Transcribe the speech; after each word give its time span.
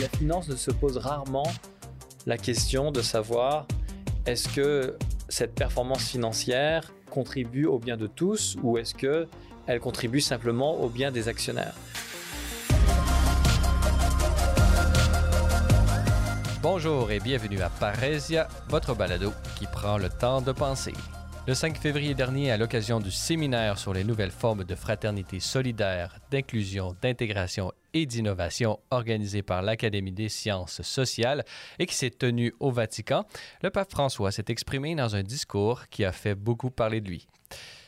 la 0.00 0.08
finance 0.08 0.48
ne 0.48 0.56
se 0.56 0.70
pose 0.70 0.96
rarement 0.96 1.46
la 2.26 2.38
question 2.38 2.90
de 2.90 3.02
savoir 3.02 3.66
est-ce 4.24 4.48
que 4.48 4.96
cette 5.28 5.54
performance 5.54 6.08
financière 6.08 6.90
contribue 7.10 7.66
au 7.66 7.78
bien 7.78 7.98
de 7.98 8.06
tous 8.06 8.56
ou 8.62 8.78
est-ce 8.78 8.94
que 8.94 9.28
elle 9.66 9.78
contribue 9.78 10.20
simplement 10.20 10.80
au 10.80 10.88
bien 10.88 11.12
des 11.12 11.28
actionnaires. 11.28 11.74
Bonjour 16.62 17.10
et 17.10 17.20
bienvenue 17.20 17.60
à 17.60 17.68
Parésia, 17.68 18.48
votre 18.68 18.94
balado 18.94 19.32
qui 19.58 19.66
prend 19.66 19.98
le 19.98 20.08
temps 20.08 20.40
de 20.40 20.52
penser. 20.52 20.94
Le 21.46 21.54
5 21.54 21.78
février 21.78 22.14
dernier, 22.14 22.52
à 22.52 22.58
l'occasion 22.58 23.00
du 23.00 23.10
séminaire 23.10 23.78
sur 23.78 23.94
les 23.94 24.04
nouvelles 24.04 24.30
formes 24.30 24.62
de 24.62 24.74
fraternité 24.74 25.40
solidaire, 25.40 26.18
d'inclusion, 26.30 26.94
d'intégration 27.00 27.72
et 27.94 28.04
d'innovation 28.04 28.78
organisé 28.90 29.42
par 29.42 29.62
l'Académie 29.62 30.12
des 30.12 30.28
sciences 30.28 30.82
sociales 30.82 31.44
et 31.78 31.86
qui 31.86 31.94
s'est 31.94 32.10
tenu 32.10 32.52
au 32.60 32.70
Vatican, 32.70 33.24
le 33.62 33.70
pape 33.70 33.90
François 33.90 34.30
s'est 34.30 34.44
exprimé 34.48 34.94
dans 34.94 35.16
un 35.16 35.22
discours 35.22 35.88
qui 35.88 36.04
a 36.04 36.12
fait 36.12 36.34
beaucoup 36.34 36.70
parler 36.70 37.00
de 37.00 37.08
lui. 37.08 37.26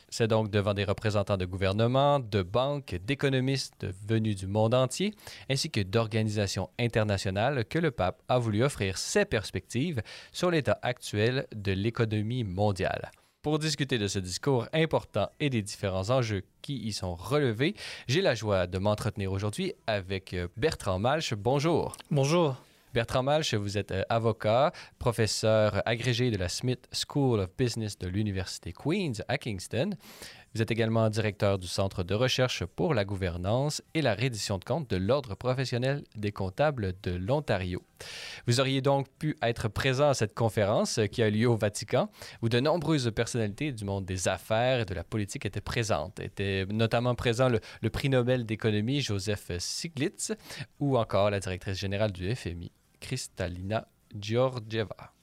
C'est 0.09 0.27
donc 0.27 0.49
devant 0.49 0.73
des 0.73 0.83
représentants 0.83 1.37
de 1.37 1.45
gouvernements, 1.45 2.19
de 2.19 2.41
banques, 2.41 2.95
d'économistes 3.05 3.87
venus 4.07 4.35
du 4.35 4.47
monde 4.47 4.73
entier, 4.73 5.13
ainsi 5.49 5.69
que 5.69 5.81
d'organisations 5.81 6.69
internationales 6.79 7.65
que 7.65 7.79
le 7.79 7.91
pape 7.91 8.21
a 8.27 8.39
voulu 8.39 8.63
offrir 8.63 8.97
ses 8.97 9.25
perspectives 9.25 10.01
sur 10.31 10.49
l'état 10.49 10.79
actuel 10.81 11.47
de 11.55 11.71
l'économie 11.71 12.43
mondiale. 12.43 13.11
Pour 13.43 13.59
discuter 13.59 13.97
de 13.97 14.07
ce 14.07 14.19
discours 14.19 14.69
important 14.71 15.29
et 15.41 15.49
des 15.49 15.61
différents 15.61 16.11
enjeux 16.11 16.43
qui 16.61 16.77
y 16.77 16.93
sont 16.93 17.13
relevés, 17.13 17.75
j'ai 18.07 18.21
la 18.21 18.35
joie 18.35 18.67
de 18.67 18.77
m'entretenir 18.77 19.33
aujourd'hui 19.33 19.73
avec 19.85 20.33
euh, 20.33 20.47
Bertrand 20.55 20.97
Malch. 20.97 21.33
Bonjour. 21.33 21.97
Bonjour. 22.09 22.55
Bertrand 22.93 23.21
Malch, 23.21 23.53
vous 23.53 23.77
êtes 23.77 23.91
euh, 23.91 24.03
avocat, 24.07 24.71
professeur 24.97 25.81
agrégé 25.85 26.31
de 26.31 26.37
la 26.37 26.47
Smith 26.47 26.87
School 26.93 27.41
of 27.41 27.49
Business 27.57 27.97
de 27.97 28.07
l'Université 28.07 28.71
Queen's 28.71 29.21
à 29.27 29.37
Kingston. 29.37 29.89
Vous 30.55 30.61
êtes 30.61 30.69
également 30.69 31.09
directeur 31.09 31.57
du 31.57 31.67
Centre 31.67 32.03
de 32.03 32.13
recherche 32.13 32.63
pour 32.63 32.93
la 32.93 33.05
gouvernance 33.05 33.81
et 33.95 34.03
la 34.03 34.13
reddition 34.13 34.59
de 34.59 34.63
comptes 34.63 34.87
de 34.87 34.97
l'Ordre 34.97 35.33
professionnel 35.33 36.03
des 36.15 36.31
comptables 36.31 36.93
de 37.01 37.11
l'Ontario. 37.11 37.81
Vous 38.45 38.59
auriez 38.59 38.81
donc 38.81 39.07
pu 39.17 39.35
être 39.41 39.67
présent 39.67 40.09
à 40.09 40.13
cette 40.13 40.35
conférence 40.35 40.99
qui 41.11 41.23
a 41.23 41.29
lieu 41.31 41.47
au 41.47 41.55
Vatican, 41.55 42.11
où 42.43 42.49
de 42.49 42.59
nombreuses 42.59 43.11
personnalités 43.15 43.71
du 43.71 43.83
monde 43.83 44.05
des 44.05 44.27
affaires 44.27 44.81
et 44.81 44.85
de 44.85 44.93
la 44.93 45.03
politique 45.03 45.47
étaient 45.47 45.59
présentes. 45.59 46.19
Était 46.19 46.67
notamment 46.69 47.15
présent 47.15 47.49
le, 47.49 47.89
prix 47.89 48.09
Nobel 48.09 48.45
d'économie 48.45 49.01
Joseph 49.01 49.51
Stiglitz 49.57 50.33
ou 50.79 50.99
encore 50.99 51.31
la 51.31 51.39
directrice 51.39 51.79
générale 51.79 52.11
du 52.11 52.35
FMI, 52.35 52.71
Kristalina 52.99 53.87
Georgieva. 54.19 55.13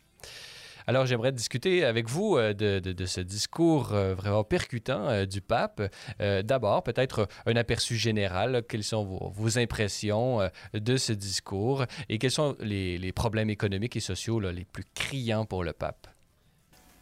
Alors, 0.90 1.06
j'aimerais 1.06 1.30
discuter 1.30 1.84
avec 1.84 2.08
vous 2.08 2.36
euh, 2.36 2.52
de, 2.52 3.06
ce 3.06 3.20
discours 3.20 3.92
euh, 3.92 4.12
vraiment 4.12 4.42
percutant 4.42 5.08
euh, 5.08 5.24
du 5.24 5.40
pape. 5.40 5.82
D'abord, 6.18 6.82
peut-être 6.82 7.28
un 7.46 7.54
aperçu 7.54 7.94
général. 7.94 8.64
Quelles 8.68 8.82
sont 8.82 9.04
vos, 9.04 9.56
impressions 9.56 10.40
de 10.74 10.96
ce 10.96 11.12
discours 11.12 11.84
et 12.08 12.18
quels 12.18 12.32
sont 12.32 12.56
les, 12.58 13.12
problèmes 13.12 13.50
économiques 13.50 13.94
et 13.94 14.00
sociaux 14.00 14.40
les 14.40 14.64
plus 14.64 14.82
criants 14.92 15.44
pour 15.44 15.62
le 15.62 15.72
pape? 15.72 16.08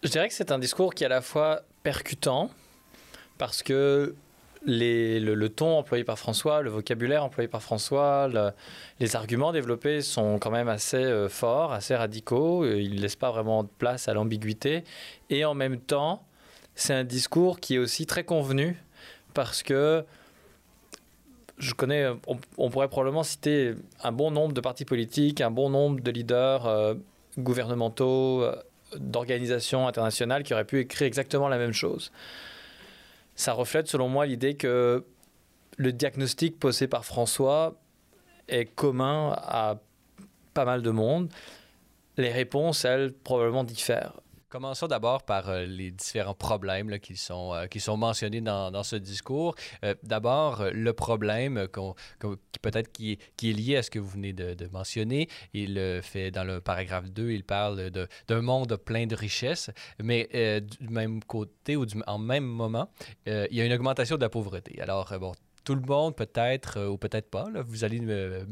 Je 0.02 0.10
dirais 0.10 0.28
que 0.28 0.34
c'est 0.34 0.52
un 0.52 0.58
discours 0.58 0.92
qui 0.92 1.04
est 1.04 1.06
à 1.06 1.08
la 1.08 1.22
fois 1.22 1.62
percutant 1.82 2.50
parce 3.38 3.62
que 3.62 4.14
le, 4.68 5.48
ton 5.48 5.78
employé 5.78 6.04
par 6.04 6.18
François, 6.18 6.62
le 6.62 6.70
vocabulaire 6.70 7.24
employé 7.24 7.48
par 7.48 7.62
François, 7.62 8.28
le, 8.28 8.50
les 9.00 9.16
arguments 9.16 9.52
développés 9.52 10.02
sont 10.02 10.38
quand 10.38 10.50
même 10.50 10.68
assez 10.68 10.96
euh, 10.96 11.28
forts, 11.28 11.72
assez 11.72 11.96
radicaux. 11.96 12.64
Euh, 12.64 12.80
il 12.80 12.96
ne 12.96 13.00
laisse 13.00 13.16
pas 13.16 13.30
vraiment 13.30 13.62
de 13.62 13.68
place 13.78 14.08
à 14.08 14.14
l'ambiguïté. 14.14 14.84
Et 15.30 15.44
en 15.44 15.54
même 15.54 15.78
temps, 15.78 16.22
c'est 16.74 16.94
un 16.94 17.04
discours 17.04 17.60
qui 17.60 17.76
est 17.76 17.78
aussi 17.78 18.06
très 18.06 18.24
convenu 18.24 18.76
parce 19.34 19.62
que 19.62 20.04
je 21.58 21.74
connais, 21.74 22.06
on, 22.56 22.70
pourrait 22.70 22.88
probablement 22.88 23.24
citer 23.24 23.74
un 24.04 24.12
bon 24.12 24.30
nombre 24.30 24.52
de 24.52 24.60
partis 24.60 24.84
politiques, 24.84 25.40
un 25.40 25.50
bon 25.50 25.70
nombre 25.70 26.00
de 26.00 26.10
leaders 26.10 26.66
euh, 26.66 26.94
gouvernementaux, 27.36 28.44
d'organisations 28.96 29.88
internationales 29.88 30.44
qui 30.44 30.54
auraient 30.54 30.64
pu 30.64 30.80
écrire 30.80 31.06
exactement 31.06 31.48
la 31.48 31.58
même 31.58 31.72
chose 31.72 32.12
ça 33.38 33.52
reflète 33.52 33.86
selon 33.86 34.08
moi 34.08 34.26
l'idée 34.26 34.56
que 34.56 35.06
le 35.76 35.92
diagnostic 35.92 36.58
posé 36.58 36.88
par 36.88 37.04
François 37.04 37.80
est 38.48 38.64
commun 38.64 39.32
à 39.38 39.76
pas 40.54 40.64
mal 40.64 40.82
de 40.82 40.90
monde. 40.90 41.32
Les 42.16 42.32
réponses, 42.32 42.84
elles, 42.84 43.12
probablement 43.12 43.62
diffèrent. 43.62 44.14
Commençons 44.50 44.86
d'abord 44.86 45.24
par 45.24 45.50
euh, 45.50 45.66
les 45.66 45.90
différents 45.90 46.32
problèmes 46.32 46.98
qui, 47.00 47.16
sont, 47.16 47.52
euh, 47.52 47.66
qui 47.66 47.80
sont 47.80 47.98
mentionnés 47.98 48.40
dans, 48.40 48.82
ce 48.82 48.96
discours. 48.96 49.54
Euh, 49.84 49.94
d'abord, 50.02 50.64
le 50.72 50.92
problème 50.94 51.68
qui 51.68 52.28
peut-être 52.62 52.90
qui, 52.90 53.18
est 53.42 53.52
lié 53.52 53.76
à 53.76 53.82
ce 53.82 53.90
que 53.90 53.98
vous 53.98 54.08
venez 54.08 54.32
de, 54.32 54.66
mentionner. 54.68 55.28
Il 55.52 56.00
fait 56.02 56.30
dans 56.30 56.44
le 56.44 56.62
paragraphe 56.62 57.10
2, 57.10 57.30
il 57.30 57.44
parle 57.44 57.90
d'un 57.90 58.40
monde 58.40 58.74
plein 58.76 59.06
de 59.06 59.14
richesses, 59.14 59.70
mais 60.02 60.28
du 60.62 60.88
même 60.88 61.22
côté 61.22 61.76
ou 61.76 61.84
en 62.06 62.18
même 62.18 62.44
moment, 62.44 62.90
il 63.26 63.48
y 63.54 63.60
a 63.60 63.64
une 63.66 63.72
augmentation 63.72 64.16
de 64.16 64.22
la 64.22 64.30
pauvreté. 64.30 64.80
Alors, 64.80 65.12
tout 65.64 65.74
le 65.74 65.80
monde, 65.80 66.14
peut-être 66.16 66.78
euh, 66.78 66.88
ou 66.88 66.98
peut-être 66.98 67.30
pas, 67.30 67.46
vous 67.66 67.84
allez 67.84 68.00
me, 68.00 68.44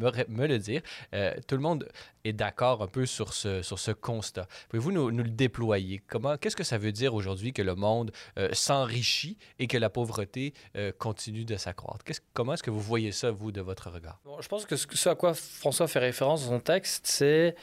le 0.46 0.58
dire, 0.58 0.82
euh, 1.14 1.34
tout 1.46 1.56
le 1.56 1.62
monde 1.62 1.88
est 2.24 2.32
d'accord 2.32 2.82
un 2.82 2.86
peu 2.86 3.06
sur 3.06 3.32
ce, 3.32 3.62
sur 3.62 3.78
ce 3.78 3.90
constat. 3.90 4.46
Pouvez-vous 4.68 4.92
nous, 4.92 5.08
le 5.10 5.30
déployer? 5.30 6.02
Comment, 6.06 6.36
qu'est-ce 6.36 6.56
que 6.56 6.64
ça 6.64 6.78
veut 6.78 6.92
dire 6.92 7.14
aujourd'hui 7.14 7.52
que 7.52 7.62
le 7.62 7.74
monde 7.74 8.10
euh, 8.38 8.48
s'enrichit 8.52 9.38
et 9.58 9.66
que 9.66 9.78
la 9.78 9.90
pauvreté 9.90 10.54
continue 10.98 11.44
de 11.44 11.56
s'accroître? 11.56 12.04
Comment 12.34 12.54
est-ce 12.54 12.62
que 12.62 12.70
vous 12.70 12.80
voyez 12.80 13.12
ça, 13.12 13.30
vous, 13.30 13.52
de 13.52 13.60
votre 13.60 13.90
regard? 13.90 14.20
Je 14.40 14.48
pense 14.48 14.66
que 14.66 14.76
ce, 14.76 14.86
ce, 14.92 15.08
à 15.08 15.14
quoi 15.14 15.34
François 15.34 15.88
fait 15.88 15.98
référence 15.98 16.44
dans 16.44 16.50
son 16.50 16.60
texte, 16.60 17.06
c'est 17.06 17.54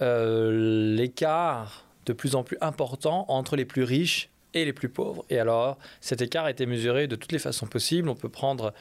l'écart 0.00 1.86
de 2.06 2.12
plus 2.12 2.34
en 2.34 2.42
plus 2.42 2.58
important 2.60 3.24
entre 3.28 3.56
les 3.56 3.64
plus 3.64 3.84
riches 3.84 4.31
et 4.54 4.64
les 4.64 4.72
plus 4.72 4.88
pauvres. 4.88 5.24
Et 5.30 5.38
alors, 5.38 5.78
cet 6.00 6.22
écart 6.22 6.44
a 6.44 6.50
été 6.50 6.66
mesuré 6.66 7.06
de 7.06 7.16
toutes 7.16 7.32
les 7.32 7.38
façons 7.38 7.66
possibles. 7.66 8.08
On 8.08 8.14
peut 8.14 8.28
prendre 8.28 8.72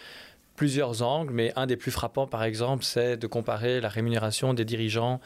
plusieurs 0.55 1.01
angles, 1.01 1.33
mais 1.33 1.53
un 1.55 1.65
des 1.65 1.77
plus 1.77 1.91
frappants, 1.91 2.27
par 2.27 2.43
exemple, 2.43 2.83
c'est 2.83 3.17
de 3.17 3.25
comparer 3.27 3.81
la 3.81 3.89
rémunération 3.89 4.53
des 4.53 4.65
dirigeants 4.65 5.19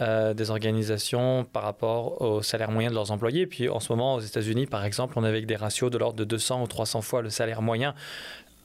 euh, 0.00 0.34
des 0.34 0.50
organisations 0.50 1.44
par 1.44 1.62
rapport 1.62 2.20
au 2.20 2.42
salaire 2.42 2.70
moyen 2.70 2.90
de 2.90 2.94
leurs 2.94 3.10
employés. 3.10 3.46
Puis 3.46 3.68
en 3.68 3.80
ce 3.80 3.92
moment, 3.92 4.16
aux 4.16 4.20
États-Unis, 4.20 4.66
par 4.66 4.84
exemple, 4.84 5.14
on 5.16 5.24
avec 5.24 5.46
des 5.46 5.56
ratios 5.56 5.90
de 5.90 5.98
l'ordre 5.98 6.16
de 6.16 6.24
200 6.24 6.62
ou 6.62 6.66
300 6.66 7.02
fois 7.02 7.22
le 7.22 7.30
salaire 7.30 7.62
moyen. 7.62 7.94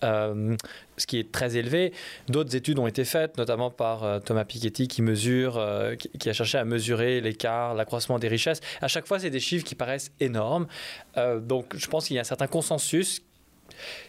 Euh, 0.04 0.56
ce 0.98 1.06
qui 1.06 1.20
est 1.20 1.32
très 1.32 1.58
élevé. 1.58 1.94
D'autres 2.28 2.56
études 2.56 2.80
ont 2.80 2.88
été 2.88 3.06
faites, 3.06 3.38
notamment 3.38 3.70
par 3.70 4.04
euh, 4.04 4.20
Thomas 4.20 4.46
Piketty, 4.46 4.88
qui 4.88 5.04
mesure, 5.04 5.58
euh, 5.58 5.96
qui, 5.96 6.30
a 6.30 6.34
cherché 6.34 6.58
à 6.58 6.66
mesurer 6.66 7.22
l'écart, 7.22 7.76
l'accroissement 7.76 8.18
des 8.18 8.28
richesses. 8.28 8.62
À 8.82 8.88
chaque 8.88 9.08
fois, 9.08 9.20
c'est 9.20 9.30
des 9.30 9.40
chiffres 9.40 9.66
qui 9.66 9.76
paraissent 9.76 10.12
énormes. 10.20 10.68
Donc, 11.16 11.76
je 11.76 11.88
pense 11.88 12.08
qu'il 12.08 12.16
y 12.16 12.20
a 12.20 12.22
un 12.22 12.26
certain 12.26 12.48
consensus, 12.48 13.22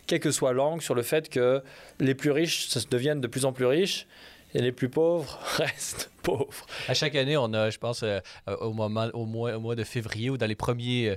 quelle 0.06 0.21
que 0.21 0.31
soit 0.31 0.53
l'angle, 0.53 0.82
sur 0.82 0.94
le 0.94 1.03
fait 1.03 1.28
que 1.28 1.62
les 2.00 2.15
plus 2.15 2.31
riches 2.31 2.69
deviennent 2.88 3.21
de 3.21 3.28
plus 3.28 3.44
en 3.44 3.53
plus 3.53 3.66
riches 3.66 4.06
et 4.54 4.62
les 4.62 4.72
plus 4.72 4.88
pauvres 4.88 5.38
restent 5.56 6.10
pauvres. 6.22 6.66
À 6.87 6.94
chaque 6.94 7.15
année, 7.15 7.37
on 7.37 7.53
a, 7.54 7.71
je 7.71 7.78
pense, 7.78 8.04
au, 8.47 8.72
moment, 8.72 9.09
au, 9.12 9.25
mois, 9.27 9.54
au 9.54 9.60
mois 9.60 9.75
de 9.75 9.84
février 9.84 10.31
ou 10.31 10.37
dans 10.38 10.47
les 10.47 10.56
premiers 10.56 11.16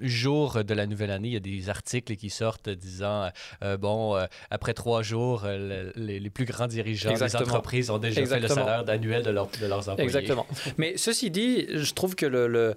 euh, 0.00 0.06
jours 0.06 0.64
de 0.64 0.74
la 0.74 0.86
nouvelle 0.86 1.10
année, 1.10 1.28
il 1.28 1.34
y 1.34 1.36
a 1.36 1.40
des 1.40 1.68
articles 1.68 2.16
qui 2.16 2.30
sortent 2.30 2.68
disant, 2.68 3.30
euh, 3.62 3.76
bon, 3.76 4.16
euh, 4.16 4.26
après 4.50 4.74
trois 4.74 5.02
jours, 5.02 5.42
le, 5.44 5.92
les, 5.96 6.20
les, 6.20 6.30
plus 6.30 6.44
grands 6.44 6.66
dirigeants 6.66 7.10
Exactement. 7.10 7.44
des 7.44 7.50
entreprises 7.50 7.90
ont 7.90 7.98
déjà 7.98 8.20
Exactement. 8.20 8.48
fait 8.48 8.60
le 8.60 8.66
salaire 8.66 8.88
annuel 8.88 9.22
de, 9.22 9.30
leur, 9.30 9.48
de, 9.60 9.66
leurs 9.66 9.88
employés. 9.88 10.04
Exactement. 10.04 10.46
mais 10.76 10.96
ceci 10.96 11.30
dit, 11.30 11.66
je 11.72 11.92
trouve 11.92 12.14
que 12.14 12.26
le, 12.26 12.46
le, 12.46 12.74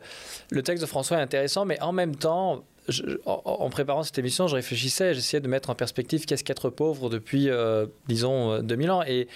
le 0.49 0.63
texte 0.63 0.81
de 0.81 0.87
François 0.87 1.17
est 1.17 1.21
intéressant, 1.21 1.65
mais 1.65 1.79
en 1.81 1.91
même 1.91 2.15
temps, 2.15 2.63
je, 2.87 3.03
en, 3.25 3.41
en, 3.45 3.69
préparant 3.69 4.03
cette 4.03 4.17
émission, 4.17 4.47
je 4.47 4.55
réfléchissais, 4.55 5.13
j'essayais 5.13 5.41
de 5.41 5.47
mettre 5.47 5.69
en 5.69 5.75
perspective 5.75 6.25
qu'est-ce 6.25 6.43
qu'être 6.43 6.69
pauvre 6.69 7.09
depuis, 7.09 7.49
euh, 7.49 7.85
disons, 8.07 8.61
2000 8.61 8.91
ans. 8.91 9.03
Et 9.03 9.27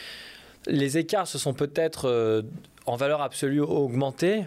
les 0.67 0.97
écarts 0.97 1.27
se 1.27 1.37
sont 1.37 1.53
peut-être 1.53 2.07
euh, 2.09 2.41
en 2.85 2.95
valeur 2.95 3.21
absolue 3.21 3.61
augmentés, 3.61 4.45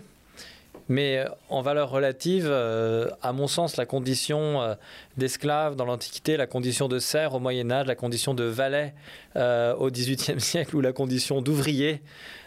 mais 0.88 1.24
en 1.50 1.60
valeur 1.60 1.90
relative, 1.90 2.46
euh, 2.48 3.10
à 3.22 3.32
mon 3.32 3.46
sens, 3.46 3.76
la 3.76 3.86
condition 3.86 4.62
euh, 4.62 4.74
d'esclave 5.16 5.76
dans 5.76 5.84
l'Antiquité, 5.84 6.36
la 6.36 6.46
condition 6.46 6.88
de 6.88 6.98
serf 6.98 7.34
au 7.34 7.40
Moyen 7.40 7.70
Âge, 7.70 7.86
la 7.86 7.94
condition 7.94 8.32
de 8.34 8.44
valet 8.44 8.94
euh, 9.36 9.74
au 9.74 9.90
XVIIIe 9.90 10.40
siècle 10.40 10.74
ou 10.76 10.80
la 10.80 10.92
condition 10.92 11.42
d'ouvrier 11.42 12.00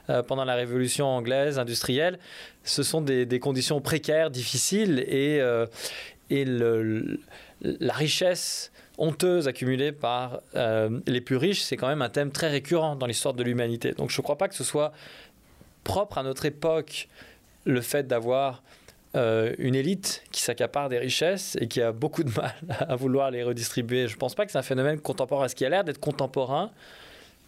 euh, 0.10 0.24
pendant 0.24 0.44
la 0.44 0.56
Révolution 0.56 1.06
anglaise 1.06 1.60
industrielle, 1.60 2.18
ce 2.64 2.82
sont 2.82 3.02
des, 3.02 3.40
conditions 3.40 3.80
précaires, 3.80 4.32
difficiles, 4.32 5.00
et, 5.08 5.40
euh, 5.40 5.68
la 7.62 7.94
richesse 7.94 8.72
honteuse 8.98 9.48
accumulée 9.48 9.92
par 9.92 10.42
les 11.06 11.22
plus 11.22 11.36
riches, 11.36 11.62
c'est 11.62 11.76
quand 11.76 11.88
même 11.88 12.02
un 12.02 12.10
thème 12.10 12.32
très 12.32 12.50
récurrent 12.50 12.96
dans 12.96 13.06
l'histoire 13.06 13.34
de 13.34 13.44
l'humanité. 13.44 13.92
Donc 13.92 14.10
je 14.10 14.18
ne 14.18 14.24
crois 14.24 14.38
pas 14.38 14.48
que 14.48 14.56
ce 14.56 14.64
soit 14.64 14.94
propre 15.84 16.18
à 16.18 16.24
notre 16.24 16.46
époque 16.46 17.10
le 17.66 17.81
fait 17.81 18.08
d'avoir 18.08 18.63
une 19.13 19.75
élite 19.75 20.24
qui 20.31 20.42
s'accapare 20.42 20.88
des 20.88 20.98
richesses 20.98 21.58
et 21.60 21.68
qui 21.68 21.81
a 21.81 21.92
beaucoup 21.92 22.24
de 22.24 22.31
mal 22.31 22.56
à 22.80 22.96
vouloir 22.96 23.30
les 23.30 23.44
redistribuer. 23.44 24.08
Je 24.08 24.13
ne 24.13 24.18
pense 24.18 24.36
pas 24.36 24.46
que 24.46 24.54
c'est 24.54 24.58
un 24.58 24.63
phénomène 24.63 25.02
contemporain. 25.02 25.50
Ce 25.50 25.56
qui 25.56 25.66
a 25.66 25.69
l'air 25.69 25.84
d'être 25.84 26.00
contemporain, 26.00 26.72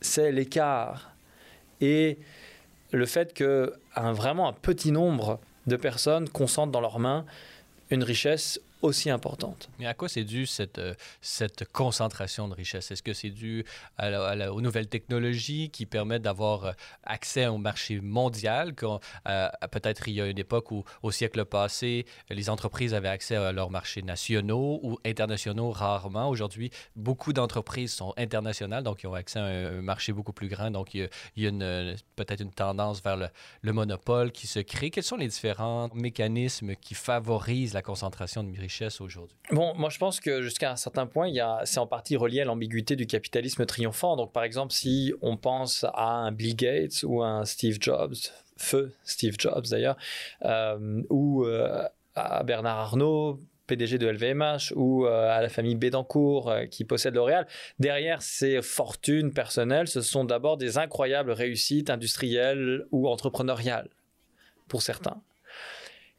c'est 0.01 0.33
l'écart 0.33 1.13
et 1.80 2.18
le 2.92 3.06
fait 3.06 3.33
que 3.33 3.74
vraiment 3.95 4.50
un 4.50 4.54
petit 4.54 4.92
nombre 4.92 5.39
de 5.68 5.75
personnes 5.75 6.30
consentent 6.30 6.71
dans 6.71 6.81
leurs 6.81 7.00
mains 7.00 7.25
une 7.89 8.04
richesse 8.04 8.59
aussi 8.83 9.09
importante. 9.09 9.69
Mais 9.80 9.88
à 9.88 9.94
quoi 9.94 10.09
c'est 10.09 10.25
dû 10.25 10.45
cette, 10.45 10.77
euh, 10.77 10.94
cette 11.21 11.71
concentration 11.71 12.50
de 12.50 12.53
richesse? 12.53 12.91
Est-ce 12.91 13.01
que 13.01 13.13
c'est 13.13 13.30
dû 13.30 13.65
aux 14.00 14.62
nouvelles 14.62 14.89
technologies 14.89 15.69
qui 15.69 15.85
permettent 15.85 16.21
d'avoir 16.21 16.65
euh, 16.65 16.71
accès 17.03 17.47
au 17.47 17.57
marché 17.57 18.01
mondial? 18.01 18.75
Euh, 19.27 19.50
peut-être 19.71 20.07
il 20.09 20.15
y 20.15 20.21
a 20.21 20.27
une 20.27 20.38
époque 20.38 20.71
où, 20.71 20.83
au 21.01 21.12
siècle 21.12 21.45
passé, 21.45 22.06
les 22.30 22.50
entreprises 22.50 22.94
avaient 22.94 23.07
accès 23.07 23.38
à 23.38 23.53
leurs 23.53 23.69
marchés 23.69 24.01
nationaux 24.01 24.81
ou 24.83 25.00
internationaux 25.06 25.71
rarement. 25.71 26.27
Aujourd'hui, 26.27 26.69
beaucoup 26.97 27.31
d'entreprises 27.31 27.94
sont 27.94 28.13
internationales, 28.18 28.83
donc 28.83 29.03
ils 29.03 29.07
ont 29.07 29.13
accès 29.13 29.39
à 29.39 29.45
un, 29.45 29.81
marché 29.81 30.12
beaucoup 30.12 30.33
plus 30.33 30.50
grand. 30.50 30.71
Donc 30.71 30.94
il 30.94 31.09
y 31.38 31.47
a, 31.47 31.50
a 31.50 31.95
peut-être 32.18 32.41
une 32.41 32.51
tendance 32.51 33.01
vers 33.01 33.15
le, 33.15 33.30
le 33.62 33.71
monopole 33.71 34.33
qui 34.33 34.45
se 34.45 34.59
crée. 34.59 34.89
Quels 34.89 35.03
sont 35.03 35.15
les 35.15 35.30
différents 35.30 35.89
mécanismes 35.94 36.75
qui 36.75 36.95
favorisent 36.95 37.74
la 37.74 37.81
concentration 37.81 38.44
de 38.44 38.59
richesse? 38.59 38.72
Aujourd'hui? 38.99 39.37
Bon, 39.51 39.73
moi 39.75 39.89
je 39.89 39.97
pense 39.97 40.19
que 40.19 40.41
jusqu'à 40.41 40.71
un 40.71 40.75
certain 40.75 41.05
point, 41.05 41.31
c'est 41.65 41.79
en 41.79 41.87
partie 41.87 42.15
relié 42.15 42.41
à 42.41 42.45
l'ambiguïté 42.45 42.95
du 42.95 43.07
capitalisme 43.07 43.65
triomphant. 43.65 44.15
Donc 44.15 44.31
par 44.31 44.43
exemple, 44.43 44.73
si 44.73 45.13
on 45.21 45.37
pense 45.37 45.85
à 45.93 46.09
un 46.09 46.31
Bill 46.31 46.55
Gates 46.55 47.03
ou 47.03 47.21
un 47.21 47.45
Steve 47.45 47.77
Jobs, 47.79 48.15
feu 48.57 48.93
Steve 49.03 49.35
Jobs 49.37 49.65
d'ailleurs, 49.69 49.97
euh, 50.43 51.01
ou 51.09 51.45
euh, 51.45 51.83
à 52.15 52.43
Bernard 52.43 52.79
Arnault, 52.79 53.39
PDG 53.67 53.97
de 53.97 54.07
LVMH 54.07 54.73
ou 54.75 55.05
euh, 55.05 55.29
à 55.29 55.41
la 55.41 55.49
famille 55.49 55.75
Bédancourt 55.75 56.53
qui 56.69 56.83
possède 56.83 57.15
L'Oréal. 57.15 57.47
Derrière 57.79 58.21
ces 58.21 58.61
fortunes 58.61 59.31
personnelles, 59.31 59.87
ce 59.87 60.01
sont 60.01 60.25
d'abord 60.25 60.57
des 60.57 60.77
incroyables 60.77 61.31
réussites 61.31 61.89
industrielles 61.89 62.85
ou 62.91 63.07
entrepreneuriales 63.07 63.89
pour 64.67 64.81
certains. 64.81 65.21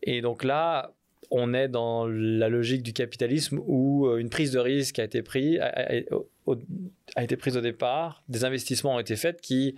Et 0.02 0.20
donc 0.20 0.44
là, 0.44 0.93
on 1.30 1.54
est 1.54 1.68
dans 1.68 2.06
la 2.06 2.48
logique 2.48 2.82
du 2.82 2.92
capitalisme 2.92 3.60
où 3.66 4.06
euh, 4.06 4.18
une 4.18 4.30
prise 4.30 4.52
de 4.52 4.58
risque 4.58 4.98
a 4.98 5.04
été, 5.04 5.22
prise, 5.22 5.60
a, 5.60 7.22
été 7.22 7.36
prise 7.36 7.56
au 7.56 7.60
départ, 7.60 8.22
des 8.28 8.44
investissements 8.44 8.96
ont 8.96 9.00
été 9.00 9.16
faits 9.16 9.40
qui 9.40 9.74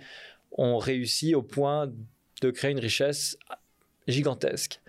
ont 0.51 0.77
réussi 0.77 1.35
au 1.35 1.41
point 1.41 1.91
de 2.41 2.51
créer 2.51 2.71
une 2.71 2.79
richesse 2.79 3.37
gigantesque. 4.07 4.81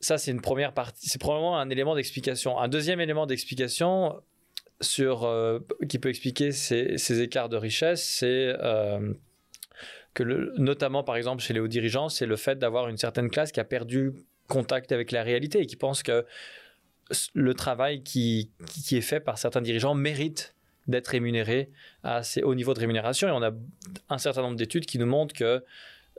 Ça, 0.00 0.16
c'est 0.16 0.30
une 0.30 0.40
première 0.40 0.72
partie, 0.72 1.08
c'est 1.08 1.20
probablement 1.20 1.58
un 1.58 1.70
élément 1.70 1.96
d'explication. 1.96 2.58
Un 2.58 2.68
deuxième 2.68 3.00
élément 3.00 3.26
d'explication 3.26 4.22
sur, 4.80 5.24
euh, 5.24 5.58
qui 5.88 5.98
peut 5.98 6.08
expliquer 6.08 6.52
ces, 6.52 7.20
écarts 7.20 7.48
de 7.48 7.56
richesse, 7.56 8.04
c'est 8.04 8.54
euh, 8.60 9.12
que 10.14 10.22
notamment 10.58 11.02
par 11.02 11.16
exemple 11.16 11.42
chez 11.42 11.52
les 11.52 11.60
hauts 11.60 11.68
dirigeants, 11.68 12.08
c'est 12.08 12.26
le 12.26 12.36
fait 12.36 12.58
d'avoir 12.58 12.88
une 12.88 12.96
certaine 12.96 13.28
classe 13.28 13.50
qui 13.50 13.60
a 13.60 13.64
perdu 13.64 14.12
contact 14.48 14.92
avec 14.92 15.12
la 15.12 15.22
réalité 15.22 15.60
et 15.60 15.66
qui 15.66 15.76
pense 15.76 16.02
que 16.02 16.26
le 17.34 17.54
travail 17.54 18.02
qui, 18.02 18.50
qui 18.66 18.96
est 18.96 19.02
fait 19.02 19.20
par 19.20 19.38
certains 19.38 19.62
dirigeants 19.62 19.94
mérite 19.94 20.54
d'être 20.88 21.08
rémunéré 21.08 21.70
à 22.02 22.16
assez 22.16 22.42
haut 22.42 22.54
niveau 22.54 22.74
de 22.74 22.80
rémunération. 22.80 23.28
Et 23.28 23.30
on 23.30 23.42
a 23.42 23.52
un 24.08 24.18
certain 24.18 24.42
nombre 24.42 24.56
d'études 24.56 24.86
qui 24.86 24.98
nous 24.98 25.06
montrent 25.06 25.34
que, 25.34 25.64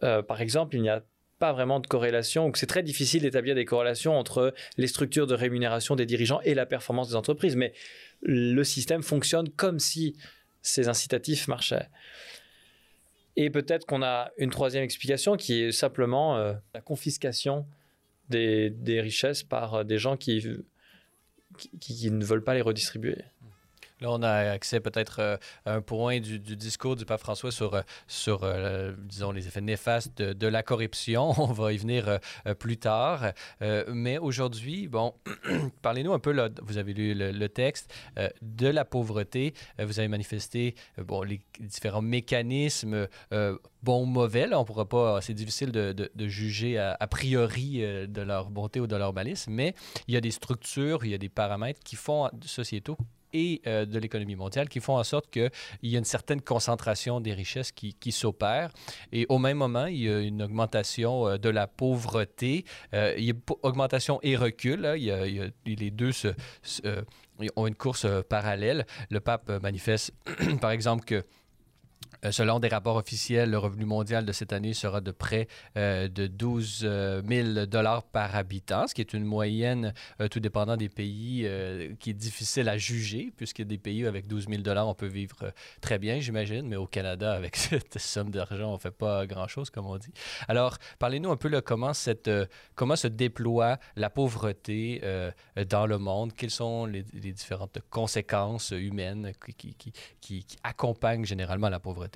euh, 0.04 0.22
par 0.22 0.42
exemple, 0.42 0.76
il 0.76 0.82
n'y 0.82 0.90
a 0.90 1.04
pas 1.40 1.54
vraiment 1.54 1.80
de 1.80 1.88
corrélation, 1.88 2.48
ou 2.48 2.52
que 2.52 2.60
c'est 2.60 2.68
très 2.68 2.84
difficile 2.84 3.22
d'établir 3.22 3.56
des 3.56 3.66
corrélations 3.66 4.18
entre 4.18 4.54
les 4.78 4.88
structures 4.88 5.26
de 5.26 5.34
rémunération 5.34 5.96
des 5.96 6.06
dirigeants 6.06 6.42
et 6.42 6.54
la 6.54 6.66
performance 6.66 7.10
des 7.10 7.16
entreprises. 7.16 7.56
Mais 7.56 7.74
le 8.22 8.64
système 8.64 9.02
fonctionne 9.02 9.50
comme 9.50 9.80
si 9.80 10.16
ces 10.62 10.90
incitatifs 10.90 11.48
marchaient. 11.48 11.88
Et 13.38 13.50
peut-être 13.50 13.86
qu'on 13.86 14.04
a 14.04 14.32
une 14.38 14.50
troisième 14.50 14.84
explication 14.84 15.38
qui 15.38 15.64
est 15.64 15.72
simplement 15.72 16.38
euh, 16.38 16.54
la 16.74 16.82
confiscation 16.82 17.66
des, 18.30 19.02
richesses 19.02 19.44
par 19.44 19.76
euh, 19.76 19.84
des 19.84 19.98
gens 19.98 20.18
qui, 20.18 20.46
qui, 21.80 22.12
ne 22.12 22.24
veulent 22.24 22.44
pas 22.44 22.54
les 22.54 22.62
redistribuer. 22.62 23.18
Là, 24.02 24.12
on 24.12 24.22
a 24.24 24.52
accès 24.52 24.80
peut-être 24.80 25.20
euh, 25.20 25.38
à 25.66 25.74
un 25.74 25.82
point 25.82 26.20
du, 26.20 26.40
discours 26.40 26.96
du 26.96 27.06
pape 27.06 27.20
François 27.20 27.52
sur, 27.52 27.74
euh, 27.74 27.82
sur 28.08 28.46
disons, 28.98 29.32
les 29.32 29.48
effets 29.48 29.62
néfastes 29.62 30.22
de, 30.22 30.48
la 30.48 30.64
corruption. 30.64 31.34
On 31.38 31.52
va 31.52 31.74
y 31.74 31.78
venir 31.78 32.20
plus 32.58 32.78
tard. 32.78 33.34
mais 33.88 34.18
aujourd'hui, 34.18 34.88
bon, 34.88 35.14
parlez-nous 35.82 36.14
un 36.14 36.20
peu, 36.20 36.34
vous 36.64 36.78
avez 36.78 36.94
lu 36.94 37.14
le, 37.14 37.50
texte, 37.50 37.94
de 38.42 38.68
la 38.68 38.86
pauvreté. 38.86 39.54
vous 39.78 40.00
avez 40.00 40.08
manifesté 40.08 40.76
bon, 40.98 41.22
les 41.22 41.42
différents 41.60 42.02
mécanismes 42.02 43.08
bon 43.84 44.04
ou 44.04 44.06
mauvais. 44.06 44.48
Là, 44.48 44.60
on 44.60 44.66
pourra 44.66 44.88
pas, 44.88 45.22
c'est 45.22 45.34
difficile 45.34 45.72
de, 45.72 46.28
juger 46.28 46.80
a, 46.80 47.08
priori 47.08 47.82
de 48.08 48.22
leur 48.22 48.50
bonté 48.50 48.80
ou 48.80 48.88
de 48.88 48.96
leur 48.96 49.14
malice, 49.14 49.48
mais 49.48 49.76
il 50.08 50.14
y 50.14 50.18
a 50.18 50.22
des 50.22 50.32
structures, 50.32 51.06
il 51.06 51.12
y 51.12 51.16
a 51.16 51.20
des 51.20 51.30
paramètres 51.30 51.82
qui 51.84 51.96
font 51.96 52.30
sociétaux 52.46 52.98
et 53.34 53.62
euh, 53.68 53.86
de 53.86 54.00
l'économie 54.00 54.36
mondiale 54.36 54.70
qui 54.70 54.80
font 54.80 54.98
en 54.98 55.04
sorte 55.04 55.30
qu'il 55.30 55.52
y 55.84 55.96
a 55.96 56.00
une 56.00 56.06
certaine 56.06 56.42
concentration 56.42 57.22
des 57.22 57.34
richesses 57.34 57.72
qui, 57.72 57.94
qui 57.94 58.12
s'opère. 58.12 58.72
Et 59.12 59.26
au 59.30 59.38
même 59.38 59.58
moment, 59.58 59.86
il 59.86 60.04
y 60.04 60.10
a 60.10 60.20
une 60.20 60.42
augmentation 60.42 61.28
euh, 61.28 61.38
de 61.38 61.50
la 61.50 61.68
pauvreté. 61.68 62.66
Euh, 62.94 63.14
il 63.18 63.26
y 63.26 63.32
a 63.32 63.36
augmentation 63.64 64.20
et 64.24 64.36
recul. 64.36 64.86
A, 64.86 64.96
les 64.96 65.92
deux 65.92 66.12
ont 67.56 67.68
une 67.68 67.76
course 67.76 68.06
parallèle. 68.28 68.86
Le 69.10 69.20
pape 69.20 69.50
manifeste, 69.62 70.14
par 70.62 70.72
exemple, 70.72 71.06
que 71.06 71.24
selon 72.32 72.60
des 72.60 72.68
rapports 72.68 72.98
officiels, 72.98 73.50
le 73.50 73.58
revenu 73.58 73.86
mondial 73.86 74.26
de 74.26 74.32
cette 74.32 74.54
année 74.54 74.74
sera 74.74 75.02
de 75.02 75.12
près 75.12 75.48
euh, 75.78 76.08
de 76.08 76.28
12 76.28 76.80
000 76.80 76.88
euh, 76.90 77.66
dollars 77.66 78.04
par 78.04 78.36
habitant, 78.36 78.88
ce 78.88 78.94
qui 78.94 79.02
est 79.02 79.14
une 79.14 79.24
moyenne, 79.24 79.94
tout 80.32 80.40
dépendant 80.40 80.76
des 80.76 80.90
pays, 80.90 81.48
qui 82.00 82.10
est 82.10 82.14
difficile 82.14 82.68
à 82.70 82.78
juger, 82.78 83.32
puisque 83.36 83.62
des 83.62 83.78
pays 83.78 84.06
avec 84.06 84.28
12 84.28 84.48
000 84.50 84.62
dollars, 84.62 84.88
on 84.88 84.94
peut 84.94 85.08
vivre 85.08 85.54
très 85.82 86.00
bien, 86.00 86.20
j'imagine, 86.20 86.68
mais 86.68 86.76
au 86.76 86.88
Canada, 86.88 87.34
avec 87.34 87.56
cette 87.56 87.98
somme 88.00 88.32
d'argent, 88.32 88.70
on 88.70 88.74
ne 88.74 88.80
fait 88.80 88.92
pas 88.92 89.26
grand-chose, 89.26 89.70
comme 89.70 89.86
on 89.86 89.98
dit. 89.98 90.12
Alors, 90.48 90.78
parlez-nous 91.00 91.32
un 91.32 91.38
peu 91.38 91.50
de 91.50 91.60
comment, 91.60 91.94
cette, 91.94 92.30
comment 92.76 92.96
se 92.96 93.08
déploie 93.08 93.78
la 93.96 94.10
pauvreté 94.10 95.02
dans 95.70 95.86
le 95.86 95.98
monde, 95.98 96.34
quelles 96.34 96.50
sont 96.50 96.86
les, 96.86 97.04
différentes 97.04 97.80
conséquences 97.90 98.72
humaines 98.72 99.32
qui, 99.58 99.76
qui, 99.76 99.94
qui 100.20 100.46
accompagnent 100.64 101.26
généralement 101.26 101.70
la 101.70 101.80
pauvreté? 101.80 102.09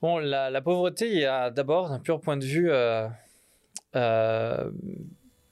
Bon, 0.00 0.18
la, 0.18 0.60
pauvreté, 0.60 1.08
il 1.08 1.18
y 1.18 1.24
a 1.24 1.50
d'abord, 1.50 1.88
d'un 1.88 1.98
pur 1.98 2.20
point 2.20 2.36
de 2.36 2.44
vue 2.44 2.70
euh, 2.70 3.08
euh, 3.96 4.70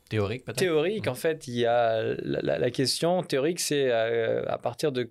théorique, 0.09 0.45
peut-être? 0.45 0.59
Théorique, 0.59 1.09
en 1.09 1.15
fait, 1.15 1.49
il 1.49 1.57
y 1.57 1.67
a 1.67 2.03
la, 2.23 2.71
question 2.71 3.23
théorique, 3.23 3.59
c'est 3.59 3.91
euh, 3.91 4.45
à 4.47 4.59
partir 4.59 4.93
de 4.93 5.11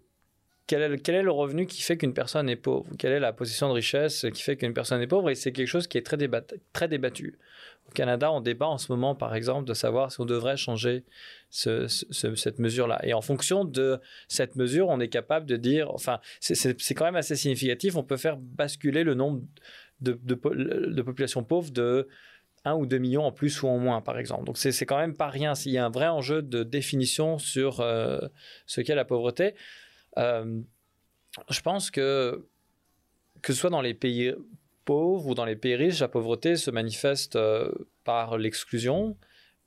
quel 0.67 0.81
est, 0.81 0.87
le, 0.87 0.97
quel 0.97 1.15
est, 1.15 1.21
le, 1.21 1.31
revenu 1.31 1.67
qui 1.67 1.81
fait 1.81 1.97
qu'une 1.97 2.13
personne 2.13 2.49
est 2.49 2.55
pauvre? 2.55 2.87
Quelle 2.97 3.11
est 3.11 3.19
la 3.19 3.33
position 3.33 3.67
de 3.67 3.73
richesse 3.73 4.25
qui 4.33 4.41
fait 4.41 4.55
qu'une 4.55 4.73
personne 4.73 5.01
est 5.01 5.07
pauvre? 5.07 5.29
Et 5.29 5.35
c'est 5.35 5.51
quelque 5.51 5.67
chose 5.67 5.87
qui 5.87 5.97
est 5.97 6.05
très, 6.05 6.17
très 6.71 6.87
débattu. 6.87 7.37
Au 7.87 7.91
Canada, 7.91 8.31
on 8.31 8.41
débat 8.41 8.67
en 8.67 8.77
ce 8.77 8.91
moment, 8.91 9.15
par 9.15 9.35
exemple, 9.35 9.67
de 9.67 9.73
savoir 9.73 10.11
si 10.11 10.19
on 10.19 10.25
devrait 10.25 10.57
changer 10.57 11.03
cette 11.49 12.59
mesure-là. 12.59 12.99
Et 13.03 13.13
en 13.13 13.21
fonction 13.21 13.63
de 13.63 13.99
cette 14.27 14.55
mesure, 14.55 14.89
on 14.89 14.99
est 14.99 15.09
capable 15.09 15.45
de 15.45 15.55
dire, 15.55 15.91
enfin, 15.91 16.19
c'est 16.39 16.93
quand 16.95 17.05
même 17.05 17.15
assez 17.15 17.35
significatif, 17.35 17.95
on 17.95 18.03
peut 18.03 18.17
faire 18.17 18.37
basculer 18.37 19.03
le 19.03 19.13
nombre 19.13 19.41
de, 20.01 20.13
populations 21.03 21.43
pauvres 21.43 21.71
de 21.71 22.07
1 22.65 22.73
ou 22.73 22.85
2 22.87 22.97
millions 22.97 23.23
en 23.23 23.31
plus 23.31 23.61
ou 23.61 23.67
en 23.67 23.77
moins, 23.77 24.01
par 24.01 24.17
exemple. 24.17 24.45
Donc, 24.45 24.57
c'est 24.57 24.85
quand 24.85 24.97
même 24.97 25.15
pas 25.15 25.29
rien. 25.29 25.53
Il 25.65 25.71
y 25.71 25.77
a 25.77 25.85
un 25.85 25.89
vrai 25.89 26.07
enjeu 26.07 26.41
de 26.41 26.63
définition 26.63 27.37
sur 27.37 27.79
euh, 27.81 28.19
ce 28.65 28.81
qu'est 28.81 28.95
la 28.95 29.05
pauvreté. 29.05 29.53
Euh, 30.17 30.59
je 31.49 31.61
pense 31.61 31.91
que, 31.91 32.47
que 33.41 33.53
ce 33.53 33.59
soit 33.59 33.69
dans 33.69 33.81
les 33.81 33.93
pays 33.93 34.33
pauvres 34.85 35.27
ou 35.27 35.35
dans 35.35 35.45
les 35.45 35.55
pays 35.55 35.75
riches, 35.75 35.99
la 35.99 36.07
pauvreté 36.07 36.55
se 36.55 36.71
manifeste 36.71 37.35
euh, 37.35 37.71
par 38.03 38.37
l'exclusion, 38.37 39.17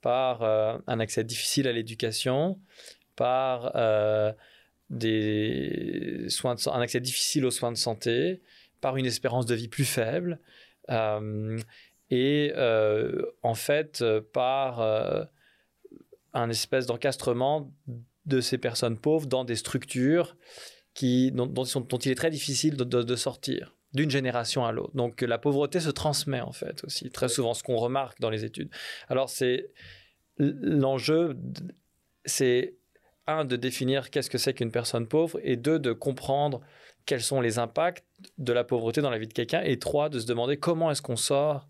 par 0.00 0.42
euh, 0.42 0.78
un 0.87 1.00
accès 1.00 1.25
difficile 1.25 1.68
à 1.68 1.72
l'éducation, 1.72 2.58
par 3.16 3.72
euh, 3.76 4.32
des 4.90 6.26
soins 6.28 6.56
un 6.66 6.80
accès 6.80 7.00
difficile 7.00 7.44
aux 7.44 7.50
soins 7.50 7.72
de 7.72 7.76
santé, 7.76 8.40
par 8.80 8.96
une 8.96 9.06
espérance 9.06 9.44
de 9.44 9.54
vie 9.54 9.68
plus 9.68 9.84
faible, 9.84 10.40
et 12.10 12.52
en 13.42 13.54
fait 13.54 14.02
par 14.32 14.80
un 16.32 16.48
espèce 16.48 16.87
d'encastrement 16.87 17.70
de 18.25 18.40
ces 18.40 18.56
personnes 18.56 18.96
pauvres 18.96 19.26
dans 19.26 19.44
des 19.44 19.56
structures 19.56 20.37
qui, 20.94 21.32
dont, 21.32 21.64
il 21.64 22.10
est 22.10 22.14
très 22.14 22.30
difficile 22.30 22.76
de 22.76 23.16
sortir 23.16 23.77
d'une 23.95 24.11
génération 24.11 24.64
à 24.64 24.73
l'autre. 24.73 24.95
Donc 24.95 25.23
la 25.23 25.38
pauvreté 25.38 25.80
se 25.80 25.90
transmet 25.90 26.40
en 26.40 26.52
fait 26.52 26.85
aussi, 26.85 27.11
très 27.11 27.28
souvent, 27.28 27.54
ce 27.54 27.62
qu'on 27.62 27.76
remarque 27.76 28.21
dans 28.21 28.30
les 28.30 28.45
études. 28.45 28.71
Alors 29.09 29.28
c'est 29.28 29.71
l'enjeu, 30.38 31.37
c'est 32.25 32.76
un, 33.26 33.45
de 33.45 33.57
définir 33.57 34.11
qu'est-ce 34.11 34.30
que 34.30 34.38
c'est 34.38 34.54
qu'une 34.54 34.71
personne 34.71 35.07
pauvre, 35.07 35.38
et 35.42 35.57
deux, 35.57 35.78
de 35.78 35.92
comprendre 35.92 36.61
quels 37.07 37.23
sont 37.23 37.40
les 37.40 37.59
impacts 37.59 38.04
de 38.38 38.52
la 38.52 38.64
pauvreté 38.64 39.00
dans 39.00 39.11
la 39.11 39.18
vie 39.18 39.28
de 39.28 39.33
quelqu'un, 39.33 39.62
et 39.62 39.78
trois, 39.78 40.09
de 40.09 40.18
se 40.18 40.26
demander 40.26 40.57
comment 40.57 40.90
est-ce 40.90 41.02
qu'on 41.02 41.16
sort 41.16 41.68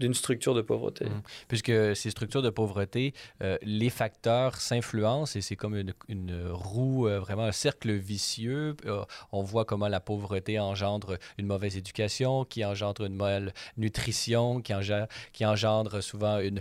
d'une 0.00 0.14
structure 0.14 0.54
de 0.54 0.62
pauvreté. 0.62 1.04
Mmh. 1.04 1.22
Puisque 1.46 1.94
ces 1.94 2.10
structures 2.10 2.42
de 2.42 2.50
pauvreté, 2.50 3.12
euh, 3.42 3.58
les 3.62 3.90
facteurs 3.90 4.56
s'influencent 4.56 5.36
et 5.36 5.42
c'est 5.42 5.56
comme 5.56 5.76
une, 5.76 5.92
roue, 6.50 7.06
euh, 7.06 7.20
vraiment 7.20 7.44
un 7.44 7.52
cercle 7.52 7.92
vicieux. 7.92 8.76
Euh, 8.86 9.04
on 9.30 9.42
voit 9.42 9.66
comment 9.66 9.88
la 9.88 10.00
pauvreté 10.00 10.58
engendre 10.58 11.18
une 11.36 11.46
mauvaise 11.46 11.76
éducation, 11.76 12.44
qui 12.44 12.64
engendre 12.64 13.04
une 13.04 13.14
mauvaise 13.14 13.52
nutrition, 13.76 14.62
qui 14.62 14.74
engendre, 14.74 15.06
qui 15.32 15.44
engendre 15.44 16.02
souvent 16.02 16.40
une, 16.40 16.60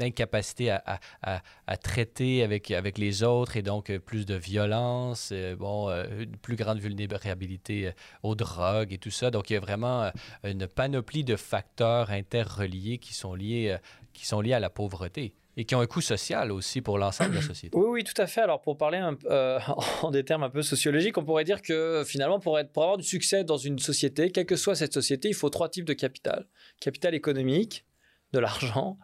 incapacité 0.00 0.70
à, 0.70 1.76
traiter 1.82 2.44
avec, 2.44 2.70
avec 2.70 2.98
les 2.98 3.22
autres 3.22 3.56
et 3.56 3.62
donc 3.62 3.96
plus 3.98 4.26
de 4.26 4.34
violence, 4.34 5.32
bon, 5.58 5.88
une 6.18 6.36
plus 6.36 6.56
grande 6.56 6.78
vulnérabilité 6.78 7.92
aux 8.22 8.34
drogues 8.34 8.92
et 8.92 8.98
tout 8.98 9.10
ça. 9.10 9.30
Donc 9.30 9.50
il 9.50 9.54
y 9.54 9.56
a 9.56 9.60
vraiment 9.60 10.10
une 10.44 10.66
panoplie 10.68 11.24
de 11.24 11.36
facteurs 11.36 12.12
inter 12.44 12.62
reliés 12.62 12.98
qui 12.98 13.14
sont 13.14 13.34
liés, 13.34 13.70
euh, 13.70 13.78
qui 14.12 14.26
sont 14.26 14.40
liés 14.40 14.52
à 14.52 14.60
la 14.60 14.70
pauvreté 14.70 15.34
et 15.56 15.64
qui 15.64 15.74
ont 15.74 15.80
un 15.80 15.86
coût 15.86 16.00
social 16.00 16.50
aussi 16.50 16.80
pour 16.80 16.98
l'ensemble 16.98 17.30
de 17.30 17.36
la 17.36 17.42
société. 17.42 17.76
Oui, 17.76 17.86
oui, 17.88 18.04
tout 18.04 18.20
à 18.20 18.26
fait. 18.26 18.40
Alors, 18.40 18.60
pour 18.60 18.76
parler 18.76 19.00
euh, 19.26 19.60
en 20.02 20.10
des 20.10 20.24
termes 20.24 20.42
un 20.42 20.50
peu 20.50 20.62
sociologiques, 20.62 21.16
on 21.16 21.24
pourrait 21.24 21.44
dire 21.44 21.62
que 21.62 22.02
finalement, 22.04 22.40
pour, 22.40 22.58
être, 22.58 22.72
pour 22.72 22.82
avoir 22.82 22.98
du 22.98 23.04
succès 23.04 23.44
dans 23.44 23.56
une 23.56 23.78
société, 23.78 24.30
quelle 24.30 24.46
que 24.46 24.56
soit 24.56 24.74
cette 24.74 24.92
société, 24.92 25.28
il 25.28 25.34
faut 25.34 25.50
trois 25.50 25.68
types 25.68 25.84
de 25.84 25.92
capital. 25.92 26.46
Capital 26.80 27.14
économique, 27.14 27.84
de 28.32 28.40
l'argent, 28.40 28.98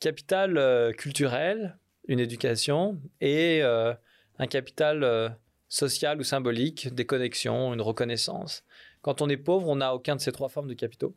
capital 0.00 0.58
euh, 0.58 0.92
culturel, 0.92 1.78
une 2.08 2.18
éducation, 2.18 3.00
et 3.20 3.62
un 3.62 4.46
capital 4.46 5.36
social 5.68 6.20
ou 6.20 6.22
symbolique, 6.22 6.94
des 6.94 7.04
connexions, 7.04 7.74
une 7.74 7.80
reconnaissance. 7.80 8.64
Quand 9.02 9.22
on 9.22 9.28
est 9.28 9.36
pauvre, 9.36 9.68
on 9.68 9.76
n'a 9.76 9.92
aucun 9.92 10.14
de 10.14 10.20
ces 10.20 10.30
trois 10.30 10.48
formes 10.48 10.68
de 10.68 10.74
capitaux. 10.74 11.16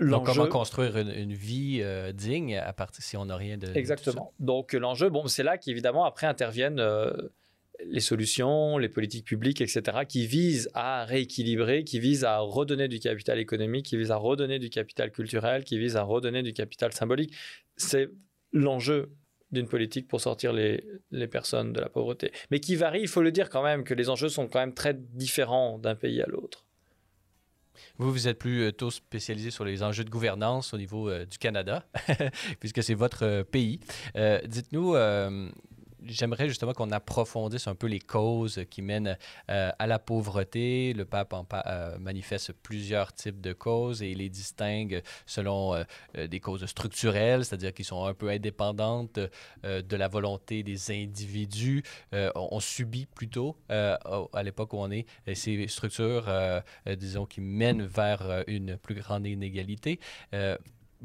Donc, 0.00 0.26
comment 0.26 0.46
construire 0.46 0.96
une, 0.96 1.32
vie 1.32 1.80
euh, 1.82 2.12
digne 2.12 2.56
à 2.56 2.72
partir 2.72 3.02
si 3.02 3.16
on 3.16 3.26
n'a 3.26 3.36
rien 3.36 3.58
de. 3.58 3.68
Exactement. 3.74 4.32
Donc, 4.38 4.72
l'enjeu, 4.72 5.08
bon, 5.08 5.26
c'est 5.26 5.42
là 5.42 5.58
qu'évidemment, 5.58 6.04
après 6.04 6.26
interviennent 6.26 6.80
euh, 6.80 7.10
les 7.84 8.00
solutions, 8.00 8.78
les 8.78 8.88
politiques 8.88 9.24
publiques, 9.24 9.60
etc., 9.60 9.82
qui 10.08 10.26
visent 10.26 10.70
à 10.74 11.04
rééquilibrer, 11.04 11.84
qui 11.84 12.00
visent 12.00 12.24
à 12.24 12.38
redonner 12.38 12.88
du 12.88 12.98
capital 12.98 13.38
économique, 13.38 13.86
qui 13.86 13.96
visent 13.96 14.10
à 14.10 14.16
redonner 14.16 14.58
du 14.58 14.70
capital 14.70 15.10
culturel, 15.10 15.64
qui 15.64 15.78
visent 15.78 15.96
à 15.96 16.02
redonner 16.02 16.42
du 16.42 16.52
capital 16.52 16.92
symbolique. 16.92 17.34
C'est 17.76 18.08
l'enjeu 18.52 19.12
d'une 19.50 19.68
politique 19.68 20.08
pour 20.08 20.20
sortir 20.20 20.52
les, 20.52 20.84
les 21.10 21.28
personnes 21.28 21.72
de 21.72 21.80
la 21.80 21.88
pauvreté. 21.88 22.32
Mais 22.50 22.60
qui 22.60 22.76
varie, 22.76 23.00
il 23.00 23.08
faut 23.08 23.22
le 23.22 23.32
dire 23.32 23.50
quand 23.50 23.62
même, 23.62 23.84
que 23.84 23.94
les 23.94 24.10
enjeux 24.10 24.28
sont 24.28 24.48
quand 24.48 24.58
même 24.58 24.74
très 24.74 24.94
différents 24.94 25.78
d'un 25.78 25.94
pays 25.94 26.20
à 26.20 26.26
l'autre. 26.26 26.63
Vous, 27.98 28.12
vous 28.12 28.28
êtes 28.28 28.38
plutôt 28.38 28.88
euh, 28.88 28.90
spécialisé 28.90 29.50
sur 29.50 29.64
les 29.64 29.82
enjeux 29.82 30.04
de 30.04 30.10
gouvernance 30.10 30.74
au 30.74 30.78
niveau 30.78 31.08
euh, 31.08 31.26
du 31.26 31.38
Canada, 31.38 31.84
puisque 32.60 32.82
c'est 32.82 32.94
votre 32.94 33.24
euh, 33.24 33.44
pays. 33.44 33.80
Dites-nous, 34.46 34.94
j'aimerais 36.06 36.48
justement 36.48 36.72
qu'on 36.72 36.90
approfondisse 36.90 37.66
un 37.66 37.74
peu 37.74 37.86
les 37.86 38.00
causes 38.00 38.64
qui 38.70 38.82
mènent 38.82 39.16
euh, 39.50 39.70
à 39.78 39.86
la 39.86 39.98
pauvreté. 39.98 40.92
Le 40.92 41.04
pape 41.04 41.34
euh, 41.66 41.98
manifeste 41.98 42.52
plusieurs 42.52 43.12
types 43.12 43.40
de 43.40 43.52
causes 43.52 44.02
et 44.02 44.14
les 44.14 44.28
distingue 44.28 45.02
selon 45.26 45.74
euh, 45.74 46.26
des 46.26 46.40
causes 46.40 46.66
structurelles, 46.66 47.44
c'est-à-dire 47.44 47.72
qui 47.72 47.84
sont 47.84 48.04
un 48.04 48.14
peu 48.14 48.30
indépendantes 48.30 49.18
de 49.62 49.96
la 49.96 50.08
volonté 50.08 50.62
des 50.62 50.90
individus. 50.90 51.82
on, 52.12 52.60
subit 52.60 53.06
plutôt, 53.06 53.56
à 53.68 54.42
l'époque 54.42 54.72
où 54.72 54.78
on 54.78 54.90
est, 54.90 55.06
ces 55.34 55.66
structures, 55.68 56.30
disons, 56.86 57.26
qui 57.26 57.40
mènent 57.40 57.84
vers 57.84 58.44
une 58.46 58.76
plus 58.76 58.94
grande 58.94 59.26
inégalité 59.26 60.00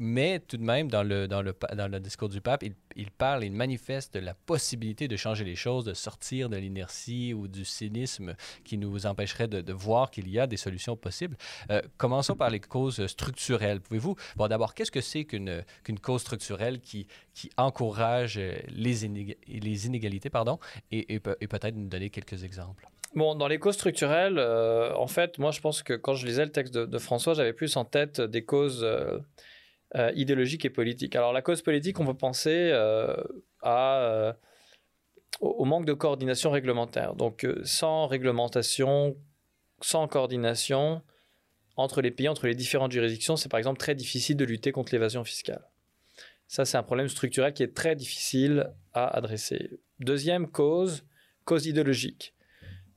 mais 0.00 0.40
tout 0.40 0.56
de 0.56 0.62
même, 0.62 0.90
dans 0.90 1.02
le, 1.02 1.28
dans 1.28 1.42
le, 1.42 1.54
dans 1.76 1.88
le 1.88 2.00
discours 2.00 2.30
du 2.30 2.40
pape, 2.40 2.62
il, 2.62 2.74
il, 2.96 3.10
parle, 3.10 3.44
il 3.44 3.52
manifeste 3.52 4.16
la 4.16 4.32
possibilité 4.34 5.08
de 5.08 5.16
changer 5.16 5.44
les 5.44 5.56
choses, 5.56 5.84
de 5.84 5.92
sortir 5.92 6.48
de 6.48 6.56
l'inertie 6.56 7.34
ou 7.34 7.48
du 7.48 7.66
cynisme 7.66 8.34
qui 8.64 8.78
nous 8.78 9.04
empêcherait 9.04 9.46
de, 9.46 9.72
voir 9.72 10.10
qu'il 10.10 10.28
y 10.28 10.40
a 10.40 10.46
des 10.46 10.56
solutions 10.56 10.96
possibles. 10.96 11.36
Euh, 11.70 11.82
commençons 11.98 12.34
par 12.34 12.48
les 12.48 12.60
causes 12.60 13.06
structurelles. 13.06 13.80
Pouvez-vous, 13.80 14.16
bon, 14.36 14.48
d'abord, 14.48 14.74
qu'est-ce 14.74 14.90
que 14.90 15.02
c'est 15.02 15.24
qu'une 15.24 15.62
qu'une 15.84 16.00
cause 16.00 16.22
structurelle 16.22 16.80
qui, 16.80 17.06
qui 17.34 17.50
encourage 17.58 18.38
les, 18.38 19.06
les 19.46 19.86
inégalités, 19.86 20.30
pardon, 20.30 20.58
et, 20.90 21.14
et, 21.14 21.20
peut-être 21.20 21.74
nous 21.74 21.88
donner 21.88 22.08
quelques 22.08 22.42
exemples? 22.42 22.88
Bon, 23.14 23.34
dans 23.34 23.48
les 23.48 23.58
causes 23.58 23.74
structurelles, 23.74 24.38
euh, 24.38 24.94
en 24.94 25.08
fait, 25.08 25.38
moi, 25.38 25.50
je 25.50 25.60
pense 25.60 25.82
que 25.82 25.94
quand 25.94 26.14
je 26.14 26.26
lisais 26.26 26.44
le 26.44 26.52
texte 26.52 26.74
de, 26.74 26.98
François, 26.98 27.34
j'avais 27.34 27.52
plus 27.52 27.76
en 27.76 27.84
tête 27.84 28.20
des 28.20 28.44
causes 28.44 28.84
euh, 28.84 29.18
euh, 29.96 30.12
idéologique 30.14 30.64
et 30.64 30.70
politique. 30.70 31.16
Alors 31.16 31.32
la 31.32 31.42
cause 31.42 31.62
politique, 31.62 31.98
on 31.98 32.06
peut 32.06 32.14
penser 32.14 32.70
euh, 32.72 33.16
euh, 33.64 34.32
au 35.40 35.64
manque 35.64 35.84
de 35.84 35.94
coordination 35.94 36.52
réglementaire. 36.52 37.16
Donc 37.16 37.44
sans 37.64 38.06
réglementation, 38.06 39.16
sans 39.80 40.06
coordination 40.06 41.02
entre 41.74 42.02
les 42.02 42.12
pays, 42.12 42.28
entre 42.28 42.46
les 42.46 42.54
différentes 42.54 42.92
juridictions, 42.92 43.34
c'est 43.34 43.48
par 43.48 43.58
exemple 43.58 43.80
très 43.80 43.96
difficile 43.96 44.36
de 44.36 44.44
lutter 44.44 44.70
contre 44.70 44.92
l'évasion 44.92 45.24
fiscale. 45.24 45.64
Ça, 46.46 46.64
c'est 46.64 46.76
un 46.76 46.84
problème 46.84 47.08
structurel 47.08 47.52
qui 47.52 47.64
est 47.64 47.74
très 47.74 47.96
difficile 47.96 48.70
à 48.92 49.08
adresser. 49.16 49.80
Deuxième 49.98 50.48
cause, 50.48 51.04
cause 51.44 51.66
idéologique. 51.66 52.32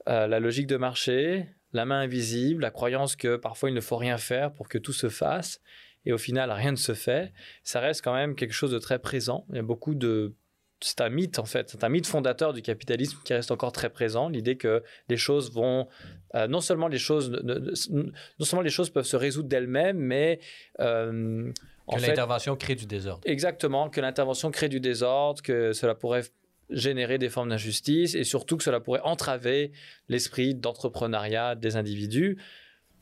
la 0.06 0.40
logique 0.40 0.68
de 0.68 0.78
marché, 0.78 1.48
la 1.72 1.86
main 1.86 2.02
invisible, 2.02 2.62
la 2.62 2.72
croyance 2.72 3.16
que 3.16 3.36
parfois 3.36 3.72
il 3.72 3.74
ne 3.74 3.82
faut 3.82 3.98
rien 3.98 4.20
faire 4.20 4.54
pour 4.54 4.70
que 4.70 4.78
tout 4.78 4.94
se 4.94 5.10
fasse 5.10 5.60
et 6.06 6.14
au 6.14 6.18
final 6.18 6.52
rien 6.52 6.72
ne 6.72 6.78
se 6.78 6.94
fait, 6.94 7.34
ça 7.64 7.80
reste 7.80 8.04
quand 8.04 8.14
même 8.14 8.36
quelque 8.36 8.54
chose 8.54 8.72
de 8.72 8.80
très 8.80 9.00
présent. 9.00 9.46
Il 9.50 9.56
y 9.56 9.60
a 9.60 9.64
beaucoup 9.64 9.96
de 9.96 10.36
c'est 10.84 11.02
un 11.02 11.10
mythe 11.10 11.40
en 11.40 11.46
fait, 11.46 11.70
c'est 11.70 11.84
un 11.84 11.90
mythe 11.90 12.08
fondateur 12.08 12.52
du 12.52 12.62
capitalisme 12.62 13.18
qui 13.24 13.34
reste 13.34 13.52
encore 13.52 13.72
très 13.72 13.90
présent. 13.90 14.28
L'idée 14.28 14.58
que 14.58 14.84
les 15.08 15.18
choses 15.18 15.52
vont, 15.52 15.88
euh, 16.36 16.48
non 16.48 16.60
seulement 16.60 16.88
les 16.88 16.98
choses, 16.98 17.32
non 17.32 18.46
seulement 18.46 18.62
les 18.62 18.70
choses 18.70 18.90
peuvent 18.90 19.06
se 19.06 19.16
résoudre 19.16 19.48
d'elles-mêmes, 19.48 19.98
mais 19.98 20.40
euh, 20.82 21.52
que 21.90 22.02
l'intervention 22.02 22.56
crée 22.56 22.76
du 22.76 22.86
désordre. 22.86 23.22
Exactement, 23.26 23.90
que 23.90 24.02
l'intervention 24.02 24.52
crée 24.52 24.70
du 24.70 24.80
désordre, 24.80 25.42
que 25.42 25.74
cela 25.74 25.96
pourrait 25.96 26.24
générer 26.70 27.18
des 27.18 27.30
formes 27.30 27.50
d'injustice 27.50 28.16
et 28.16 28.24
surtout 28.24 28.58
que 28.58 28.64
cela 28.64 28.80
pourrait 28.80 29.02
entraver 29.04 29.72
l'esprit 30.10 30.56
d'entrepreneuriat 30.56 31.56
des 31.56 31.76
individus. 31.76 32.38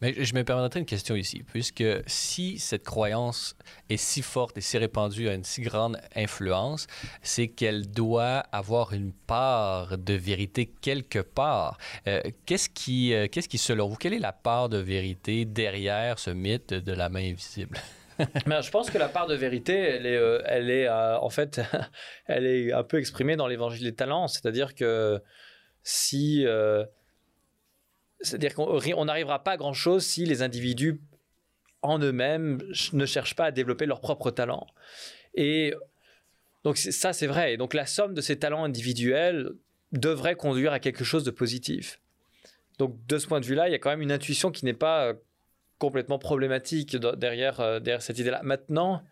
Mais 0.02 0.16
je 0.18 0.34
me 0.34 0.44
permettrai 0.44 0.80
une 0.80 0.86
question 0.86 1.16
ici, 1.16 1.44
puisque 1.44 1.84
si 2.08 2.58
cette 2.58 2.84
croyance 2.84 3.56
est 3.90 3.98
si 3.98 4.24
forte 4.24 4.58
et 4.58 4.62
si 4.62 4.78
répandue, 4.80 5.30
a 5.30 5.34
une 5.34 5.44
si 5.44 5.62
grande 5.62 6.00
influence, 6.16 6.88
c'est 7.22 7.50
qu'elle 7.50 7.90
doit 7.92 8.40
avoir 8.52 8.94
une 8.94 9.14
part 9.14 10.00
de 10.00 10.14
vérité 10.16 10.66
quelque 10.66 11.20
part. 11.20 11.78
Euh, 12.08 12.22
qu'est-ce 12.48 12.70
qui, 12.70 13.14
euh, 13.14 13.28
qu'est-ce 13.32 13.48
qui, 13.48 13.60
selon 13.60 13.88
vous, 13.88 13.96
quelle 13.96 14.14
est 14.14 14.20
la 14.20 14.34
part 14.34 14.70
de 14.70 14.78
vérité 14.78 15.46
derrière 15.46 16.18
ce 16.18 16.32
mythe 16.32 16.74
de 16.74 16.94
la 16.94 17.10
main 17.10 17.30
invisible? 17.30 17.78
Mais 18.48 18.62
je 18.64 18.72
pense 18.72 18.90
que 18.90 18.98
la 18.98 19.10
part 19.10 19.28
de 19.28 19.36
vérité, 19.36 19.74
elle 19.74 20.08
est, 20.08 20.18
euh, 20.18 20.42
elle 20.46 20.72
est 20.72 20.90
en 20.90 21.30
fait, 21.30 21.62
elle 22.26 22.48
est 22.48 22.72
un 22.74 22.84
peu 22.84 22.98
exprimée 22.98 23.36
dans 23.36 23.48
l'évangile 23.48 23.84
des 23.84 23.96
talents. 23.96 24.28
C'est-à-dire 24.28 24.74
que 24.74 25.22
si 25.84 26.46
c'est-à-dire 28.22 28.54
qu'on 28.54 29.06
n'arrivera 29.06 29.44
pas 29.44 29.52
à 29.52 29.58
grand-chose 29.58 30.06
si 30.06 30.26
les 30.26 30.42
individus 30.42 31.02
en 31.82 32.00
eux-mêmes 32.00 32.60
ne 32.94 33.06
cherchent 33.06 33.36
pas 33.36 33.46
à 33.46 33.52
développer 33.52 33.86
leur 33.86 34.02
propre 34.02 34.32
talent. 34.32 34.68
Et 35.34 35.74
donc 36.64 36.78
ça, 36.78 37.14
c'est 37.14 37.28
vrai. 37.28 37.54
Et 37.54 37.58
donc 37.58 37.74
la 37.74 37.86
somme 37.86 38.14
de 38.14 38.22
ces 38.22 38.38
talents 38.38 38.64
individuels 38.64 39.52
devrait 39.92 40.36
conduire 40.36 40.74
à 40.74 40.80
quelque 40.80 41.04
chose 41.04 41.24
de 41.24 41.32
positif. 41.32 42.00
Donc 42.78 42.96
de 43.08 43.18
ce 43.18 43.28
point 43.28 43.40
de 43.40 43.46
vue-là, 43.46 43.68
il 43.68 43.72
y 43.72 43.76
a 43.76 43.80
quand 43.80 43.90
même 43.90 44.02
une 44.02 44.12
intuition 44.12 44.52
qui 44.52 44.66
n'est 44.66 44.74
pas 44.74 45.08
euh, 45.08 45.14
complètement 45.80 46.20
problématique 46.20 46.96
derrière, 46.96 47.60
euh, 47.60 47.80
derrière 47.80 48.02
cette 48.02 48.20
idée-là. 48.20 48.42
Maintenant, 48.44 49.04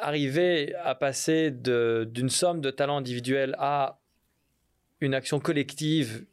arriver 0.00 0.74
à 0.76 0.94
passer 0.94 1.50
d'une 1.50 2.28
somme 2.28 2.60
de 2.60 2.70
talents 2.70 2.98
individuels 2.98 3.54
à 3.58 4.00
une 5.00 5.14
action 5.14 5.40
collective 5.40 6.26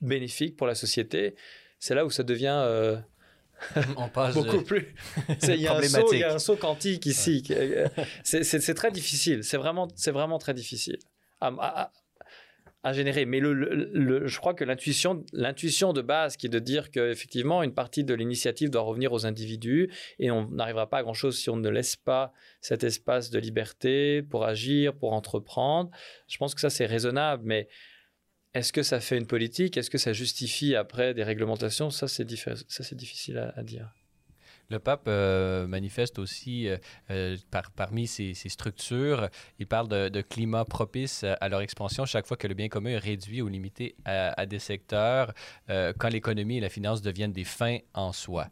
bénéfique 0.00 0.56
pour 0.56 0.66
la 0.66 0.74
société, 0.74 1.34
c'est 1.78 1.94
là 1.94 2.04
où 2.04 2.10
ça 2.10 2.22
devient 2.22 2.62
euh, 2.64 2.96
passe 4.12 4.34
beaucoup 4.34 4.62
plus. 4.62 4.94
Il 5.48 5.56
y, 5.56 5.66
a 5.66 5.76
un 5.76 5.82
saut, 5.82 6.12
il 6.12 6.20
y 6.20 6.24
a 6.24 6.34
un 6.34 6.38
saut 6.38 6.56
quantique 6.56 7.06
ici. 7.06 7.42
Euh, 7.50 7.88
c'est 8.22 8.74
très 8.74 8.90
difficile. 8.90 9.44
C'est 9.44 9.56
vraiment, 9.56 9.88
vraiment 10.06 10.38
très 10.38 10.54
difficile 10.54 10.98
à, 11.40 11.90
à, 12.82 12.92
générer. 12.92 13.24
Mais 13.26 13.40
le, 13.40 13.52
le, 13.52 14.26
je 14.26 14.38
crois 14.38 14.54
que 14.54 14.64
l'intuition, 14.64 15.24
l'intuition 15.32 15.92
de 15.92 16.02
base, 16.02 16.36
qui 16.36 16.46
est 16.46 16.50
de 16.50 16.58
dire 16.58 16.90
qu'effectivement, 16.90 17.62
une 17.62 17.74
partie 17.74 18.04
de 18.04 18.14
l'initiative 18.14 18.70
doit 18.70 18.82
revenir 18.82 19.12
aux 19.12 19.26
individus 19.26 19.90
et 20.18 20.30
on 20.30 20.48
n'arrivera 20.50 20.88
pas 20.88 20.98
à 20.98 21.02
grand-chose 21.02 21.38
si 21.38 21.50
on 21.50 21.56
ne 21.56 21.68
laisse 21.68 21.96
pas 21.96 22.32
cet 22.60 22.84
espace 22.84 23.30
de 23.30 23.38
liberté 23.38 24.22
pour 24.22 24.44
agir, 24.44 24.94
pour 24.94 25.12
entreprendre. 25.12 25.90
Je 26.28 26.38
pense 26.38 26.54
que 26.54 26.60
ça, 26.60 26.70
c'est 26.70 26.86
raisonnable. 26.86 27.42
Mais 27.44 27.68
est-ce 28.54 28.72
que 28.72 28.82
ça 28.82 29.00
fait 29.00 29.16
une 29.16 29.26
politique? 29.26 29.76
Est-ce 29.76 29.90
que 29.90 29.98
ça 29.98 30.12
justifie 30.12 30.74
après 30.74 31.14
des 31.14 31.22
réglementations? 31.22 31.90
Ça, 31.90 32.08
c'est 32.08 32.24
difficile 32.24 33.52
à, 33.56 33.62
dire. 33.62 33.92
Le 34.68 34.78
pape 34.78 35.06
euh, 35.08 35.66
manifeste 35.66 36.18
aussi, 36.20 36.68
euh, 36.68 36.76
euh, 37.10 37.36
par, 37.50 37.70
parmi 37.72 38.06
ses, 38.06 38.34
structures, 38.34 39.28
il 39.58 39.66
parle 39.66 39.88
de, 39.88 40.20
climat 40.20 40.64
propice 40.64 41.24
à 41.24 41.48
leur 41.48 41.60
expansion 41.60 42.04
chaque 42.06 42.26
fois 42.26 42.36
que 42.36 42.46
le 42.46 42.54
bien 42.54 42.68
commun 42.68 42.90
est 42.90 42.98
réduit 42.98 43.42
ou 43.42 43.48
limité 43.48 43.96
à, 44.04 44.46
des 44.46 44.58
secteurs, 44.58 45.32
quand 45.68 46.08
l'économie 46.08 46.58
et 46.58 46.60
la 46.60 46.68
finance 46.68 47.02
deviennent 47.02 47.32
des 47.32 47.44
fins 47.44 47.78
en 47.94 48.12
soi. 48.12 48.48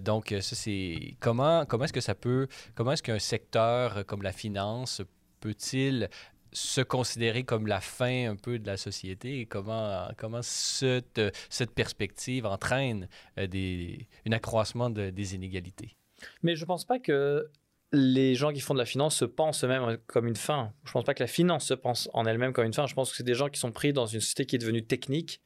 donc, 0.00 0.34
ça, 0.40 0.56
c'est 0.56 1.16
comment, 1.20 1.64
comment 1.66 1.84
est-ce 1.84 1.92
que 1.92 2.00
ça 2.00 2.14
peut, 2.14 2.46
comment 2.74 2.92
est-ce 2.92 3.02
qu'un 3.02 3.18
secteur 3.18 4.04
comme 4.06 4.22
la 4.22 4.32
finance 4.32 5.02
peut-il 5.40 6.08
se 6.54 6.80
considérer 6.80 7.44
comme 7.44 7.66
la 7.66 7.80
fin 7.80 8.30
un 8.30 8.36
peu 8.36 8.58
de 8.58 8.66
la 8.66 8.76
société 8.76 9.40
et 9.40 9.46
comment, 9.46 10.08
comment 10.16 10.40
cette, 10.42 11.20
cette 11.50 11.72
perspective 11.72 12.46
entraîne 12.46 13.08
euh, 13.38 13.46
des, 13.46 14.08
un 14.26 14.32
accroissement 14.32 14.88
des 14.88 15.34
inégalités. 15.34 15.96
Mais 16.42 16.54
je 16.54 16.62
ne 16.62 16.66
pense 16.66 16.84
pas 16.84 16.98
que 16.98 17.50
les 17.92 18.34
gens 18.34 18.52
qui 18.52 18.60
font 18.60 18.74
de 18.74 18.78
la 18.78 18.86
finance 18.86 19.16
se 19.16 19.24
pensent 19.24 19.64
eux-mêmes 19.64 19.98
comme 20.06 20.26
une 20.26 20.36
fin. 20.36 20.72
Je 20.84 20.90
ne 20.90 20.92
pense 20.94 21.04
pas 21.04 21.14
que 21.14 21.22
la 21.22 21.28
finance 21.28 21.66
se 21.66 21.74
pense 21.74 22.08
en 22.12 22.24
elle-même 22.24 22.52
comme 22.52 22.66
une 22.66 22.72
fin. 22.72 22.86
Je 22.86 22.94
pense 22.94 23.10
que 23.10 23.16
c'est 23.16 23.24
des 23.24 23.34
gens 23.34 23.48
qui 23.48 23.60
sont 23.60 23.72
pris 23.72 23.92
dans 23.92 24.06
une 24.06 24.20
société 24.20 24.46
qui 24.46 24.56
est 24.56 24.58
devenue 24.58 24.84
technique 24.84 25.40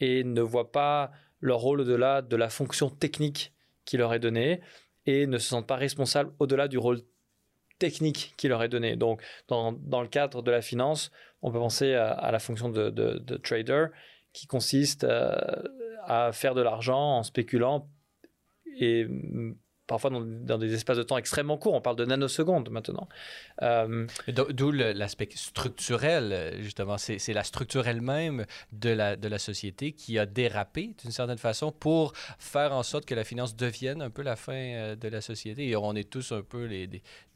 et 0.00 0.24
ne 0.24 0.42
voient 0.42 0.72
pas 0.72 1.10
leur 1.40 1.60
rôle 1.60 1.80
au-delà 1.80 2.22
de 2.22 2.36
la 2.36 2.50
fonction 2.50 2.90
technique 2.90 3.52
qui 3.84 3.96
leur 3.96 4.12
est 4.12 4.20
donnée 4.20 4.60
et 5.06 5.26
ne 5.26 5.38
se 5.38 5.48
sentent 5.48 5.66
pas 5.66 5.76
responsables 5.76 6.32
au-delà 6.38 6.68
du 6.68 6.78
rôle 6.78 7.00
technique 7.80 8.34
qui 8.36 8.46
leur 8.46 8.62
est 8.62 8.68
donnée. 8.68 8.94
Donc, 8.94 9.20
dans, 9.48 9.72
dans, 9.72 10.02
le 10.02 10.06
cadre 10.06 10.42
de 10.42 10.50
la 10.52 10.62
finance, 10.62 11.10
on 11.42 11.50
peut 11.50 11.58
penser 11.58 11.94
à, 11.94 12.30
la 12.30 12.38
fonction 12.38 12.68
de, 12.68 12.90
de, 12.90 13.36
trader 13.38 13.86
qui 14.32 14.46
consiste 14.46 15.02
euh, 15.02 15.34
à 16.04 16.30
faire 16.32 16.54
de 16.54 16.62
l'argent 16.62 17.18
en 17.18 17.22
spéculant 17.24 17.88
et 18.78 19.06
parfois 19.90 20.10
dans, 20.10 20.56
des 20.56 20.72
espaces 20.72 20.98
de 20.98 21.02
temps 21.02 21.18
extrêmement 21.18 21.58
courts. 21.58 21.74
On 21.74 21.80
parle 21.80 21.96
de 21.96 22.04
nanosecondes 22.04 22.70
maintenant. 22.70 23.08
Euh, 23.62 24.06
d'où 24.28 24.70
l'aspect 24.70 25.28
structurel, 25.34 26.58
justement. 26.60 26.96
C'est 26.96 27.32
la 27.32 27.42
structure 27.42 27.88
elle-même 27.88 28.46
de 28.70 28.90
la, 28.90 29.16
de 29.16 29.26
la 29.26 29.38
société 29.38 29.90
qui 29.90 30.16
a 30.20 30.26
dérapé 30.26 30.94
d'une 31.02 31.10
certaine 31.10 31.38
façon 31.38 31.72
pour 31.72 32.12
faire 32.38 32.72
en 32.72 32.84
sorte 32.84 33.04
que 33.04 33.16
la 33.16 33.24
finance 33.24 33.56
devienne 33.56 34.00
un 34.00 34.10
peu 34.10 34.22
la 34.22 34.36
fin 34.36 34.52
euh, 34.52 34.94
de 34.94 35.08
la 35.08 35.20
société. 35.20 35.68
Et 35.68 35.74
on 35.74 35.96
est 35.96 36.08
tous 36.08 36.30
un 36.30 36.42
peu 36.42 36.66
les, 36.66 36.86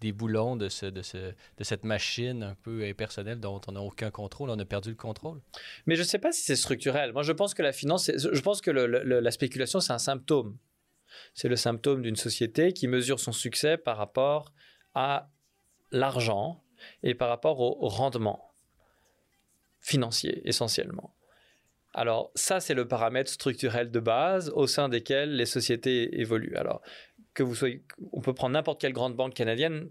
des, 0.00 0.12
boulons 0.12 0.54
de, 0.54 0.68
ce, 0.68 0.86
de, 0.86 1.02
ce, 1.02 1.18
de 1.18 1.64
cette 1.64 1.84
machine 1.84 2.44
un 2.44 2.54
peu 2.62 2.84
impersonnelle 2.84 3.40
dont 3.40 3.60
on 3.66 3.72
n'a 3.72 3.80
aucun 3.80 4.12
contrôle. 4.12 4.50
On 4.50 4.58
a 4.60 4.64
perdu 4.64 4.90
le 4.90 4.94
contrôle. 4.96 5.40
Mais 5.86 5.96
je 5.96 6.02
ne 6.02 6.06
sais 6.06 6.18
pas 6.20 6.30
si 6.30 6.42
c'est 6.42 6.56
structurel. 6.56 7.12
Moi, 7.12 7.24
je 7.24 7.32
pense 7.32 7.52
que 7.52 7.62
la 7.62 7.72
finance, 7.72 8.12
je 8.14 8.40
pense 8.40 8.60
que 8.60 8.70
la 8.70 9.30
spéculation, 9.32 9.80
c'est 9.80 9.92
un 9.92 9.98
symptôme. 9.98 10.56
C'est 11.34 11.48
le 11.48 11.56
symptôme 11.56 12.02
d'une 12.02 12.16
société 12.16 12.72
qui 12.72 12.88
mesure 12.88 13.20
son 13.20 13.32
succès 13.32 13.76
par 13.76 13.96
rapport 13.96 14.52
à 14.94 15.30
l'argent 15.90 16.62
et 17.02 17.14
par 17.14 17.28
rapport 17.28 17.60
au 17.60 17.88
rendement 17.88 18.54
financier 19.80 20.46
essentiellement. 20.48 21.14
Alors 21.92 22.32
ça, 22.34 22.58
c'est 22.58 22.74
le 22.74 22.88
paramètre 22.88 23.30
structurel 23.30 23.90
de 23.90 24.00
base 24.00 24.50
au 24.50 24.66
sein 24.66 24.88
desquels 24.88 25.36
les 25.36 25.46
sociétés 25.46 26.20
évoluent. 26.20 26.56
Alors 26.56 26.82
que 27.34 27.42
vous 27.44 27.54
soyez, 27.54 27.84
on 28.12 28.20
peut 28.20 28.34
prendre 28.34 28.54
n'importe 28.54 28.80
quelle 28.80 28.92
grande 28.92 29.14
banque 29.14 29.34
canadienne, 29.34 29.88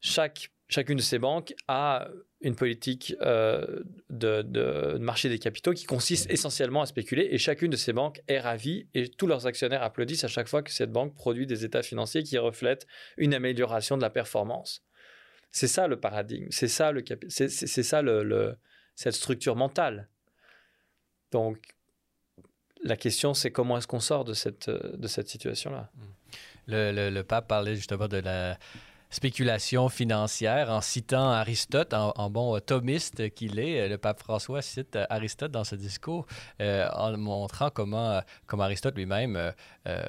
chaque 0.00 0.50
chacune 0.68 0.98
de 0.98 1.02
ces 1.02 1.18
banques 1.18 1.54
a 1.66 2.08
une 2.44 2.54
politique 2.54 3.16
euh, 3.22 3.82
de, 4.10 4.98
marché 4.98 5.28
des 5.30 5.38
capitaux 5.38 5.72
qui 5.72 5.86
consiste 5.86 6.30
essentiellement 6.30 6.82
à 6.82 6.86
spéculer 6.86 7.28
et 7.30 7.38
chacune 7.38 7.70
de 7.70 7.76
ces 7.76 7.94
banques 7.94 8.20
est 8.28 8.38
ravie 8.38 8.86
et 8.92 9.08
tous 9.08 9.26
leurs 9.26 9.46
actionnaires 9.46 9.82
applaudissent 9.82 10.24
à 10.24 10.28
chaque 10.28 10.48
fois 10.48 10.62
que 10.62 10.70
cette 10.70 10.92
banque 10.92 11.14
produit 11.14 11.46
des 11.46 11.64
états 11.64 11.82
financiers 11.82 12.22
qui 12.22 12.36
reflètent 12.36 12.86
une 13.16 13.32
amélioration 13.32 13.96
de 13.96 14.02
la 14.02 14.10
performance. 14.10 14.82
C'est 15.50 15.68
ça 15.68 15.88
le 15.88 15.98
paradigme, 15.98 16.48
c'est 16.50 16.68
ça 16.68 16.92
le 16.92 17.02
c'est 17.28 17.48
ça 17.82 18.02
le, 18.02 18.56
cette 18.94 19.14
structure 19.14 19.56
mentale. 19.56 20.08
Donc 21.32 21.58
la 22.82 22.96
question 22.96 23.32
c'est 23.32 23.50
comment 23.50 23.78
est-ce 23.78 23.86
qu'on 23.86 24.00
sort 24.00 24.24
de 24.24 24.34
cette 24.34 24.68
de 24.68 25.08
cette 25.08 25.28
situation 25.28 25.70
là. 25.70 25.90
Le, 26.66 27.10
le 27.10 27.24
pape 27.24 27.48
parlait 27.48 27.74
justement 27.74 28.08
de 28.08 28.18
la 28.18 28.58
spéculation 29.14 29.88
financière 29.88 30.70
en 30.70 30.80
citant 30.80 31.30
Aristote, 31.30 31.94
en, 31.94 32.30
bon 32.30 32.58
thomiste 32.58 33.32
qu'il 33.34 33.60
est. 33.60 33.88
Le 33.88 33.96
pape 33.96 34.18
François 34.20 34.60
cite 34.60 34.98
Aristote 35.08 35.52
dans 35.52 35.62
ce 35.62 35.76
discours 35.76 36.26
euh, 36.60 36.88
en 36.92 37.16
montrant 37.16 37.70
comment, 37.70 38.20
comment 38.46 38.64
Aristote 38.64 38.96
lui-même 38.96 39.36
euh, 39.36 39.52
euh, 39.86 40.04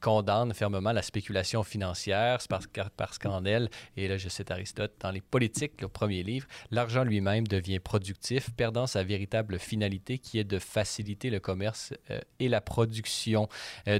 condamne 0.00 0.54
fermement 0.54 0.92
la 0.92 1.02
spéculation 1.02 1.62
financière 1.62 2.38
parce, 2.48 2.66
parce 2.96 3.18
qu'en 3.18 3.44
elle, 3.44 3.68
et 3.96 4.08
là 4.08 4.16
je 4.16 4.30
cite 4.30 4.50
Aristote, 4.50 4.94
dans 5.00 5.10
les 5.10 5.20
politiques, 5.20 5.82
le 5.82 5.88
premier 5.88 6.22
livre, 6.22 6.46
l'argent 6.70 7.04
lui-même 7.04 7.46
devient 7.46 7.80
productif, 7.80 8.50
perdant 8.56 8.86
sa 8.86 9.02
véritable 9.02 9.58
finalité 9.58 10.18
qui 10.18 10.38
est 10.38 10.44
de 10.44 10.58
faciliter 10.58 11.30
le 11.30 11.40
commerce 11.40 11.92
et 12.38 12.48
la 12.48 12.60
production. 12.60 13.48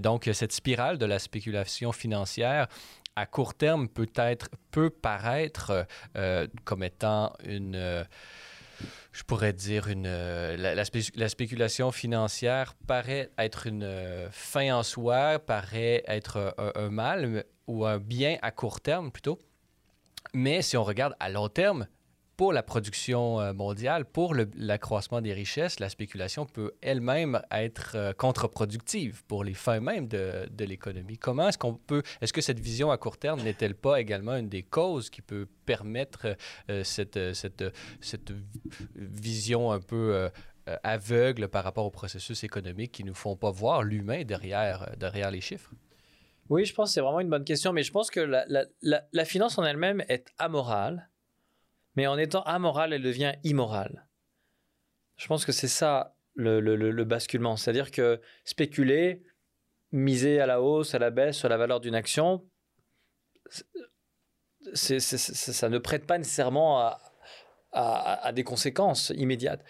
donc 0.01 0.31
cette 0.33 0.53
spirale 0.53 0.99
de 0.99 1.07
la 1.07 1.19
spéculation 1.19 1.91
financière 1.91 2.69
à 3.19 3.27
court 3.27 3.55
terme 3.55 3.89
peut-être 3.89 4.49
peut 4.71 4.91
paraître 4.91 5.87
euh, 6.17 6.47
comme 6.65 6.85
étant 6.85 7.33
une 7.45 7.75
euh, 7.75 8.05
je 9.11 9.25
pourrais 9.25 9.53
dire 9.53 9.89
une 9.89 10.07
euh, 10.07 10.57
la, 10.57 11.29
spéculation 11.29 11.91
financière 11.91 12.75
paraît 12.87 13.31
être 13.37 13.67
une 13.67 14.29
fin 14.31 14.73
en 14.77 14.85
soi, 14.85 15.41
paraît 15.41 16.05
être 16.07 16.55
un, 16.77 16.91
mal 16.91 17.45
ou 17.67 17.85
un 17.85 17.99
bien 17.99 18.39
à 18.43 18.53
court 18.53 18.81
terme 18.81 19.11
plutôt. 19.11 19.41
Mais 20.33 20.63
si 20.63 20.77
on 20.77 20.85
regarde 20.85 21.17
à 21.19 21.29
long 21.29 21.49
terme, 21.49 21.89
pour 22.39 22.53
la 22.53 22.63
production 22.63 23.41
euh, 23.41 23.53
mondiale, 23.53 24.05
pour 24.05 24.33
l'accroissement 24.33 25.21
des 25.21 25.33
richesses, 25.33 25.81
la 25.81 25.89
spéculation 25.89 26.47
peut 26.47 26.73
elle-même 26.81 27.43
être 27.51 27.97
euh, 27.97 28.13
contre-productive 28.13 29.25
pour 29.27 29.43
les 29.43 29.55
fins 29.55 29.81
mêmes 29.81 30.07
de, 30.07 30.49
de 30.49 30.65
l'économie. 30.65 31.19
Comment 31.19 31.49
est-ce 31.49 31.59
qu'on 31.59 31.75
peut, 31.75 32.05
est-ce 32.21 32.33
que 32.33 32.41
cette 32.41 32.61
vision 32.61 32.93
à 32.93 32.97
court 32.97 33.19
terme 33.19 33.43
n'est-elle 33.43 33.75
pas 33.75 34.01
également 34.01 34.37
une 34.37 34.49
des 34.49 34.63
causes 34.63 35.11
qui 35.11 35.21
peut 35.21 35.49
permettre 35.67 36.37
euh, 36.71 36.85
cette, 36.85 37.35
cette, 37.35 37.65
cette, 38.01 38.33
vision 38.95 39.73
un 39.73 39.81
peu 39.81 40.31
aveugle 40.85 41.49
par 41.49 41.65
rapport 41.65 41.87
au 41.87 41.91
processus 41.91 42.45
économique 42.45 42.93
qui 42.93 43.03
ne 43.03 43.09
nous 43.09 43.15
font 43.15 43.37
pas 43.37 43.51
voir 43.51 43.83
l'humain 43.83 44.23
derrière, 44.23 44.95
derrière 44.97 45.33
les 45.33 45.41
chiffres? 45.41 45.73
Oui, 46.51 46.65
je 46.65 46.73
pense 46.73 46.91
que 46.91 46.95
c'est 46.95 47.01
vraiment 47.01 47.21
une 47.21 47.31
bonne 47.31 47.45
question, 47.45 47.73
mais 47.73 47.83
je 47.83 47.91
pense 47.91 48.11
que 48.11 48.21
la, 48.21 48.45
la, 48.49 49.03
la 49.13 49.25
finance 49.25 49.59
en 49.59 49.65
elle-même 49.65 50.05
est 50.09 50.29
amorale 50.39 51.09
mais 51.97 52.07
en 52.07 52.19
étant 52.19 52.43
amoral, 52.43 52.93
elle 52.93 53.03
devient 53.03 53.35
immorale. 53.45 54.07
Je 55.17 55.27
pense 55.27 55.45
que 55.45 55.53
c'est 55.53 55.69
ça 55.69 56.15
le, 56.35 57.05
basculement. 57.05 57.57
C'est-à-dire 57.57 57.91
que 57.91 58.21
spéculer, 58.45 59.25
miser 59.93 60.41
à 60.41 60.47
la 60.47 60.63
hausse, 60.63 60.95
à 60.95 60.99
la 60.99 61.11
baisse 61.11 61.37
sur 61.37 61.49
la 61.49 61.57
valeur 61.57 61.81
d'une 61.81 61.95
action, 61.95 62.45
ça 64.75 65.69
ne 65.69 65.79
prête 65.79 66.07
pas 66.07 66.19
nécessairement 66.19 66.93
à, 67.73 68.33
des 68.33 68.45
conséquences 68.45 69.13
immédiates. 69.17 69.65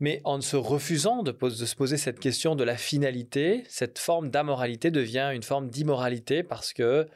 Mais 0.00 0.20
en 0.24 0.40
se 0.40 0.56
refusant 0.56 1.22
de, 1.24 1.32
se 1.50 1.74
poser 1.74 1.96
cette 1.96 2.20
question 2.20 2.54
de 2.54 2.62
la 2.62 2.76
finalité, 2.76 3.64
cette 3.68 3.98
forme 3.98 4.30
d'amoralité 4.30 4.90
devient 4.90 5.30
une 5.34 5.42
forme 5.42 5.68
d'immoralité 5.68 6.44
parce 6.44 6.72
que 6.72 7.08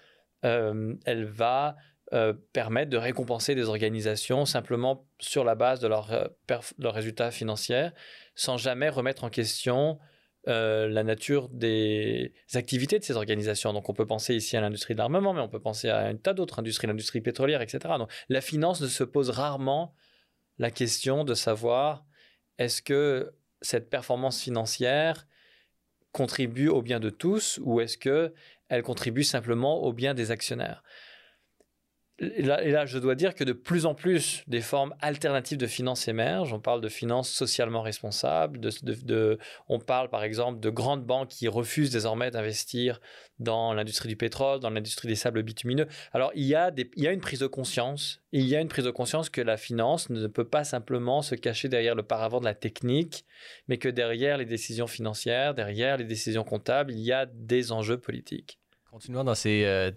euh, 0.44 0.94
elle 1.04 1.24
va 1.24 1.76
euh, 2.12 2.34
permettre 2.52 2.90
de 2.90 2.98
récompenser 2.98 3.54
des 3.54 3.68
organisations 3.68 4.44
simplement 4.44 5.08
sur 5.18 5.44
la 5.44 5.54
base 5.54 5.80
de 5.80 5.88
leurs 5.88 6.12
euh, 6.12 6.26
résultats 6.80 7.30
financiers, 7.30 7.88
sans 8.34 8.58
jamais 8.58 8.90
remettre 8.90 9.24
en 9.24 9.30
question 9.30 9.98
euh, 10.46 10.88
la 10.88 11.04
nature 11.04 11.48
des 11.48 12.34
activités 12.52 12.98
de 12.98 13.04
ces 13.04 13.16
organisations. 13.16 13.72
Donc 13.72 13.88
on 13.88 13.94
peut 13.94 14.04
penser 14.04 14.34
ici 14.34 14.58
à 14.58 14.60
l'industrie 14.60 14.92
de 14.92 14.98
l'armement, 14.98 15.32
mais 15.32 15.40
on 15.40 15.48
peut 15.48 15.60
penser 15.60 15.88
à 15.88 16.00
un 16.00 16.16
tas 16.16 16.34
d'autres 16.34 16.58
industries, 16.58 16.86
l'industrie 16.86 17.22
pétrolière, 17.22 17.62
etc. 17.62 17.78
Donc 17.96 18.10
la 18.28 18.42
finance 18.42 18.82
ne 18.82 18.88
se 18.88 19.04
pose 19.04 19.30
rarement 19.30 19.94
la 20.58 20.70
question 20.70 21.24
de 21.24 21.32
savoir 21.32 22.04
est-ce 22.58 22.82
que 22.82 23.32
cette 23.62 23.88
performance 23.88 24.42
financière 24.42 25.26
contribue 26.12 26.68
au 26.68 26.82
bien 26.82 27.00
de 27.00 27.08
tous 27.08 27.58
ou 27.62 27.80
est-ce 27.80 27.96
qu'elle 27.96 28.82
contribue 28.82 29.24
simplement 29.24 29.82
au 29.82 29.94
bien 29.94 30.12
des 30.12 30.30
actionnaires 30.30 30.82
et 32.22 32.42
là, 32.42 32.86
je 32.86 32.98
dois 32.98 33.16
dire 33.16 33.34
que 33.34 33.42
de 33.42 33.52
plus 33.52 33.84
en 33.84 33.94
plus 33.94 34.44
des 34.46 34.60
formes 34.60 34.94
alternatives 35.00 35.58
de 35.58 35.66
finances 35.66 36.06
émergent. 36.06 36.52
On 36.52 36.60
parle 36.60 36.80
de 36.80 36.88
finances 36.88 37.28
socialement 37.28 37.82
responsables. 37.82 38.60
De, 38.60 39.38
on 39.68 39.80
parle 39.80 40.08
par 40.08 40.22
exemple 40.22 40.60
de 40.60 40.70
grandes 40.70 41.04
banques 41.04 41.28
qui 41.28 41.48
refusent 41.48 41.90
désormais 41.90 42.30
d'investir 42.30 43.00
dans 43.40 43.74
l'industrie 43.74 44.08
du 44.08 44.16
pétrole, 44.16 44.60
dans 44.60 44.70
l'industrie 44.70 45.08
des 45.08 45.16
sables 45.16 45.42
bitumineux. 45.42 45.88
Alors 46.12 46.30
il 46.36 46.44
y 46.44 46.54
a 46.54 46.70
une 47.12 47.20
prise 47.20 47.40
de 47.40 47.48
conscience. 47.48 48.22
Il 48.30 48.46
y 48.46 48.54
a 48.54 48.60
une 48.60 48.68
prise 48.68 48.84
de 48.84 48.90
conscience 48.90 49.28
que 49.28 49.40
la 49.40 49.56
finance 49.56 50.08
ne 50.08 50.26
peut 50.28 50.48
pas 50.48 50.62
simplement 50.64 51.22
se 51.22 51.34
cacher 51.34 51.68
derrière 51.68 51.96
le 51.96 52.04
paravent 52.04 52.38
de 52.38 52.44
la 52.44 52.54
technique, 52.54 53.24
mais 53.66 53.78
que 53.78 53.88
derrière 53.88 54.38
les 54.38 54.46
décisions 54.46 54.86
financières, 54.86 55.54
derrière 55.54 55.96
les 55.96 56.04
décisions 56.04 56.44
comptables, 56.44 56.92
il 56.92 57.00
y 57.00 57.12
a 57.12 57.26
des 57.26 57.72
enjeux 57.72 57.98
politiques. 57.98 58.61
Continuons 58.92 59.24
dans 59.24 59.34
ces 59.34 59.64
euh, 59.64 59.90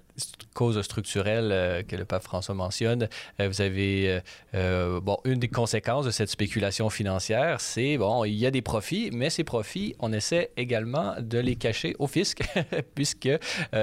causes 0.53 0.81
structurelles 0.81 1.51
euh, 1.51 1.83
que 1.83 1.97
le 1.97 2.05
pape 2.05 2.23
François 2.23 2.55
mentionne, 2.55 3.09
euh, 3.41 3.49
vous 3.49 3.59
avez 3.59 4.21
bon 4.53 5.17
une 5.25 5.37
des 5.37 5.49
conséquences 5.49 6.05
de 6.05 6.11
cette 6.11 6.29
spéculation 6.29 6.89
financière, 6.89 7.59
c'est 7.59 7.97
bon 7.97 8.23
il 8.23 8.35
y 8.35 8.45
a 8.45 8.51
des 8.51 8.61
profits, 8.61 9.09
mais 9.11 9.29
ces 9.29 9.43
profits 9.43 9.95
on 9.99 10.13
essaie 10.13 10.51
également 10.55 11.13
de 11.19 11.37
les 11.39 11.57
cacher 11.57 11.93
au 11.99 12.07
fisc 12.07 12.41
puisque 12.95 13.29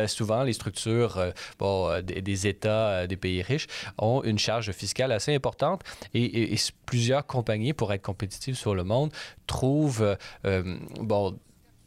souvent 0.06 0.44
les 0.44 0.54
structures 0.54 1.22
bon 1.58 2.00
des, 2.02 2.46
États 2.46 3.06
des 3.06 3.16
pays 3.16 3.42
riches 3.42 3.66
ont 3.98 4.22
une 4.22 4.38
charge 4.38 4.72
fiscale 4.72 5.12
assez 5.12 5.34
importante 5.34 5.82
et 6.14 6.56
plusieurs 6.86 7.26
compagnies 7.26 7.74
pour 7.74 7.92
être 7.92 8.02
compétitives 8.02 8.56
sur 8.56 8.74
le 8.74 8.84
monde 8.84 9.12
trouvent 9.46 10.16
bon 11.00 11.38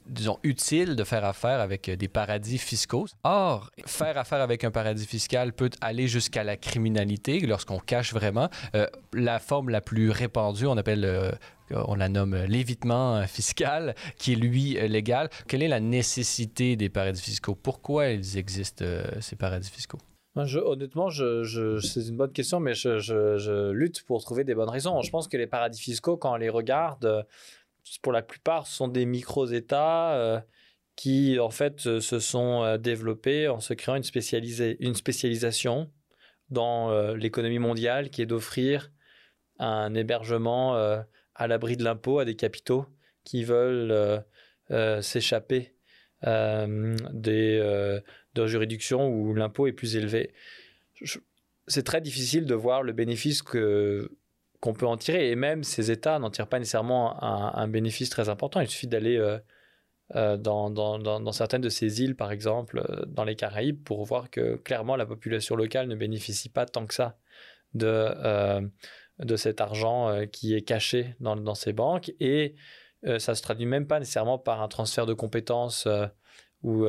disons, 0.07 0.39
utile 0.43 0.95
de 0.95 1.03
faire 1.03 1.25
affaire 1.25 1.59
avec 1.59 1.89
euh, 1.89 1.95
des 1.95 2.07
paradis 2.07 2.57
fiscaux. 2.57 3.05
Or, 3.23 3.69
faire 3.85 4.17
affaire 4.17 4.41
avec 4.41 4.63
un 4.63 4.71
paradis 4.71 5.05
fiscal 5.05 5.53
peut 5.53 5.69
aller 5.81 6.07
jusqu'à 6.07 6.43
la 6.43 6.57
criminalité 6.57 7.39
lorsqu'on 7.41 7.79
cache 7.79 8.13
vraiment. 8.13 8.49
Euh, 8.75 8.87
la 9.13 9.39
forme 9.39 9.69
la 9.69 9.81
plus 9.81 10.09
répandue, 10.11 10.67
on 10.67 10.77
appelle... 10.77 11.05
Euh, 11.05 11.31
on 11.71 11.95
la 11.95 12.09
nomme 12.09 12.35
l'évitement 12.47 13.25
fiscal, 13.25 13.95
qui 14.19 14.33
est 14.33 14.35
lui 14.35 14.77
légal. 14.87 15.31
Quelle 15.47 15.63
est 15.63 15.67
la 15.67 15.79
nécessité 15.79 16.75
des 16.75 16.89
paradis 16.89 17.19
fiscaux? 17.19 17.55
Pourquoi 17.55 18.09
ils 18.09 18.37
existent, 18.37 18.85
ces 19.19 19.35
paradis 19.35 19.71
fiscaux? 19.71 19.97
honnêtement, 20.35 21.09
c'est 21.09 22.07
une 22.07 22.17
bonne 22.17 22.31
question, 22.33 22.59
mais 22.59 22.75
je, 22.75 23.71
lutte 23.71 24.03
pour 24.03 24.21
trouver 24.23 24.43
des 24.43 24.53
bonnes 24.53 24.69
raisons. 24.69 25.01
Je 25.01 25.09
pense 25.09 25.27
que 25.27 25.37
les 25.37 25.47
paradis 25.47 25.81
fiscaux, 25.81 26.17
quand 26.17 26.33
on 26.33 26.37
les 26.37 26.49
regarde, 26.49 27.25
pour 28.01 28.11
la 28.11 28.21
plupart, 28.21 28.67
sont 28.67 28.87
des 28.87 29.05
micro-États 29.05 30.15
euh, 30.15 30.39
qui, 30.95 31.39
en 31.39 31.49
fait, 31.49 31.79
se 31.99 32.19
sont 32.19 32.63
euh, 32.63 32.77
développés 32.77 33.47
en 33.47 33.59
se 33.59 33.73
créant 33.73 33.95
une, 33.95 34.03
une 34.79 34.95
spécialisation 34.95 35.91
dans 36.49 36.91
euh, 36.91 37.15
l'économie 37.15 37.59
mondiale 37.59 38.09
qui 38.09 38.21
est 38.21 38.25
d'offrir 38.25 38.91
un 39.57 39.93
hébergement 39.95 40.75
à 41.33 41.47
l'abri 41.47 41.77
de 41.77 41.83
l'impôt 41.85 42.19
à 42.19 42.25
des 42.25 42.35
capitaux 42.35 42.85
qui 43.23 43.45
veulent 43.45 44.21
s'échapper 45.01 45.77
des 46.21 48.01
de 48.33 48.47
juridictions 48.47 49.07
où 49.07 49.33
l'impôt 49.33 49.67
est 49.67 49.71
plus 49.71 49.95
élevé. 49.95 50.33
C'est 51.67 51.83
très 51.83 52.01
difficile 52.01 52.45
de 52.45 52.53
voir 52.53 52.83
le 52.83 52.91
bénéfice 52.91 53.41
que 53.41 54.11
qu'on 54.65 54.73
peut 54.73 54.87
en 54.87 54.97
tirer. 54.97 55.29
Et 55.29 55.35
même 55.35 55.63
ces 55.63 55.91
États 55.91 56.17
n'en 56.17 56.31
tirent 56.31 56.47
pas 56.47 56.57
nécessairement 56.57 57.23
un, 57.23 57.67
bénéfice 57.67 58.09
très 58.09 58.29
important. 58.29 58.61
Il 58.61 58.67
suffit 58.67 58.87
d'aller 58.87 59.15
euh, 59.15 59.37
euh, 60.15 60.37
dans, 60.37 61.31
certaines 61.31 61.61
de 61.61 61.69
ces 61.69 62.01
îles, 62.01 62.15
par 62.15 62.31
exemple, 62.31 62.79
euh, 62.79 63.05
dans 63.05 63.25
les 63.25 63.35
Caraïbes, 63.35 63.83
pour 63.83 64.03
voir 64.05 64.31
que 64.31 64.55
clairement 64.55 64.95
la 64.95 65.05
population 65.05 65.55
locale 65.55 65.87
ne 65.87 65.95
bénéficie 65.95 66.49
pas 66.49 66.65
tant 66.65 66.87
que 66.87 66.95
ça 66.95 67.15
de, 67.75 68.67
de 69.19 69.35
cet 69.35 69.61
argent 69.61 70.25
qui 70.31 70.55
est 70.55 70.61
caché 70.61 71.15
dans, 71.19 71.53
ces 71.53 71.73
banques. 71.73 72.11
Et 72.19 72.55
ça 73.19 73.35
se 73.35 73.43
traduit 73.43 73.67
même 73.67 73.85
pas 73.85 73.99
nécessairement 73.99 74.39
par 74.39 74.63
un 74.63 74.67
transfert 74.67 75.05
de 75.05 75.13
compétences 75.13 75.87
ou 76.63 76.87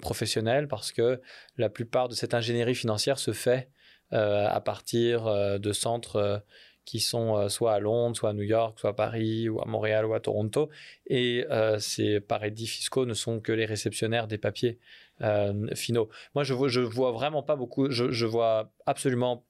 professionnelles, 0.00 0.68
parce 0.68 0.92
que 0.92 1.20
la 1.56 1.68
plupart 1.68 2.08
de 2.08 2.14
cette 2.14 2.32
ingénierie 2.34 2.76
financière 2.76 3.18
se 3.18 3.32
fait 3.32 3.70
à 4.12 4.60
partir 4.60 5.58
de 5.58 5.72
centres 5.72 6.44
qui 6.88 7.00
sont 7.00 7.36
euh, 7.36 7.48
soit 7.50 7.74
à 7.74 7.80
Londres, 7.80 8.16
soit 8.16 8.30
à 8.30 8.32
New 8.32 8.42
York, 8.42 8.80
soit 8.80 8.90
à 8.90 8.92
Paris, 8.94 9.50
ou 9.50 9.60
à 9.60 9.66
Montréal, 9.66 10.06
ou 10.06 10.14
à 10.14 10.20
Toronto. 10.20 10.70
Et 11.06 11.44
euh, 11.50 11.78
ces 11.78 12.18
paradis 12.18 12.66
fiscaux 12.66 13.04
ne 13.04 13.12
sont 13.12 13.40
que 13.40 13.52
les 13.52 13.66
réceptionnaires 13.66 14.26
des 14.26 14.38
papiers 14.38 14.78
euh, 15.20 15.66
finaux. 15.74 16.08
Moi, 16.34 16.44
je 16.44 16.54
vois, 16.54 16.70
vois 16.86 17.12
vraiment 17.12 17.42
pas 17.42 17.56
beaucoup, 17.56 17.90
je, 17.90 18.10
je 18.10 18.24
vois 18.24 18.72
absolument 18.86 19.44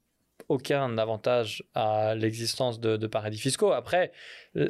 aucun 0.49 0.99
avantage 0.99 1.63
à 1.75 2.17
l'existence 2.17 2.81
de, 2.81 3.07
paradis 3.07 3.39
fiscaux. 3.39 3.73
Après, 3.73 4.11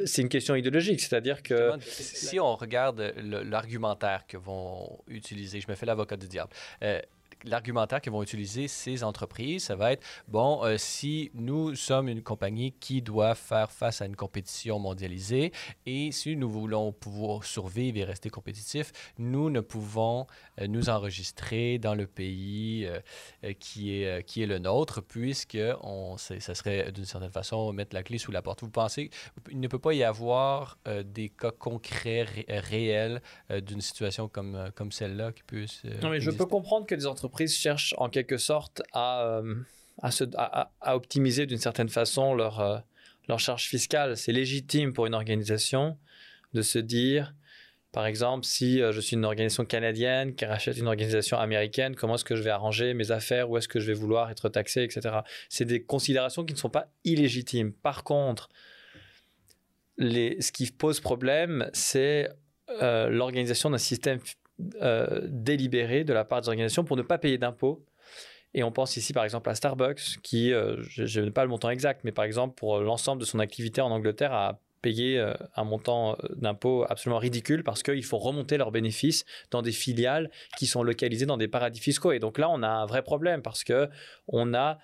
c'est 0.05 0.21
une 0.21 0.29
question 0.29 0.55
idéologique, 0.55 0.99
c'est-à-dire 0.99 1.41
que... 1.41 1.73
Si 1.79 2.39
on 2.39 2.55
regarde 2.55 3.13
l'argumentaire 3.17 4.27
que 4.27 4.37
vont 4.37 4.99
utiliser, 5.07 5.61
je 5.61 5.69
me 5.69 5.75
fais 5.75 5.85
l'avocat 5.85 6.17
du 6.17 6.27
diable, 6.27 6.51
l'argumentaire 7.43 8.01
que 8.01 8.09
vont 8.09 8.23
utiliser 8.23 8.67
ces 8.67 9.03
entreprises, 9.03 9.65
ça 9.65 9.75
va 9.75 9.93
être, 9.93 10.05
bon, 10.27 10.63
euh, 10.63 10.77
si 10.77 11.31
nous 11.33 11.75
sommes 11.75 12.09
une 12.09 12.21
compagnie 12.21 12.73
qui 12.73 13.01
doit 13.01 13.35
faire 13.35 13.71
face 13.71 14.01
à 14.01 14.05
une 14.05 14.15
compétition 14.15 14.79
mondialisée 14.79 15.51
et 15.85 16.11
si 16.11 16.35
nous 16.35 16.49
voulons 16.49 16.91
pouvoir 16.91 17.43
survivre 17.43 17.97
et 17.97 18.03
rester 18.03 18.29
compétitifs, 18.29 18.91
nous 19.17 19.49
ne 19.49 19.61
pouvons 19.61 20.27
euh, 20.59 20.67
nous 20.67 20.89
enregistrer 20.89 21.77
dans 21.77 21.95
le 21.95 22.07
pays 22.07 22.85
euh, 22.85 23.53
qui, 23.59 24.01
est, 24.01 24.23
qui 24.23 24.43
est 24.43 24.47
le 24.47 24.59
nôtre, 24.59 25.01
puisque 25.01 25.57
on, 25.81 26.17
ça 26.17 26.55
serait 26.55 26.91
d'une 26.91 27.05
certaine 27.05 27.31
façon 27.31 27.71
mettre 27.73 27.95
la 27.95 28.03
clé 28.03 28.17
sous 28.17 28.31
la 28.31 28.41
porte. 28.41 28.61
Vous 28.61 28.69
pensez 28.69 29.09
qu'il 29.45 29.59
ne 29.59 29.67
peut 29.67 29.79
pas 29.79 29.93
y 29.93 30.03
avoir 30.03 30.77
des 31.05 31.29
cas 31.29 31.51
concrets, 31.51 32.25
réels 32.49 33.21
d'une 33.49 33.81
situation 33.81 34.27
comme, 34.27 34.71
comme 34.75 34.91
celle-là 34.91 35.31
qui 35.31 35.43
peut 35.43 35.65
Non, 36.01 36.09
mais 36.09 36.19
je 36.19 36.31
peux 36.31 36.45
comprendre 36.45 36.85
que 36.85 36.95
des 36.95 37.05
entreprises 37.05 37.28
entreprises 37.29 37.55
cherchent 37.55 37.93
en 37.97 38.09
quelque 38.09 38.37
sorte 38.37 38.81
à, 38.91 39.23
euh, 39.23 39.55
à, 40.01 40.71
à, 40.81 40.95
optimiser 40.95 41.45
d'une 41.45 41.59
certaine 41.59 41.89
façon 41.89 42.33
leur, 42.33 42.59
euh, 42.59 42.79
leur 43.27 43.39
charge 43.39 43.65
fiscale. 43.67 44.17
C'est 44.17 44.31
légitime 44.31 44.93
pour 44.93 45.05
une 45.05 45.13
organisation 45.13 45.97
de 46.53 46.63
se 46.63 46.79
dire, 46.79 47.35
par 47.91 48.07
exemple, 48.07 48.45
si 48.45 48.81
euh, 48.81 48.91
je 48.91 48.99
suis 48.99 49.15
une 49.15 49.25
organisation 49.25 49.63
canadienne 49.63 50.33
qui 50.33 50.45
rachète 50.45 50.77
une 50.77 50.87
organisation 50.87 51.37
américaine, 51.37 51.95
comment 51.95 52.15
est-ce 52.15 52.25
que 52.25 52.35
je 52.35 52.41
vais 52.41 52.49
arranger 52.49 52.95
mes 52.95 53.11
affaires, 53.11 53.47
où 53.47 53.57
est-ce 53.57 53.67
que 53.67 53.79
je 53.79 53.85
vais 53.85 53.93
vouloir 53.93 54.31
être 54.31 54.49
taxé, 54.49 54.83
etc. 54.83 55.19
C'est 55.49 55.65
des 55.65 55.83
considérations 55.83 56.43
qui 56.43 56.53
ne 56.53 56.59
sont 56.59 56.71
pas 56.71 56.87
illégitimes. 57.03 57.73
Par 57.73 58.03
contre, 58.03 58.49
ce 59.99 60.51
qui 60.51 60.71
pose 60.71 60.99
problème, 60.99 61.69
c'est 61.73 62.29
l'organisation 63.09 63.69
d'un 63.71 63.79
système 63.79 64.19
euh, 64.81 65.21
délibéré 65.23 66.03
de 66.03 66.11
la 66.11 66.25
part 66.25 66.41
des 66.41 66.49
organisations 66.49 66.83
pour 66.83 66.97
ne 66.97 67.01
pas 67.01 67.17
payer 67.17 67.37
d'impôts. 67.37 67.85
Et 68.53 68.63
on 68.63 68.71
pense 68.71 68.97
ici 68.97 69.13
par 69.13 69.23
exemple 69.23 69.49
à 69.49 69.55
Starbucks, 69.55 70.17
qui, 70.23 70.51
euh, 70.51 70.77
je 70.81 71.21
n'ai 71.21 71.31
pas 71.31 71.43
le 71.43 71.49
montant 71.49 71.69
exact, 71.69 72.01
mais 72.03 72.11
par 72.11 72.25
exemple 72.25 72.55
pour 72.55 72.79
l'ensemble 72.79 73.21
de 73.21 73.25
son 73.25 73.39
activité 73.39 73.79
en 73.79 73.91
Angleterre, 73.91 74.33
a 74.33 74.59
payé 74.81 75.19
euh, 75.19 75.33
un 75.55 75.63
montant 75.63 76.17
d'impôts 76.35 76.85
absolument 76.89 77.19
ridicule 77.19 77.63
parce 77.63 77.83
qu'il 77.83 78.03
faut 78.03 78.17
remonter 78.17 78.57
leurs 78.57 78.71
bénéfices 78.71 79.23
dans 79.51 79.61
des 79.61 79.71
filiales 79.71 80.31
qui 80.57 80.65
sont 80.65 80.83
localisées 80.83 81.25
dans 81.25 81.37
des 81.37 81.47
paradis 81.47 81.79
fiscaux. 81.79 82.11
Et 82.11 82.19
donc 82.19 82.37
là, 82.37 82.49
on 82.49 82.63
a 82.63 82.67
un 82.67 82.85
vrai 82.85 83.01
problème 83.01 83.41
parce 83.41 83.63
que 83.63 83.87
on 84.27 84.53
a 84.53 84.79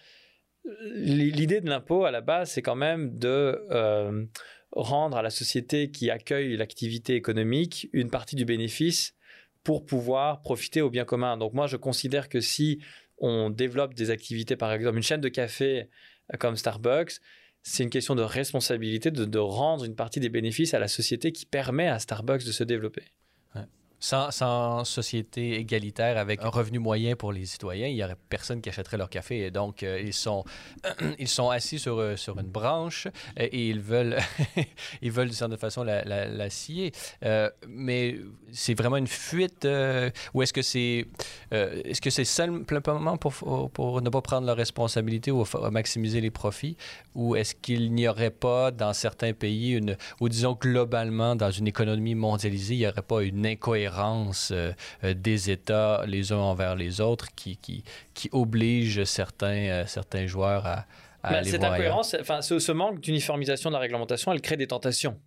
l'idée 0.93 1.61
de 1.61 1.69
l'impôt 1.69 2.05
à 2.05 2.11
la 2.11 2.21
base, 2.21 2.51
c'est 2.51 2.61
quand 2.61 2.75
même 2.75 3.17
de 3.17 4.27
rendre 4.71 5.17
à 5.17 5.21
la 5.21 5.29
société 5.29 5.89
qui 5.89 6.09
accueille 6.09 6.55
l'activité 6.57 7.15
économique 7.15 7.89
une 7.93 8.09
partie 8.09 8.35
du 8.35 8.45
bénéfice 8.45 9.15
pour 9.65 9.83
pouvoir 9.83 10.41
profiter 10.41 10.81
au 10.81 10.89
bien 10.89 11.03
commun. 11.03 11.35
Donc 11.37 11.53
moi, 11.53 11.67
je 11.67 11.75
considère 11.75 12.29
que 12.29 12.39
si 12.39 12.79
on 13.17 13.49
développe 13.49 13.95
des 13.95 14.11
activités, 14.11 14.55
par 14.55 14.71
exemple 14.71 14.95
une 14.95 15.03
chaîne 15.03 15.21
de 15.21 15.27
café 15.27 15.89
euh, 16.33 16.37
comme 16.37 16.55
Starbucks, 16.55 17.19
c'est 17.63 17.83
une 17.83 17.89
question 17.89 18.13
de 18.13 18.21
responsabilité 18.21 19.09
de, 19.09 19.39
rendre 19.39 19.83
une 19.83 19.95
partie 19.95 20.19
des 20.19 20.29
bénéfices 20.29 20.75
à 20.75 20.79
la 20.79 20.87
société 20.87 21.31
qui 21.31 21.47
permet 21.47 21.87
à 21.87 21.97
Starbucks 21.97 22.45
de 22.45 22.51
se 22.51 22.63
développer. 22.63 23.01
Sans, 23.99 24.83
société 24.83 25.55
égalitaire 25.55 26.17
avec 26.17 26.41
un 26.43 26.49
revenu 26.49 26.79
moyen 26.79 27.15
pour 27.15 27.31
les 27.31 27.45
citoyens, 27.45 27.87
il 27.87 27.95
n'y 27.95 28.03
aurait 28.03 28.17
personne 28.29 28.61
qui 28.61 28.69
achèterait 28.69 28.97
leur 28.97 29.09
café. 29.09 29.45
Et 29.45 29.51
donc, 29.51 29.83
euh, 29.83 30.01
ils, 30.03 30.13
sont, 30.13 30.43
ils 31.19 31.27
sont 31.27 31.49
assis 31.49 31.79
sur, 31.79 31.97
euh, 31.97 32.15
sur 32.15 32.37
une 32.39 32.47
branche 32.47 33.07
et, 33.37 33.69
ils 33.69 33.79
veulent, 33.79 34.17
ils 35.01 35.11
veulent 35.11 35.27
d'une 35.27 35.35
certaine 35.35 35.57
façon 35.57 35.83
la, 35.83 36.49
scier. 36.49 36.91
Euh, 37.23 37.49
mais 37.67 38.17
c'est 38.51 38.75
vraiment 38.75 38.97
une 38.97 39.07
fuite 39.07 39.67
ou 40.33 40.41
est-ce 40.41 40.53
que 40.53 40.61
c'est 40.61 41.07
est-ce 41.51 42.01
que 42.01 42.09
simplement 42.09 43.17
pour, 43.17 43.71
pour 43.71 44.01
ne 44.01 44.09
pas 44.09 44.21
prendre 44.21 44.45
leurs 44.45 44.57
responsabilités 44.57 45.31
ou 45.31 45.43
maximiser 45.71 46.21
les 46.21 46.31
profits 46.31 46.77
ou 47.15 47.35
est-ce 47.35 47.55
qu'il 47.55 47.93
n'y 47.93 48.07
aurait 48.07 48.29
pas 48.29 48.71
dans 48.71 48.93
certains 48.93 49.33
pays 49.33 49.71
une, 49.71 49.97
ou 50.19 50.29
disons 50.29 50.57
globalement 50.59 51.35
dans 51.35 51.51
une 51.51 51.67
économie 51.67 52.15
mondialisée, 52.15 52.75
il 52.75 52.79
n'y 52.79 52.87
aurait 52.87 53.01
pas 53.01 53.23
une 53.23 53.45
incohérence 53.45 53.84
incohérence 53.85 54.51
des 55.03 55.49
États 55.51 56.03
les 56.07 56.31
uns 56.31 56.37
envers 56.37 56.75
les 56.75 57.01
autres 57.01 57.33
qui, 57.35 57.57
qui, 57.57 57.83
qui 58.13 58.29
oblige 58.31 59.03
certains, 59.03 59.85
certains 59.87 60.27
joueurs 60.27 60.65
à, 60.65 60.85
à 61.23 61.29
Ben, 61.31 61.35
aller 61.37 61.51
cette 61.51 61.61
voir 61.61 61.73
incohérence, 61.73 62.15
enfin, 62.19 62.41
ce, 62.41 62.59
ce 62.59 62.71
manque 62.71 62.99
d'uniformisation 62.99 63.69
de 63.69 63.75
la 63.75 63.79
réglementation, 63.79 64.31
elle 64.31 64.41
crée 64.41 64.57
des 64.57 64.67
tentations. 64.67 65.19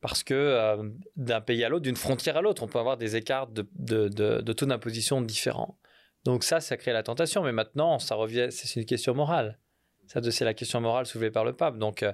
Parce 0.00 0.22
que 0.22 0.34
euh, 0.34 0.90
d'un 1.16 1.40
pays 1.40 1.64
à 1.64 1.68
l'autre, 1.68 1.82
d'une 1.82 1.96
frontière 1.96 2.36
à 2.36 2.40
l'autre, 2.40 2.62
on 2.62 2.68
peut 2.68 2.78
avoir 2.78 2.96
des 2.96 3.16
écarts 3.16 3.48
de, 3.48 3.68
de, 3.74 4.08
de- 4.08 4.40
de 4.40 4.52
taux 4.52 4.66
d'imposition 4.66 5.20
différents. 5.20 5.76
Donc 6.24 6.44
ça, 6.44 6.60
ça 6.60 6.76
crée 6.76 6.92
la 6.92 7.02
tentation. 7.02 7.42
Mais 7.42 7.50
maintenant, 7.52 7.98
ça 7.98 8.14
revient, 8.14 8.46
c'est 8.50 8.78
une 8.78 8.86
question 8.86 9.14
morale. 9.14 9.58
Ça, 10.06 10.20
c'est 10.30 10.44
la 10.44 10.54
question 10.54 10.80
morale 10.80 11.04
soulevée 11.06 11.30
par 11.32 11.44
le 11.44 11.52
pape. 11.52 11.78
Donc, 11.78 12.02
euh, 12.04 12.12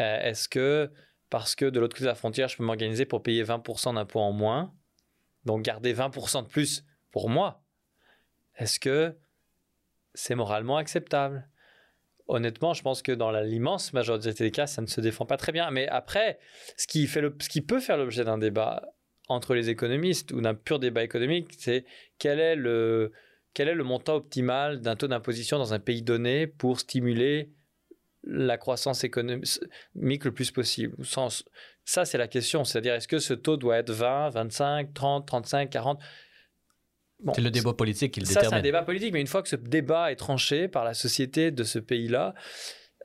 euh, 0.00 0.20
est-ce 0.22 0.48
que 0.48 0.90
parce 1.30 1.54
que 1.54 1.64
de 1.66 1.78
l'autre 1.78 1.94
côté 1.94 2.04
de 2.04 2.08
la 2.10 2.16
frontière, 2.16 2.48
je 2.48 2.56
peux 2.56 2.64
m'organiser 2.64 3.04
pour 3.06 3.22
payer 3.22 3.44
20% 3.44 3.94
d'impôts 3.94 4.18
en 4.20 4.32
moins, 4.32 4.74
donc 5.44 5.62
garder 5.62 5.94
20% 5.94 6.42
de 6.42 6.48
plus 6.48 6.84
pour 7.10 7.28
moi, 7.28 7.62
est-ce 8.56 8.78
que 8.78 9.16
c'est 10.14 10.34
moralement 10.34 10.76
acceptable? 10.76 11.48
Honnêtement, 12.26 12.74
je 12.74 12.82
pense 12.82 13.02
que 13.02 13.12
dans 13.12 13.32
l'immense 13.32 13.92
majorité 13.92 14.32
des 14.32 14.50
cas, 14.52 14.66
ça 14.66 14.82
ne 14.82 14.86
se 14.86 15.00
défend 15.00 15.26
pas 15.26 15.36
très 15.36 15.50
bien. 15.50 15.70
Mais 15.70 15.88
après, 15.88 16.38
ce 16.76 16.86
qui, 16.86 17.06
fait 17.08 17.20
le- 17.20 17.34
ce 17.40 17.48
qui 17.48 17.60
peut 17.60 17.80
faire 17.80 17.96
l'objet 17.96 18.24
d'un 18.24 18.38
débat 18.38 18.92
entre 19.28 19.54
les 19.54 19.68
économistes 19.68 20.30
ou 20.32 20.40
d'un 20.40 20.54
pur 20.54 20.78
débat 20.78 21.02
économique, 21.02 21.52
c'est 21.58 21.84
quel 22.18 22.38
est 22.38 22.54
le, 22.54 23.12
quel 23.54 23.68
est 23.68 23.74
le 23.74 23.82
montant 23.84 24.14
optimal 24.16 24.80
d'un 24.80 24.94
taux 24.94 25.08
d'imposition 25.08 25.58
dans 25.58 25.74
un 25.74 25.80
pays 25.80 26.02
donné 26.02 26.46
pour 26.46 26.78
stimuler 26.78 27.50
la 28.22 28.58
croissance 28.58 29.02
économique 29.02 30.24
le 30.24 30.30
plus 30.32 30.50
possible. 30.50 30.94
Au 30.98 31.04
sens- 31.04 31.44
Ça, 31.84 32.04
c'est 32.04 32.18
la 32.18 32.28
question. 32.28 32.64
C'est-à-dire, 32.64 32.94
est-ce 32.94 33.08
que 33.08 33.18
ce 33.18 33.34
taux 33.34 33.56
doit 33.56 33.78
être 33.78 33.90
20, 33.90 34.30
25, 34.30 34.94
30, 34.94 35.26
35, 35.26 35.70
40 35.70 36.00
Bon, 37.22 37.34
C'est 37.34 37.42
le 37.42 37.50
débat 37.50 37.74
politique 37.74 38.14
qui 38.14 38.20
le 38.20 38.26
ça, 38.26 38.32
c'est 38.32 38.38
un 38.38 38.42
détermine. 38.42 38.62
débat 38.62 38.82
politique, 38.82 39.12
mais 39.12 39.20
une 39.20 39.26
fois 39.26 39.42
que 39.42 39.48
ce 39.48 39.56
débat 39.56 40.10
est 40.10 40.16
tranché 40.16 40.68
par 40.68 40.84
la 40.84 40.94
société 40.94 41.50
de 41.50 41.64
ce 41.64 41.78
pays-là, 41.78 42.34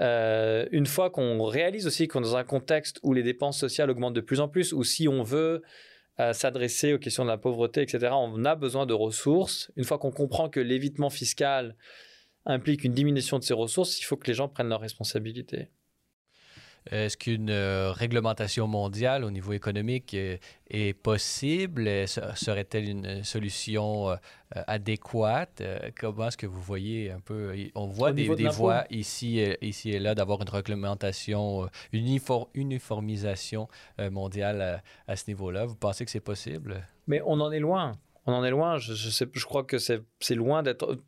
euh, 0.01 0.65
une 0.71 0.85
fois 0.85 1.09
qu'on 1.09 1.43
réalise 1.43 1.85
aussi 1.87 2.07
qu'on 2.07 2.19
est 2.21 2.27
dans 2.27 2.37
un 2.37 2.43
contexte 2.43 2.99
où 3.03 3.13
les 3.13 3.23
dépenses 3.23 3.59
sociales 3.59 3.89
augmentent 3.89 4.13
de 4.13 4.21
plus 4.21 4.39
en 4.39 4.47
plus, 4.47 4.71
ou 4.71 4.83
si 4.83 5.07
on 5.09 5.21
veut 5.23 5.63
euh, 6.21 6.31
s'adresser 6.31 6.93
aux 6.93 6.99
questions 6.99 7.25
de 7.25 7.29
la 7.29 7.37
pauvreté, 7.37 7.81
etc., 7.81 8.09
on 8.13 8.45
a 8.45 8.55
besoin 8.55 8.85
de 8.85 8.93
ressources. 8.93 9.71
Une 9.75 9.83
fois 9.83 9.97
qu'on 9.97 10.11
comprend 10.11 10.47
que 10.49 10.61
l'évitement 10.61 11.09
fiscal 11.09 11.75
implique 12.45 12.83
une 12.85 12.93
diminution 12.93 13.37
de 13.37 13.43
ces 13.43 13.53
ressources, 13.53 13.99
il 13.99 14.03
faut 14.03 14.15
que 14.15 14.27
les 14.27 14.33
gens 14.33 14.47
prennent 14.47 14.69
leurs 14.69 14.79
responsabilités. 14.79 15.69
Est-ce 16.91 17.17
qu'une 17.17 17.49
euh, 17.49 17.91
réglementation 17.91 18.67
mondiale 18.67 19.23
au 19.23 19.31
niveau 19.31 19.53
économique 19.53 20.13
euh, 20.13 20.37
est 20.69 20.93
possible? 20.93 21.87
Euh, 21.87 22.05
se- 22.05 22.19
Serait-elle 22.35 22.87
une 22.87 23.23
solution 23.23 24.09
euh, 24.11 24.15
euh, 24.55 24.61
adéquate? 24.67 25.61
Euh, 25.61 25.79
Comment 25.99 26.27
est-ce 26.27 26.37
que 26.37 26.45
vous 26.45 26.61
voyez 26.61 27.09
un 27.09 27.19
peu? 27.19 27.53
On 27.73 27.87
voit 27.87 28.11
Au 28.11 28.13
des, 28.13 28.27
de 28.27 28.47
voies 28.49 28.85
ici, 28.91 29.39
et- 29.39 29.57
ici 29.65 29.91
et 29.91 29.99
là 29.99 30.13
d'avoir 30.13 30.41
une 30.41 30.49
réglementation, 30.49 31.63
euh, 31.63 31.67
une 31.91 32.05
unifor- 32.05 32.49
uniformisation 32.53 33.67
euh, 33.99 34.11
mondiale 34.11 34.61
à, 34.61 34.83
à 35.11 35.15
ce 35.15 35.23
niveau-là. 35.27 35.65
Vous 35.65 35.75
pensez 35.75 36.05
que 36.05 36.11
c'est 36.11 36.19
possible? 36.19 36.87
Mais 37.07 37.19
on 37.25 37.39
en 37.39 37.51
est 37.51 37.59
loin. 37.59 37.93
On 38.27 38.33
en 38.33 38.43
est 38.43 38.51
loin. 38.51 38.77
Je, 38.77 38.93
je, 38.93 39.09
sais, 39.09 39.25
je 39.33 39.45
crois 39.45 39.63
que 39.63 39.77
c'est 39.79 40.03
loin 40.35 40.61
d'être 40.63 40.99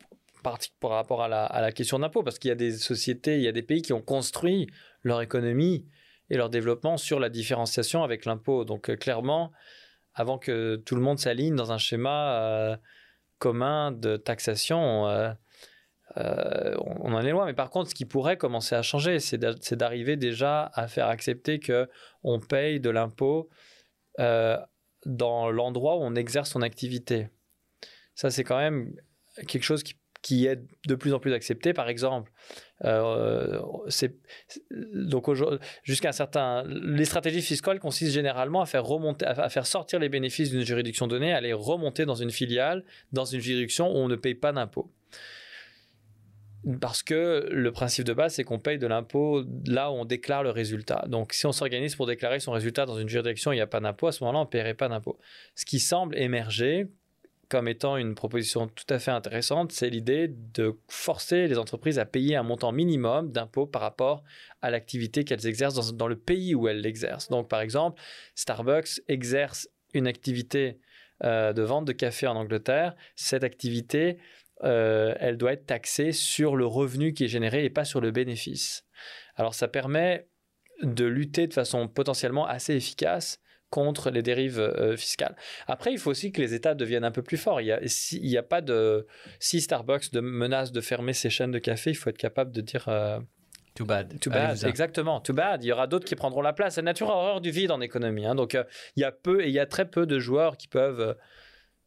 par 0.79 0.91
rapport 0.91 1.21
à 1.23 1.27
la, 1.27 1.43
à 1.45 1.59
la 1.59 1.73
question 1.73 1.99
d'impôt, 1.99 2.23
parce 2.23 2.39
qu'il 2.39 2.47
y 2.47 2.51
a 2.51 2.55
des 2.55 2.71
sociétés, 2.71 3.35
il 3.35 3.41
y 3.43 3.49
a 3.49 3.51
des 3.51 3.63
pays 3.63 3.81
qui 3.81 3.91
ont 3.91 4.01
construit 4.01 4.67
leur 5.07 5.21
économie 5.21 5.87
et 6.29 6.37
leur 6.37 6.49
développement 6.49 6.97
sur 6.97 7.19
la 7.19 7.29
différenciation 7.29 8.03
avec 8.03 8.25
l'impôt. 8.25 8.65
Donc 8.65 8.89
euh, 8.89 8.95
clairement, 8.95 9.51
avant 10.13 10.37
que 10.37 10.75
tout 10.75 10.95
le 10.95 11.01
monde 11.01 11.19
s'aligne 11.19 11.55
dans 11.55 11.71
un 11.71 11.77
schéma 11.77 12.41
euh, 12.41 12.77
commun 13.39 13.91
de 13.91 14.17
taxation, 14.17 15.07
euh, 15.07 15.33
on 16.15 17.13
en 17.13 17.21
est 17.21 17.31
loin. 17.31 17.45
Mais 17.45 17.53
par 17.53 17.69
contre, 17.69 17.89
ce 17.89 17.95
qui 17.95 18.05
pourrait 18.05 18.37
commencer 18.37 18.75
à 18.75 18.81
changer, 18.81 19.19
c'est 19.19 19.37
d'a- 19.37 19.55
c'est 19.61 19.75
d'arriver 19.75 20.15
déjà 20.15 20.71
à 20.73 20.87
faire 20.87 21.07
accepter 21.07 21.59
que 21.59 21.87
on 22.23 22.39
paye 22.39 22.79
de 22.79 22.89
l'impôt 22.89 23.49
dans 25.05 25.51
l'endroit 25.51 25.97
où 25.97 26.01
on 26.01 26.15
exerce 26.15 26.49
son 26.49 26.63
activité. 26.63 27.29
Ça, 28.15 28.31
c'est 28.31 28.43
quand 28.43 28.57
même 28.57 28.95
quelque 29.47 29.63
chose 29.63 29.83
qui, 29.83 29.95
qui 30.27 30.45
est 30.45 30.59
de 30.85 30.95
plus 30.95 31.13
en 31.13 31.19
plus 31.19 31.31
accepté. 31.31 31.71
Par 31.71 31.87
exemple, 31.87 32.33
euh, 32.83 33.61
donc 34.93 35.29
jusqu'à 35.83 36.09
un 36.09 36.11
certain, 36.11 36.65
les 36.67 37.05
stratégies 37.05 37.41
fiscales 37.41 37.79
consistent 37.79 38.11
généralement 38.11 38.59
à 38.59 38.65
faire 38.65 38.83
remonter, 38.83 39.25
à, 39.25 39.47
faire 39.47 39.65
sortir 39.65 39.99
les 39.99 40.09
bénéfices 40.09 40.51
d'une 40.51 40.65
juridiction 40.65 41.07
donnée, 41.07 41.31
à 41.31 41.39
les 41.39 41.53
remonter 41.53 42.05
dans 42.05 42.15
une 42.15 42.29
filiale, 42.29 42.83
dans 43.13 43.23
une 43.23 43.39
juridiction 43.39 43.89
où 43.89 43.95
on 43.95 44.09
ne 44.09 44.17
paye 44.17 44.35
pas 44.35 44.51
d'impôt. 44.51 44.91
Parce 46.81 47.03
que 47.03 47.47
le 47.49 47.71
principe 47.71 48.03
de 48.03 48.11
base, 48.11 48.33
c'est 48.33 48.43
qu'on 48.43 48.59
paye 48.59 48.77
de 48.77 48.87
l'impôt 48.87 49.45
là 49.65 49.91
où 49.91 49.95
on 49.95 50.03
déclare 50.03 50.43
le 50.43 50.49
résultat. 50.49 51.05
Donc, 51.07 51.31
si 51.31 51.45
on 51.45 51.53
s'organise 51.53 51.95
pour 51.95 52.05
déclarer 52.05 52.41
son 52.41 52.51
résultat 52.51 52.85
dans 52.85 52.99
une 52.99 53.07
juridiction 53.07 53.51
où 53.51 53.53
il 53.53 53.57
n'y 53.57 53.61
a 53.61 53.67
pas 53.67 53.79
d'impôt, 53.79 54.07
à 54.07 54.11
ce 54.11 54.21
moment-là, 54.25 54.39
on 54.39 54.45
ne 54.45 54.49
paierait 54.49 54.73
pas 54.73 54.89
d'impôt. 54.89 55.17
Ce 55.55 55.63
qui 55.63 55.79
semble 55.79 56.17
émerger 56.17 56.89
comme 57.49 57.67
étant 57.67 57.97
une 57.97 58.15
proposition 58.15 58.67
tout 58.67 58.85
à 58.89 58.99
fait 58.99 59.11
intéressante, 59.11 59.71
c'est 59.71 59.89
l'idée 59.89 60.27
de 60.27 60.77
forcer 60.89 61.47
les 61.47 61.57
entreprises 61.57 61.99
à 61.99 62.05
payer 62.05 62.35
un 62.35 62.43
montant 62.43 62.71
minimum 62.71 63.31
d'impôt 63.31 63.65
par 63.65 63.81
rapport 63.81 64.23
à 64.61 64.69
l'activité 64.69 65.23
qu'elles 65.23 65.47
exercent 65.47 65.75
dans, 65.75 65.95
dans 65.95 66.07
le 66.07 66.17
pays 66.17 66.55
où 66.55 66.67
elles 66.67 66.81
l'exercent. 66.81 67.29
Donc, 67.29 67.49
par 67.49 67.61
exemple, 67.61 68.01
Starbucks 68.35 69.01
exerce 69.07 69.69
une 69.93 70.07
activité 70.07 70.79
euh, 71.23 71.53
de 71.53 71.61
vente 71.61 71.85
de 71.85 71.93
café 71.93 72.27
en 72.27 72.35
Angleterre. 72.35 72.95
Cette 73.15 73.43
activité, 73.43 74.17
euh, 74.63 75.15
elle 75.19 75.37
doit 75.37 75.53
être 75.53 75.65
taxée 75.65 76.11
sur 76.11 76.55
le 76.55 76.65
revenu 76.65 77.13
qui 77.13 77.23
est 77.23 77.29
généré 77.29 77.63
et 77.63 77.69
pas 77.69 77.85
sur 77.85 78.01
le 78.01 78.11
bénéfice. 78.11 78.85
Alors, 79.35 79.55
ça 79.55 79.67
permet 79.67 80.27
de 80.83 81.05
lutter 81.05 81.47
de 81.47 81.53
façon 81.53 81.87
potentiellement 81.87 82.45
assez 82.45 82.75
efficace 82.75 83.39
contre 83.69 84.09
les 84.09 84.21
dérives 84.21 84.59
euh, 84.59 84.95
fiscales. 84.95 85.35
Après, 85.67 85.91
il 85.91 85.99
faut 85.99 86.11
aussi 86.11 86.31
que 86.31 86.41
les 86.41 86.53
États 86.53 86.73
deviennent 86.73 87.03
un 87.03 87.11
peu 87.11 87.21
plus 87.21 87.37
forts. 87.37 87.61
Il 87.61 87.67
y 87.67 87.71
a, 87.71 87.79
si, 87.85 88.37
pas 88.49 88.61
de, 88.61 89.05
si 89.39 89.61
Starbucks 89.61 90.11
de 90.11 90.21
menace 90.21 90.71
de 90.71 90.81
fermer 90.81 91.13
ses 91.13 91.29
chaînes 91.29 91.51
de 91.51 91.59
café, 91.59 91.91
il 91.91 91.95
faut 91.95 92.09
être 92.09 92.17
capable 92.17 92.51
de 92.51 92.61
dire 92.61 92.85
euh, 92.87 93.19
Too 93.77 93.85
bad. 93.85 94.19
Too 94.19 94.31
bad, 94.31 94.63
exactement. 94.65 95.21
Too 95.21 95.33
bad. 95.33 95.63
Il 95.63 95.67
y 95.67 95.71
aura 95.71 95.85
d'autres 95.85 96.05
qui 96.05 96.15
prendront 96.15 96.41
la 96.41 96.53
place. 96.53 96.77
La 96.77 96.81
nature 96.83 97.11
a 97.11 97.15
horreur 97.15 97.41
du 97.41 97.51
vide 97.51 97.69
en 97.69 97.79
économie. 97.79 98.25
hein. 98.25 98.33
Donc, 98.33 98.55
euh, 98.55 98.63
il 98.95 99.01
y 99.01 99.03
a 99.03 99.11
peu 99.11 99.43
et 99.43 99.49
il 99.49 99.53
y 99.53 99.59
a 99.59 99.67
très 99.67 99.87
peu 99.87 100.07
de 100.07 100.17
joueurs 100.17 100.57
qui 100.57 100.67
peuvent, 100.67 100.99
euh, 100.99 101.13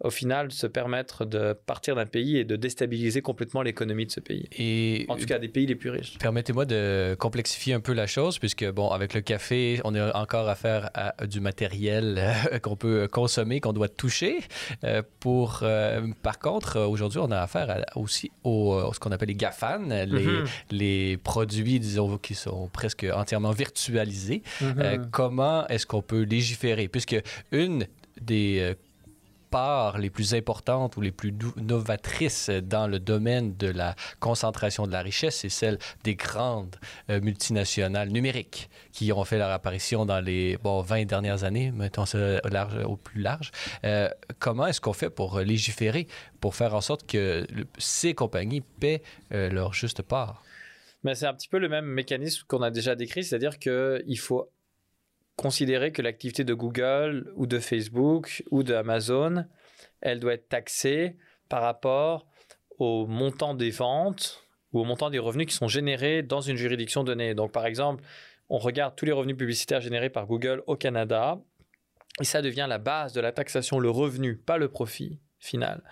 au 0.02 0.10
final, 0.10 0.50
se 0.50 0.66
permettre 0.66 1.24
de 1.24 1.52
partir 1.52 1.94
d'un 1.94 2.06
pays 2.06 2.38
et 2.38 2.44
de 2.44 2.56
déstabiliser 2.56 3.20
complètement 3.22 3.62
l'économie 3.62 4.06
de 4.06 4.10
ce 4.10 4.20
pays. 4.20 4.48
Et 4.58 5.04
En 5.08 5.16
tout 5.16 5.26
cas, 5.26 5.38
des 5.38 5.48
pays 5.48 5.66
les 5.66 5.74
plus 5.74 5.90
riches. 5.90 6.16
Permettez-moi 6.18 6.64
de 6.64 7.14
complexifier 7.18 7.74
un 7.74 7.80
peu 7.80 7.92
la 7.92 8.06
chose, 8.06 8.38
puisque, 8.38 8.64
bon, 8.70 8.88
avec 8.90 9.14
le 9.14 9.20
café, 9.20 9.80
on 9.84 9.94
a 9.94 10.16
encore 10.16 10.48
affaire 10.48 10.90
à 10.94 11.26
du 11.26 11.40
matériel 11.40 12.16
euh, 12.18 12.58
qu'on 12.60 12.76
peut 12.76 13.08
consommer, 13.08 13.60
qu'on 13.60 13.72
doit 13.72 13.88
toucher. 13.88 14.38
Euh, 14.84 15.02
pour, 15.20 15.60
euh, 15.62 16.06
par 16.22 16.38
contre, 16.38 16.80
aujourd'hui, 16.80 17.18
on 17.22 17.30
a 17.30 17.38
affaire 17.40 17.68
à- 17.70 17.98
aussi 17.98 18.30
au, 18.44 18.74
euh, 18.74 18.90
ce 18.94 19.00
qu'on 19.00 19.12
appelle 19.12 19.28
les 19.28 19.34
GAFAN, 19.34 19.80
les, 20.06 20.06
Mhm. 20.06 20.44
les 20.70 21.16
produits, 21.18 21.78
disons, 21.78 22.16
qui 22.18 22.34
sont 22.34 22.68
presque 22.72 23.06
entièrement 23.14 23.52
virtualisés. 23.52 24.42
Euh, 24.62 24.96
Mhm. 24.98 25.10
comment 25.10 25.66
est-ce 25.68 25.84
qu'on 25.86 26.02
peut 26.02 26.22
légiférer? 26.22 26.88
Puisque 26.88 27.16
une 27.52 27.86
des 28.20 28.74
parts 29.50 29.98
les 29.98 30.10
plus 30.10 30.34
importantes 30.34 30.96
ou 30.96 31.00
les 31.00 31.10
plus 31.10 31.34
novatrices 31.56 32.50
dans 32.50 32.86
le 32.86 32.98
domaine 32.98 33.56
de 33.56 33.68
la 33.68 33.94
concentration 34.20 34.86
de 34.86 34.92
la 34.92 35.02
richesse, 35.02 35.36
c'est 35.36 35.48
celle 35.48 35.78
des 36.04 36.14
grandes 36.14 36.76
euh, 37.10 37.20
multinationales 37.20 38.08
numériques 38.08 38.70
qui 38.92 39.12
ont 39.12 39.24
fait 39.24 39.38
leur 39.38 39.50
apparition 39.50 40.06
dans 40.06 40.20
les 40.20 40.56
bon, 40.62 40.80
20 40.80 41.04
dernières 41.04 41.44
années, 41.44 41.70
mettons 41.72 42.06
ça 42.06 42.40
au, 42.84 42.96
plus 42.96 43.20
large. 43.20 43.50
Euh, 43.84 44.08
comment 44.38 44.66
est-ce 44.66 44.80
qu'on 44.80 44.92
fait 44.92 45.10
pour 45.10 45.40
légiférer, 45.40 46.06
pour 46.40 46.54
faire 46.54 46.74
en 46.74 46.80
sorte 46.80 47.06
que 47.06 47.46
ces 47.78 48.14
compagnies 48.14 48.60
paient 48.60 49.02
euh, 49.32 49.50
leur 49.50 49.72
juste 49.72 50.02
part? 50.02 50.42
Mais 51.02 51.14
c'est 51.14 51.26
un 51.26 51.34
petit 51.34 51.48
peu 51.48 51.58
le 51.58 51.68
même 51.68 51.86
mécanisme 51.86 52.44
qu'on 52.46 52.62
a 52.62 52.70
déjà 52.70 52.94
décrit, 52.94 53.24
c'est-à-dire 53.24 53.58
qu'il 53.58 54.18
faut 54.18 54.50
considérer 55.40 55.90
que 55.90 56.02
l'activité 56.02 56.44
de 56.44 56.52
Google 56.52 57.32
ou 57.34 57.46
de 57.46 57.58
Facebook 57.60 58.44
ou 58.50 58.62
de 58.62 58.74
Amazon, 58.74 59.46
elle 60.02 60.20
doit 60.20 60.34
être 60.34 60.50
taxée 60.50 61.16
par 61.48 61.62
rapport 61.62 62.26
au 62.78 63.06
montant 63.06 63.54
des 63.54 63.70
ventes 63.70 64.44
ou 64.74 64.80
au 64.80 64.84
montant 64.84 65.08
des 65.08 65.18
revenus 65.18 65.46
qui 65.46 65.54
sont 65.54 65.66
générés 65.66 66.22
dans 66.22 66.42
une 66.42 66.56
juridiction 66.56 67.04
donnée. 67.04 67.34
Donc 67.34 67.52
par 67.52 67.64
exemple, 67.64 68.04
on 68.50 68.58
regarde 68.58 68.94
tous 68.96 69.06
les 69.06 69.12
revenus 69.12 69.38
publicitaires 69.38 69.80
générés 69.80 70.10
par 70.10 70.26
Google 70.26 70.62
au 70.66 70.76
Canada 70.76 71.40
et 72.20 72.24
ça 72.24 72.42
devient 72.42 72.66
la 72.68 72.76
base 72.76 73.14
de 73.14 73.22
la 73.22 73.32
taxation, 73.32 73.78
le 73.78 73.88
revenu, 73.88 74.36
pas 74.36 74.58
le 74.58 74.68
profit 74.68 75.20
final. 75.38 75.82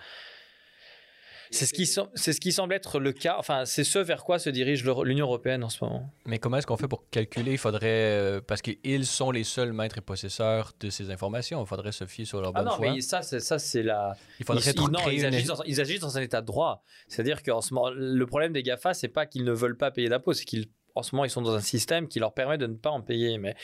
C'est 1.51 1.65
ce, 1.65 1.73
qui 1.73 1.87
c'est 1.87 2.33
ce 2.33 2.39
qui 2.39 2.51
semble 2.51 2.73
être 2.73 2.99
le 2.99 3.11
cas, 3.11 3.35
enfin, 3.39 3.65
c'est 3.65 3.83
ce 3.83 3.97
vers 3.97 4.23
quoi 4.23 4.37
se 4.37 4.49
dirige 4.49 4.83
l'Union 5.03 5.25
européenne 5.25 5.63
en 5.63 5.69
ce 5.69 5.83
moment. 5.83 6.11
Mais 6.25 6.37
comment 6.37 6.57
est-ce 6.57 6.67
qu'on 6.67 6.77
fait 6.77 6.87
pour 6.87 7.09
calculer? 7.09 7.53
Il 7.53 7.57
faudrait. 7.57 7.87
Euh, 7.87 8.41
parce 8.41 8.61
qu'ils 8.61 9.05
sont 9.05 9.31
les 9.31 9.43
seuls 9.43 9.73
maîtres 9.73 9.97
et 9.97 10.01
possesseurs 10.01 10.73
de 10.79 10.89
ces 10.89 11.09
informations. 11.09 11.61
Il 11.63 11.67
faudrait 11.67 11.91
se 11.91 12.05
fier 12.05 12.25
sur 12.25 12.39
leur 12.41 12.51
ah 12.53 12.63
bonne 12.63 12.71
ah 12.71 12.77
non, 12.79 12.93
mais 12.93 13.01
ça, 13.01 13.23
c'est, 13.23 13.39
ça, 13.39 13.57
c'est 13.57 13.81
la. 13.81 14.15
Il 14.39 14.45
faudrait 14.45 14.71
ils, 14.71 14.79
non, 14.79 14.99
ils, 15.09 15.25
agissent 15.25 15.47
dans, 15.47 15.63
ils, 15.63 15.81
agissent 15.81 16.01
dans, 16.01 16.17
un 16.17 16.21
état 16.21 16.41
de 16.41 16.45
droit. 16.45 16.83
C'est-à-dire 17.07 17.41
qu'en 17.41 17.61
ce 17.61 17.73
moment, 17.73 17.89
le 17.89 18.25
problème 18.27 18.53
des 18.53 18.61
GAFA, 18.61 18.93
c'est 18.93 19.07
pas 19.07 19.25
qu'ils 19.25 19.43
ne 19.43 19.51
veulent 19.51 19.77
pas 19.77 19.89
payer 19.89 20.09
d'impôts, 20.09 20.33
c'est 20.33 20.45
qu'ils 20.45 20.67
en 20.95 21.03
ce 21.03 21.15
moment, 21.15 21.25
ils 21.25 21.29
sont 21.29 21.41
dans 21.41 21.53
un 21.53 21.61
système 21.61 22.07
qui 22.07 22.19
leur 22.19 22.33
permet 22.33 22.57
de 22.57 22.67
ne 22.67 22.75
pas 22.75 22.89
en 22.89 23.01
payer. 23.01 23.37
Mais 23.37 23.55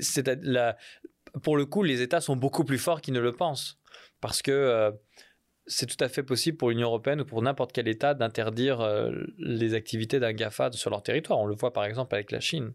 c'est 0.00 0.28
la, 0.42 0.76
pour 1.42 1.56
le 1.56 1.66
coup, 1.66 1.82
les 1.82 2.02
États 2.02 2.20
sont 2.20 2.36
beaucoup 2.36 2.64
plus 2.64 2.78
forts 2.78 3.00
qu'ils 3.00 3.14
ne 3.14 3.20
le 3.20 3.32
pensent. 3.32 3.78
Parce 4.20 4.42
que 4.42 4.50
euh, 4.50 4.90
c'est 5.68 5.86
tout 5.86 6.02
à 6.02 6.08
fait 6.08 6.22
possible 6.22 6.56
pour 6.56 6.70
l'Union 6.70 6.88
européenne 6.88 7.20
ou 7.20 7.24
pour 7.24 7.42
n'importe 7.42 7.72
quel 7.72 7.86
État 7.88 8.14
d'interdire 8.14 8.80
euh, 8.80 9.12
les 9.38 9.74
activités 9.74 10.18
d'un 10.18 10.32
GAFA 10.32 10.72
sur 10.72 10.90
leur 10.90 11.02
territoire. 11.02 11.38
On 11.38 11.46
le 11.46 11.54
voit 11.54 11.72
par 11.72 11.84
exemple 11.84 12.14
avec 12.14 12.32
la 12.32 12.40
Chine, 12.40 12.72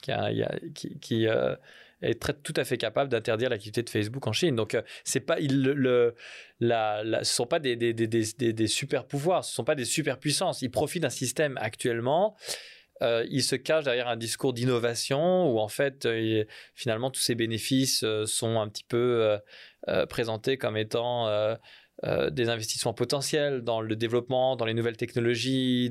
qui, 0.00 1.26
euh, 1.26 1.56
est 2.02 2.42
tout 2.42 2.54
à 2.56 2.64
fait 2.64 2.78
capable 2.78 3.10
d'interdire 3.10 3.50
l'activité 3.50 3.82
de 3.82 3.90
Facebook 3.90 4.26
en 4.26 4.32
Chine. 4.32 4.54
Donc, 4.54 4.74
la, 4.74 4.82
ce 7.02 7.18
ne 7.18 7.24
sont 7.24 7.46
pas 7.46 7.58
des, 7.58 7.76
des, 7.76 8.66
super 8.66 9.06
pouvoirs, 9.06 9.44
ce 9.44 9.52
ne 9.52 9.54
sont 9.54 9.64
pas 9.64 9.74
des 9.74 9.84
super 9.84 10.18
puissances. 10.18 10.62
Ils 10.62 10.70
profitent 10.70 11.02
d'un 11.02 11.10
système 11.10 11.58
actuellement 11.60 12.36
euh, 13.02 13.26
il 13.30 13.42
se 13.42 13.56
cache 13.56 13.84
derrière 13.84 14.08
un 14.08 14.16
discours 14.16 14.54
d'innovation 14.54 15.52
où 15.52 15.58
en 15.58 15.68
fait 15.68 16.06
euh, 16.06 16.44
finalement 16.74 17.10
tous 17.10 17.20
ces 17.20 17.34
bénéfices 17.34 18.02
euh, 18.04 18.24
sont 18.24 18.58
un 18.58 18.68
petit 18.68 18.84
peu 18.84 19.38
présentés 20.08 20.56
comme 20.56 20.76
étant 20.76 21.28
des 22.02 22.48
investissements 22.50 22.92
potentiels 22.92 23.62
dans 23.62 23.80
le 23.80 23.96
développement, 23.96 24.56
dans 24.56 24.66
les 24.66 24.74
nouvelles 24.74 24.96
technologies, 24.96 25.90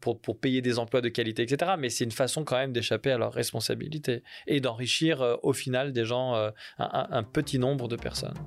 pour, 0.00 0.38
payer 0.38 0.62
des 0.62 0.78
emplois 0.78 1.02
de 1.02 1.08
qualité, 1.08 1.42
etc. 1.42 1.72
Mais 1.78 1.90
c'est 1.90 2.04
une 2.04 2.10
façon 2.10 2.44
quand 2.44 2.56
même 2.56 2.72
d'échapper 2.72 3.10
à 3.10 3.18
leurs 3.18 3.32
responsabilités 3.32 4.22
et 4.46 4.60
d'enrichir 4.60 5.38
au 5.42 5.52
final 5.52 5.92
des 5.92 6.04
gens, 6.04 6.34
un 6.78 7.22
petit 7.22 7.58
nombre 7.58 7.86
de 7.88 7.96
personnes. 7.96 8.38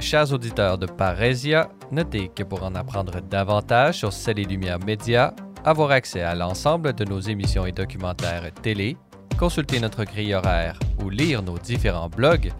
Chers 0.00 0.32
auditeurs 0.32 0.78
de 0.78 0.86
Parésia, 0.86 1.68
notez 1.92 2.30
que 2.34 2.42
pour 2.42 2.62
en 2.62 2.74
apprendre 2.74 3.20
davantage 3.20 3.98
sur 3.98 4.14
Celles 4.14 4.40
et 4.40 4.56
Média, 4.56 5.34
avoir 5.62 5.90
accès 5.90 6.22
à 6.22 6.34
l'ensemble 6.34 6.94
de 6.94 7.04
nos 7.04 7.20
émissions 7.20 7.66
et 7.66 7.72
documentaires 7.72 8.50
télé, 8.62 8.96
consulter 9.38 9.78
notre 9.78 10.04
grille 10.04 10.34
horaire 10.34 10.78
ou 11.04 11.10
lire 11.10 11.42
nos 11.42 11.58
différents 11.58 12.08
blogs, 12.08 12.50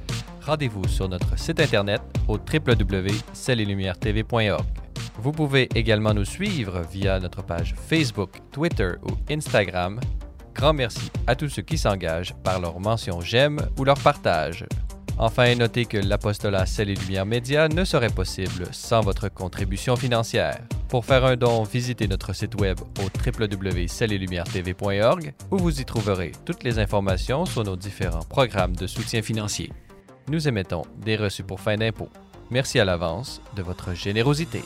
rendez-vous 0.44 0.87
sur 0.88 1.09
notre 1.09 1.38
site 1.38 1.61
internet 1.61 2.03
au 2.29 2.35
www.cellesetlumières.tv.org. 2.35 4.66
Vous 5.18 5.33
pouvez 5.33 5.68
également 5.74 6.14
nous 6.14 6.24
suivre 6.24 6.81
via 6.90 7.18
notre 7.20 7.42
page 7.42 7.74
Facebook, 7.76 8.38
Twitter 8.50 8.92
ou 9.03 9.11
Instagram. 9.31 10.00
Grand 10.55 10.72
merci 10.72 11.11
à 11.26 11.35
tous 11.35 11.48
ceux 11.48 11.62
qui 11.62 11.76
s'engagent 11.79 12.35
par 12.42 12.61
leur 12.61 12.79
mention 12.81 13.20
j'aime 13.20 13.61
ou 13.79 13.85
leur 13.85 13.98
partage. 13.98 14.64
Enfin, 15.18 15.55
notez 15.55 15.85
que 15.85 15.98
l'apostolat 15.98 16.64
Celle 16.64 16.88
et 16.90 16.96
Média 17.26 17.68
ne 17.68 17.85
serait 17.85 18.09
possible 18.09 18.64
sans 18.72 19.03
votre 19.03 19.29
contribution 19.29 19.94
financière. 19.94 20.61
Pour 20.88 21.05
faire 21.05 21.26
un 21.26 21.37
don, 21.37 21.64
visitez 21.64 22.09
notre 22.09 22.33
site 22.33 22.59
web 22.59 22.81
au 22.81 23.11
www.cellelumière-tv.org 23.26 25.35
où 25.50 25.59
vous 25.59 25.79
y 25.81 25.85
trouverez 25.85 26.33
toutes 26.46 26.64
les 26.64 26.79
informations 26.79 27.44
sur 27.44 27.64
nos 27.64 27.76
différents 27.76 28.24
programmes 28.24 28.74
de 28.74 28.87
soutien 28.87 29.20
financier. 29.20 29.70
Nous 30.31 30.47
émettons 30.47 30.83
des 31.05 31.16
reçus 31.16 31.43
pour 31.43 31.59
fin 31.59 31.77
d'impôt. 31.77 32.09
Merci 32.53 32.79
à 32.79 32.85
l'avance 32.85 33.43
de 33.57 33.62
votre 33.62 33.95
générosité. 33.95 34.62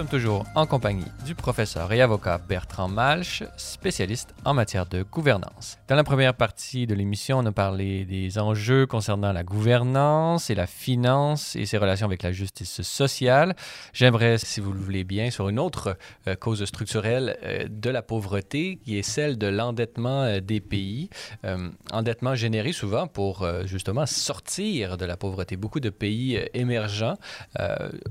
Sommes 0.00 0.08
toujours 0.08 0.46
en 0.54 0.64
compagnie 0.64 1.04
du 1.26 1.34
professeur 1.34 1.92
et 1.92 2.00
avocat 2.00 2.38
Bertrand 2.38 2.88
Malch, 2.88 3.42
spécialiste 3.58 4.34
en 4.46 4.54
matière 4.54 4.86
de 4.86 5.02
gouvernance. 5.02 5.76
Dans 5.88 5.94
la 5.94 6.04
première 6.04 6.32
partie 6.32 6.86
de 6.86 6.94
l'émission, 6.94 7.40
on 7.40 7.44
a 7.44 7.52
parlé 7.52 8.06
des 8.06 8.38
enjeux 8.38 8.86
concernant 8.86 9.30
la 9.32 9.42
gouvernance 9.42 10.48
et 10.48 10.54
la 10.54 10.66
finance 10.66 11.54
et 11.54 11.66
ses 11.66 11.76
relations 11.76 12.06
avec 12.06 12.22
la 12.22 12.32
justice 12.32 12.80
sociale. 12.80 13.54
J'aimerais, 13.92 14.38
si 14.38 14.60
vous 14.60 14.72
le 14.72 14.78
voulez 14.78 15.04
bien, 15.04 15.30
sur 15.30 15.50
une 15.50 15.58
autre 15.58 15.98
euh, 16.28 16.34
cause 16.34 16.64
structurelle 16.64 17.36
euh, 17.42 17.66
de 17.68 17.90
la 17.90 18.00
pauvreté, 18.00 18.78
qui 18.82 18.96
est 18.96 19.02
celle 19.02 19.36
de 19.36 19.48
l'endettement 19.48 20.22
euh, 20.22 20.40
des 20.40 20.60
pays. 20.60 21.10
endettement 21.92 22.34
généré 22.36 22.72
souvent 22.72 23.06
pour 23.06 23.46
justement 23.64 24.06
sortir 24.06 24.96
de 24.96 25.04
la 25.04 25.16
pauvreté. 25.16 25.56
Beaucoup 25.56 25.80
de 25.80 25.90
pays 25.90 26.40
émergents 26.54 27.16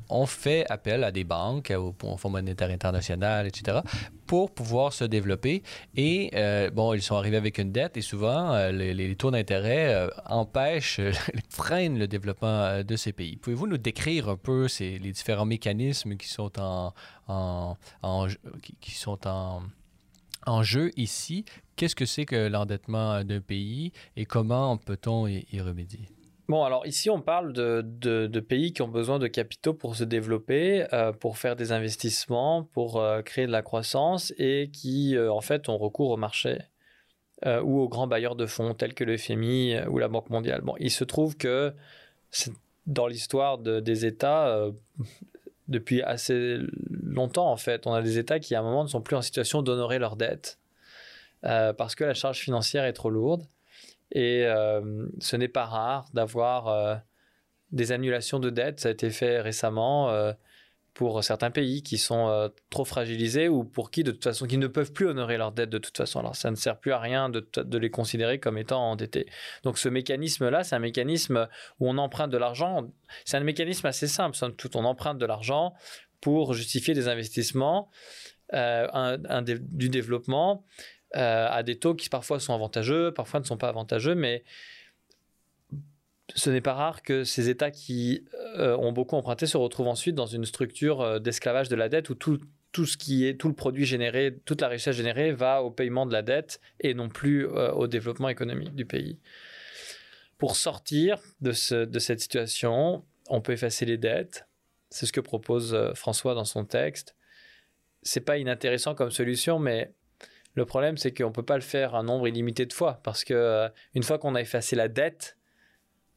ont 0.10 0.26
fait 0.26 0.66
appel 0.70 1.04
à 1.04 1.12
des 1.12 1.24
banques 1.24 1.72
au, 1.80 2.18
Fonds 2.18 2.30
monétaire 2.30 2.70
international, 2.70 3.48
etc., 3.48 3.80
pour 4.28 4.52
pouvoir 4.52 4.94
se 4.94 5.04
développer. 5.04 5.64
Et 5.96 6.32
euh, 6.36 6.70
bon, 6.70 6.94
ils 6.94 7.02
sont 7.02 7.16
arrivés 7.16 7.38
avec 7.38 7.58
une 7.58 7.72
dette 7.72 7.98
et 7.98 8.02
souvent, 8.02 8.54
euh, 8.54 8.72
les, 8.72 9.16
taux 9.16 9.32
d'intérêt 9.32 9.94
euh, 9.94 10.10
empêchent, 10.26 11.02
freinent 11.50 11.98
le 11.98 12.08
développement 12.08 12.84
de 12.84 12.96
ces 12.96 13.14
pays. 13.14 13.38
Pouvez-vous 13.38 13.68
nous 13.68 13.78
décrire 13.78 14.30
un 14.30 14.38
peu 14.38 14.68
ces, 14.68 15.00
les 15.00 15.12
différents 15.12 15.46
mécanismes 15.46 16.16
qui 16.16 16.28
sont 16.28 16.52
en, 16.60 16.94
en, 17.28 17.76
qui, 18.82 18.92
sont 18.92 19.28
en, 19.28 19.64
en 20.46 20.64
jeu 20.64 20.92
ici? 20.96 21.46
Qu'est-ce 21.76 21.96
que 21.96 22.06
c'est 22.06 22.26
que 22.26 22.48
l'endettement 22.48 23.24
d'un 23.24 23.42
pays 23.42 23.94
et 24.16 24.26
comment 24.26 24.78
peut-on 24.78 25.28
y 25.28 25.62
remédier? 25.62 26.10
Bon, 26.50 26.64
alors 26.64 26.88
ici, 26.88 27.12
on 27.12 27.22
parle 27.22 27.54
de, 27.54 28.40
pays 28.40 28.74
qui 28.74 28.82
ont 28.82 28.88
besoin 28.88 29.20
de 29.20 29.28
capitaux 29.28 29.76
pour 29.76 29.96
se 29.96 30.04
développer, 30.04 30.88
euh, 30.94 31.12
pour 31.12 31.38
faire 31.38 31.56
des 31.56 31.72
investissements, 31.72 32.64
pour 32.64 33.00
euh, 33.00 33.22
créer 33.22 33.46
de 33.46 33.52
la 33.52 33.62
croissance 33.62 34.34
et 34.40 34.72
qui, 34.74 35.16
euh, 35.16 35.32
en 35.32 35.42
fait, 35.42 35.70
ont 35.70 35.78
recours 35.78 36.10
au 36.10 36.18
marché 36.18 36.58
ou 37.64 37.80
aux 37.80 37.88
grands 37.88 38.08
bailleurs 38.08 38.36
de 38.36 38.46
fonds 38.46 38.74
tels 38.74 38.94
que 38.94 39.06
le 39.06 39.16
FMI 39.16 39.80
ou 39.88 39.98
la 39.98 40.10
Banque 40.10 40.30
mondiale. 40.30 40.60
Bon, 40.60 40.76
il 40.78 40.92
se 40.92 41.06
trouve 41.06 41.38
que 41.38 41.74
dans 42.86 43.08
l'histoire 43.08 43.60
des 43.60 44.06
États, 44.06 44.62
depuis 45.70 46.02
assez 46.02 46.58
longtemps, 46.90 47.50
en 47.50 47.56
fait, 47.56 47.88
on 47.88 47.94
a 47.94 48.02
des 48.02 48.18
États 48.18 48.40
qui, 48.40 48.56
à 48.56 48.60
un 48.60 48.64
moment, 48.64 48.84
ne 48.84 48.90
sont 48.90 49.02
plus 49.02 49.16
en 49.16 49.22
situation 49.22 49.62
d'honorer 49.62 50.00
leurs 50.00 50.18
dettes 50.18 50.60
parce 51.42 51.96
que 51.96 52.04
la 52.04 52.14
charge 52.14 52.40
financière 52.40 52.84
est 52.84 52.92
trop 52.92 53.10
lourde. 53.10 53.46
Et 54.12 54.44
euh, 54.46 55.08
ce 55.20 55.36
n'est 55.36 55.48
pas 55.48 55.66
rare 55.66 56.10
d'avoir 56.14 56.68
euh, 56.68 56.96
des 57.72 57.92
annulations 57.92 58.40
de 58.40 58.50
dettes. 58.50 58.80
Ça 58.80 58.90
a 58.90 58.92
été 58.92 59.10
fait 59.12 59.40
récemment 59.40 60.10
euh, 60.10 60.34
pour 60.94 61.24
certains 61.24 61.52
pays 61.52 61.82
qui 61.84 61.98
sont 61.98 62.52
trop 62.70 62.84
fragilisés 62.84 63.48
ou 63.48 63.64
pour 63.64 63.90
qui, 63.90 64.04
de 64.04 64.12
toute 64.12 64.24
façon, 64.24 64.48
qui 64.48 64.58
ne 64.58 64.68
peuvent 64.68 64.92
plus 64.92 65.08
honorer 65.08 65.38
leurs 65.38 65.54
dettes 65.54 65.70
de 65.70 65.78
toute 65.78 65.96
façon. 65.96 66.20
Alors, 66.20 66.36
ça 66.36 66.52
ne 66.52 66.56
sert 66.56 66.78
plus 66.78 66.92
à 66.92 67.00
rien 67.00 67.30
de, 67.30 67.48
de 67.56 67.78
les 67.78 67.90
considérer 67.90 68.40
comme 68.40 68.58
étant 68.58 68.82
endettés. 68.92 69.28
Donc, 69.64 69.78
ce 69.78 69.88
mécanisme-là, 69.88 70.66
c'est 70.66 70.76
un 70.76 70.80
mécanisme 70.80 71.48
où 71.80 71.88
on 71.88 71.98
emprunte 71.98 72.32
de 72.32 72.38
l'argent. 72.38 72.92
C'est 73.24 73.38
un 73.38 73.44
mécanisme 73.44 73.86
assez 73.88 74.08
simple. 74.08 74.36
Tout, 74.58 74.76
on 74.76 74.84
emprunte 74.84 75.20
de 75.20 75.26
l'argent 75.26 75.74
pour 76.20 76.54
justifier 76.54 76.94
des 76.94 77.08
investissements, 77.08 77.90
un, 78.52 79.42
du 79.42 79.90
développement 79.90 80.66
euh, 81.16 81.48
à 81.50 81.64
des 81.64 81.80
taux 81.80 81.96
qui 81.96 82.08
parfois 82.08 82.40
sont 82.40 82.54
avantageux, 82.54 83.12
parfois 83.12 83.40
ne 83.40 83.46
sont 83.46 83.58
pas 83.58 83.70
avantageux, 83.70 84.14
mais 84.14 84.44
ce 86.36 86.52
n'est 86.52 86.62
pas 86.62 86.76
rare 86.76 87.02
que 87.02 87.24
ces 87.24 87.50
États 87.50 87.72
qui 87.72 88.26
euh, 88.58 88.78
ont 88.78 88.92
beaucoup 88.92 89.16
emprunté 89.16 89.48
se 89.48 89.58
retrouvent 89.58 89.88
ensuite 89.88 90.14
dans 90.14 90.28
une 90.28 90.46
structure 90.46 91.02
euh, 91.02 91.20
d'esclavage 91.20 91.68
de 91.68 91.76
la 91.76 91.90
dette 91.90 92.12
où 92.12 92.16
tout, 92.16 92.40
tout 92.72 92.86
ce 92.86 92.96
qui 92.96 93.26
est 93.26 93.40
tout 93.40 93.48
le 93.48 93.56
produit 93.56 93.86
généré, 93.86 94.38
toute 94.46 94.62
la 94.62 94.68
richesse 94.68 94.96
générée 94.96 95.32
va 95.32 95.64
au 95.64 95.72
paiement 95.72 96.06
de 96.06 96.14
la 96.14 96.22
dette 96.22 96.62
et 96.80 96.94
non 96.94 97.10
plus 97.10 97.48
au 97.48 97.88
développement 97.88 98.30
économique 98.30 98.76
du 98.76 98.86
pays. 98.86 99.18
Pour 100.38 100.56
sortir 100.56 101.18
de, 101.42 101.54
ce, 101.54 101.86
de 101.86 101.98
cette 101.98 102.20
situation, 102.20 103.04
on 103.30 103.42
peut 103.42 103.54
effacer 103.54 103.86
les 103.86 103.98
dettes. 103.98 104.46
C'est 104.92 105.08
ce 105.08 105.12
que 105.12 105.22
propose 105.22 105.76
François 105.96 106.36
dans 106.36 106.46
son 106.46 106.64
texte. 106.64 107.16
C'est 108.04 108.22
pas 108.22 108.38
inintéressant 108.38 108.94
comme 108.94 109.10
solution, 109.10 109.58
mais 109.58 109.92
le 110.56 110.66
problème, 110.66 110.98
c'est 110.98 111.16
qu'on 111.16 111.28
ne 111.28 111.34
peut 111.34 111.44
pas 111.44 111.56
le 111.56 111.62
faire 111.62 111.96
un 111.96 112.04
nombre 112.04 112.28
illimité 112.28 112.66
de 112.66 112.74
fois 112.74 113.00
parce 113.04 113.24
que 113.24 113.34
euh, 113.34 113.70
une 113.94 114.04
fois 114.04 114.18
qu'on 114.18 114.36
a 114.36 114.42
effacé 114.42 114.76
la 114.76 114.88
dette, 114.88 115.38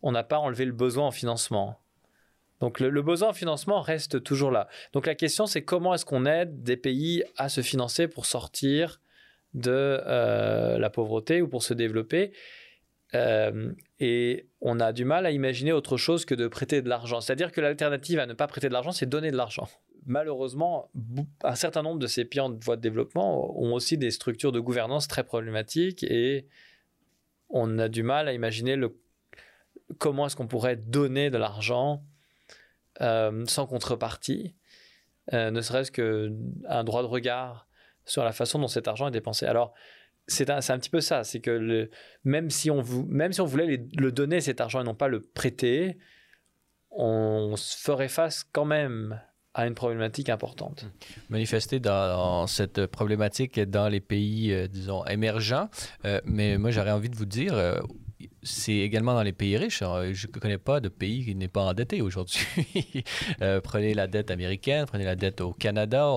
on 0.02 0.12
n'a 0.12 0.24
pas 0.24 0.38
enlevé 0.38 0.64
le 0.64 0.72
besoin 0.72 1.06
en 1.06 1.10
financement. 1.10 1.78
Donc 2.60 2.78
le, 2.80 3.02
besoin 3.02 3.30
en 3.30 3.32
financement 3.32 3.80
reste 3.80 4.22
toujours 4.22 4.50
là. 4.50 4.68
Donc 4.92 5.06
la 5.06 5.14
question, 5.14 5.46
c'est 5.46 5.62
comment 5.62 5.94
est-ce 5.94 6.04
qu'on 6.04 6.26
aide 6.26 6.62
des 6.62 6.76
pays 6.76 7.24
à 7.36 7.48
se 7.48 7.60
financer 7.60 8.06
pour 8.06 8.24
sortir 8.24 9.00
de 9.52 10.00
euh, 10.06 10.78
la 10.78 10.88
pauvreté 10.88 11.42
ou 11.42 11.48
pour 11.48 11.62
se 11.62 11.74
développer. 11.74 12.32
Euh, 13.14 13.72
et 13.98 14.46
on 14.60 14.80
a 14.80 14.92
du 14.92 15.04
mal 15.04 15.26
à 15.26 15.32
imaginer 15.32 15.72
autre 15.72 15.96
chose 15.96 16.24
que 16.24 16.34
de 16.34 16.46
prêter 16.48 16.82
de 16.82 16.88
l'argent. 16.88 17.20
C'est-à-dire 17.20 17.52
que 17.52 17.60
l'alternative 17.60 18.20
à 18.20 18.26
ne 18.26 18.32
pas 18.32 18.46
prêter 18.46 18.68
de 18.68 18.72
l'argent, 18.72 18.92
c'est 18.92 19.06
donner 19.06 19.30
de 19.30 19.36
l'argent 19.36 19.68
malheureusement, 20.06 20.90
un 21.42 21.54
certain 21.54 21.82
nombre 21.82 21.98
de 21.98 22.06
ces 22.06 22.24
pays 22.24 22.40
en 22.40 22.52
voie 22.52 22.76
de 22.76 22.80
développement 22.80 23.58
ont 23.60 23.72
aussi 23.72 23.98
des 23.98 24.10
structures 24.10 24.52
de 24.52 24.60
gouvernance 24.60 25.08
très 25.08 25.24
problématiques 25.24 26.02
et 26.04 26.46
on 27.50 27.78
a 27.78 27.88
du 27.88 28.02
mal 28.02 28.28
à 28.28 28.32
imaginer 28.32 28.76
comment 29.98 30.26
est-ce 30.26 30.36
qu'on 30.36 30.46
pourrait 30.46 30.76
donner 30.76 31.30
de 31.30 31.38
l'argent 31.38 32.04
sans 33.00 33.66
contrepartie, 33.66 34.54
ne 35.32 35.60
serait-ce 35.60 35.90
qu'un 35.90 36.84
droit 36.84 37.02
de 37.02 37.08
regard 37.08 37.66
sur 38.04 38.24
la 38.24 38.32
façon 38.32 38.58
dont 38.58 38.68
cet 38.68 38.88
argent 38.88 39.08
est 39.08 39.12
dépensé. 39.12 39.46
Alors, 39.46 39.74
c'est 40.26 40.50
un, 40.50 40.58
un, 40.58 40.78
petit 40.78 40.90
peu 40.90 41.00
ça, 41.00 41.24
c'est 41.24 41.40
que 41.40 41.90
même, 42.24 42.50
si 42.50 42.70
on 42.70 42.80
voulait 42.80 43.86
le 43.96 44.12
donner 44.12 44.40
cet 44.40 44.60
argent 44.60 44.80
et 44.80 44.84
non 44.84 44.94
pas 44.94 45.08
le 45.08 45.22
prêter, 45.22 45.98
on 46.90 47.54
ferait 47.56 48.08
face 48.08 48.44
quand 48.44 48.64
même 48.64 49.20
à 49.54 49.66
une 49.66 49.74
problématique 49.74 50.28
importante. 50.28 50.86
Manifester 51.28 51.78
dans, 51.78 52.46
cette 52.46 52.86
problématique 52.86 53.60
dans 53.60 53.88
les 53.88 54.00
pays, 54.00 54.52
euh, 54.52 54.66
disons, 54.66 55.04
émergents. 55.04 55.68
Euh, 56.04 56.20
mais 56.24 56.56
moi, 56.56 56.70
j'aurais 56.70 56.90
envie 56.90 57.10
de 57.10 57.16
vous 57.16 57.26
dire, 57.26 57.52
euh, 57.54 57.78
c'est 58.42 58.76
également 58.76 59.14
dans 59.14 59.22
les 59.22 59.32
pays 59.32 59.56
riches. 59.58 59.80
je 59.80 60.26
ne 60.26 60.32
connais 60.32 60.58
pas 60.58 60.80
de 60.80 60.88
pays 60.88 61.24
qui 61.24 61.34
n'est 61.34 61.48
pas 61.48 61.62
endetté 61.62 62.00
aujourd'hui. 62.00 63.04
prenez 63.62 63.94
la 63.94 64.06
dette 64.06 64.30
américaine, 64.30 64.86
prenez 64.86 65.04
la 65.04 65.16
dette 65.16 65.40
au 65.40 65.52
Canada. 65.52 66.10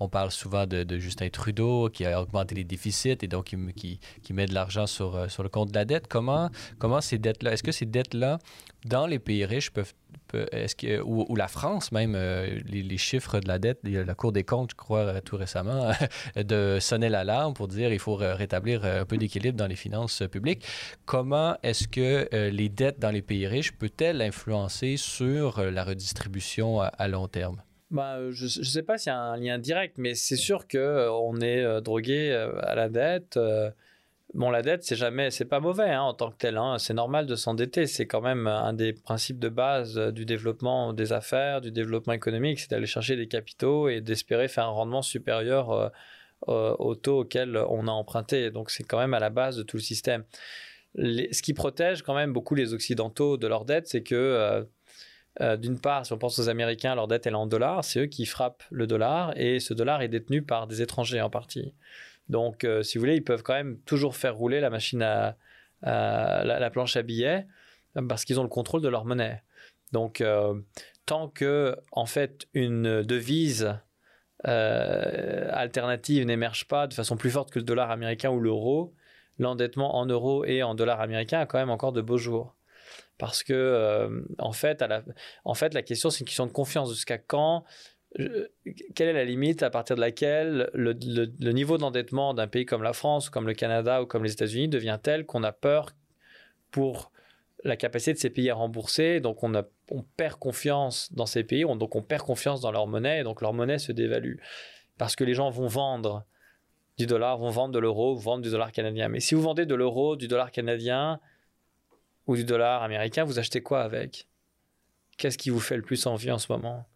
On, 0.00 0.08
parle 0.08 0.30
souvent 0.30 0.66
de, 0.66 0.98
Justin 0.98 1.28
Trudeau 1.28 1.88
qui 1.88 2.04
a 2.04 2.20
augmenté 2.20 2.54
les 2.54 2.64
déficits 2.64 3.18
et 3.22 3.28
donc 3.28 3.54
qui, 3.76 4.00
qui, 4.22 4.32
met 4.32 4.46
de 4.46 4.54
l'argent 4.54 4.86
sur, 4.86 5.30
sur 5.30 5.42
le 5.42 5.48
compte 5.48 5.70
de 5.70 5.74
la 5.74 5.84
dette. 5.84 6.08
Comment, 6.08 6.50
comment 6.78 7.00
ces 7.00 7.18
dettes-là, 7.18 7.52
est-ce 7.52 7.62
que 7.62 7.72
ces 7.72 7.86
dettes-là, 7.86 8.38
dans 8.84 9.06
les 9.06 9.18
pays 9.18 9.44
riches, 9.44 9.70
peuvent 9.70 9.92
est-ce 10.52 10.74
que, 10.76 11.00
ou, 11.00 11.34
la 11.36 11.48
France 11.48 11.92
même, 11.92 12.14
euh, 12.16 12.58
les, 12.66 12.96
chiffres 12.96 13.40
de 13.40 13.48
la 13.48 13.58
dette, 13.58 13.80
la 13.84 14.14
Cour 14.14 14.32
des 14.32 14.44
comptes, 14.44 14.70
je 14.70 14.76
crois, 14.76 15.00
euh, 15.00 15.20
tout 15.20 15.36
récemment, 15.36 15.92
de 16.36 16.78
sonner 16.80 17.08
l'alarme 17.08 17.54
pour 17.54 17.68
dire 17.68 17.92
il 17.92 17.98
faut 17.98 18.14
rétablir 18.14 18.84
euh, 18.84 19.02
un 19.02 19.04
peu 19.04 19.16
d'équilibre 19.16 19.56
dans 19.56 19.66
les 19.66 19.76
finances 19.76 20.22
publiques. 20.30 20.64
Comment 21.04 21.56
est-ce 21.62 21.88
que 21.88 22.28
les 22.32 22.68
dettes 22.68 22.98
dans 22.98 23.10
les 23.10 23.22
pays 23.22 23.46
riches 23.46 23.72
peut-elles 23.72 24.22
influencer 24.22 24.96
sur 24.96 25.62
la 25.62 25.84
redistribution 25.84 26.80
à, 26.80 27.08
long 27.08 27.28
terme? 27.28 27.62
Bah, 27.90 28.18
je 28.30 28.44
ne 28.44 28.64
sais 28.64 28.82
pas 28.82 28.96
s'il 28.98 29.10
y 29.10 29.14
a 29.14 29.18
un 29.18 29.36
lien 29.36 29.58
direct, 29.58 29.96
mais 29.98 30.14
c'est 30.14 30.36
sûr 30.36 30.66
qu'on 30.66 31.40
est 31.40 31.80
drogué 31.82 32.32
à 32.62 32.74
la 32.74 32.88
dette. 32.88 33.38
Bon, 34.34 34.48
la 34.48 34.62
dette, 34.62 34.82
c'est 34.82 34.96
jamais, 34.96 35.30
c'est 35.30 35.44
pas 35.44 35.60
mauvais 35.60 35.90
hein, 35.90 36.02
en 36.02 36.14
tant 36.14 36.30
que 36.30 36.36
tel. 36.38 36.56
Hein. 36.56 36.78
C'est 36.78 36.94
normal 36.94 37.26
de 37.26 37.36
s'endetter. 37.36 37.86
C'est 37.86 38.06
quand 38.06 38.22
même 38.22 38.46
un 38.46 38.72
des 38.72 38.94
principes 38.94 39.38
de 39.38 39.50
base 39.50 39.98
euh, 39.98 40.10
du 40.10 40.24
développement 40.24 40.94
des 40.94 41.12
affaires, 41.12 41.60
du 41.60 41.70
développement 41.70 42.14
économique, 42.14 42.60
c'est 42.60 42.70
d'aller 42.70 42.86
chercher 42.86 43.16
des 43.16 43.28
capitaux 43.28 43.88
et 43.88 44.00
d'espérer 44.00 44.48
faire 44.48 44.64
un 44.64 44.70
rendement 44.70 45.02
supérieur 45.02 45.92
euh, 46.48 46.74
au 46.78 46.94
taux 46.94 47.20
auquel 47.20 47.56
on 47.68 47.86
a 47.88 47.90
emprunté. 47.90 48.50
Donc, 48.50 48.70
c'est 48.70 48.84
quand 48.84 48.98
même 48.98 49.14
à 49.14 49.20
la 49.20 49.30
base 49.30 49.56
de 49.56 49.62
tout 49.62 49.76
le 49.76 49.82
système. 49.82 50.24
ce 50.96 51.42
qui 51.42 51.52
protège 51.52 52.02
quand 52.02 52.14
même 52.14 52.32
beaucoup 52.32 52.54
les 52.54 52.72
Occidentaux 52.72 53.36
de 53.36 53.46
leur 53.46 53.64
dette, 53.66 53.86
c'est 53.88 54.02
que 54.02 54.64
euh, 55.40 55.56
d'une 55.56 55.80
part, 55.80 56.04
si 56.04 56.12
on 56.12 56.18
pense 56.18 56.38
aux 56.38 56.48
Américains, 56.48 56.94
leur 56.94 57.08
dette 57.08 57.26
elle 57.26 57.32
est 57.32 57.36
en 57.36 57.46
dollars, 57.46 57.84
c'est 57.84 58.00
eux 58.00 58.06
qui 58.06 58.26
frappent 58.26 58.64
le 58.70 58.86
dollar 58.86 59.32
et 59.36 59.60
ce 59.60 59.72
dollar 59.72 60.02
est 60.02 60.08
détenu 60.08 60.42
par 60.42 60.66
des 60.66 60.82
étrangers 60.82 61.22
en 61.22 61.30
partie. 61.30 61.74
Donc, 62.28 62.64
euh, 62.64 62.82
si 62.82 62.98
vous 62.98 63.02
voulez, 63.02 63.16
ils 63.16 63.24
peuvent 63.24 63.42
quand 63.42 63.54
même 63.54 63.78
toujours 63.80 64.16
faire 64.16 64.36
rouler 64.36 64.60
la 64.60 64.70
machine 64.70 65.02
à, 65.02 65.36
la, 65.82 66.70
planche 66.70 66.96
à 66.96 67.02
billets 67.02 67.46
parce 68.08 68.24
qu'ils 68.24 68.40
ont 68.40 68.44
le 68.44 68.48
contrôle 68.48 68.82
de 68.82 68.88
leur 68.88 69.04
monnaie. 69.04 69.42
Donc, 69.92 70.20
euh, 70.20 70.58
tant 71.04 71.28
que, 71.28 71.76
en 71.90 72.06
fait, 72.06 72.46
une 72.54 73.02
devise 73.02 73.78
euh, 74.46 75.48
alternative 75.52 76.24
n'émerge 76.24 76.66
pas 76.66 76.86
de 76.86 76.94
façon 76.94 77.16
plus 77.16 77.30
forte 77.30 77.50
que 77.50 77.58
le 77.58 77.64
dollar 77.64 77.90
américain 77.90 78.30
ou 78.30 78.40
l'euro, 78.40 78.94
l'endettement 79.38 79.96
en 79.96 80.06
euros 80.06 80.44
et 80.44 80.62
en 80.62 80.74
dollars 80.74 81.00
américains 81.00 81.40
a 81.40 81.46
quand 81.46 81.58
même 81.58 81.70
encore 81.70 81.92
de 81.92 82.00
beaux 82.00 82.18
jours. 82.18 82.56
Parce 83.18 83.42
que, 83.42 84.24
en, 84.38 84.52
fait, 84.52 84.84
en 85.44 85.54
fait, 85.54 85.74
la 85.74 85.82
question, 85.82 86.10
c'est 86.10 86.20
une 86.20 86.26
question 86.26 86.46
de 86.46 86.52
confiance. 86.52 86.90
Jusqu'à 86.90 87.18
quand 87.18 87.64
quelle 88.94 89.08
est 89.08 89.12
la 89.12 89.24
limite 89.24 89.62
à 89.62 89.70
partir 89.70 89.96
de 89.96 90.00
laquelle 90.00 90.70
le, 90.74 90.92
niveau 91.52 91.78
d'endettement 91.78 92.34
d'un 92.34 92.46
pays 92.46 92.66
comme 92.66 92.82
la 92.82 92.92
France, 92.92 93.30
comme 93.30 93.46
le 93.46 93.54
Canada 93.54 94.02
ou 94.02 94.06
comme 94.06 94.24
les 94.24 94.32
États-Unis 94.32 94.68
devient 94.68 94.98
tel 95.02 95.24
qu'on 95.24 95.42
a 95.42 95.52
peur 95.52 95.90
pour 96.70 97.10
la 97.64 97.76
capacité 97.76 98.12
de 98.12 98.18
ces 98.18 98.30
pays 98.30 98.50
à 98.50 98.54
rembourser, 98.54 99.20
donc 99.20 99.42
on, 99.42 99.52
perd 100.16 100.38
confiance 100.38 101.12
dans 101.12 101.26
ces 101.26 101.44
pays, 101.44 101.62
donc 101.62 101.94
on 101.94 102.02
perd 102.02 102.22
confiance 102.22 102.60
dans 102.60 102.72
leur 102.72 102.86
monnaie, 102.86 103.20
et 103.20 103.22
donc 103.22 103.40
leur 103.40 103.52
monnaie 103.52 103.78
se 103.78 103.92
dévalue. 103.92 104.36
Parce 104.98 105.16
que 105.16 105.24
les 105.24 105.34
gens 105.34 105.48
vont 105.50 105.68
vendre 105.68 106.24
du 106.98 107.06
dollar, 107.06 107.38
vont 107.38 107.50
vendre 107.50 107.72
de 107.72 107.78
l'euro, 107.78 108.14
vendre 108.14 108.42
du 108.42 108.50
dollar 108.50 108.72
canadien. 108.72 109.08
Mais 109.08 109.20
si 109.20 109.34
vous 109.34 109.42
vendez 109.42 109.64
de 109.64 109.74
l'euro, 109.74 110.16
du 110.16 110.28
dollar 110.28 110.50
canadien 110.50 111.20
ou 112.26 112.36
du 112.36 112.44
dollar 112.44 112.82
américain, 112.82 113.24
vous 113.24 113.38
achetez 113.38 113.62
quoi 113.62 113.82
avec? 113.82 114.28
Qu'est-ce 115.16 115.38
qui 115.38 115.50
vous 115.50 115.60
fait 115.60 115.76
le 115.76 115.82
plus 115.82 116.06
envie 116.06 116.30
en 116.30 116.38
ce 116.38 116.50
moment? 116.50 116.86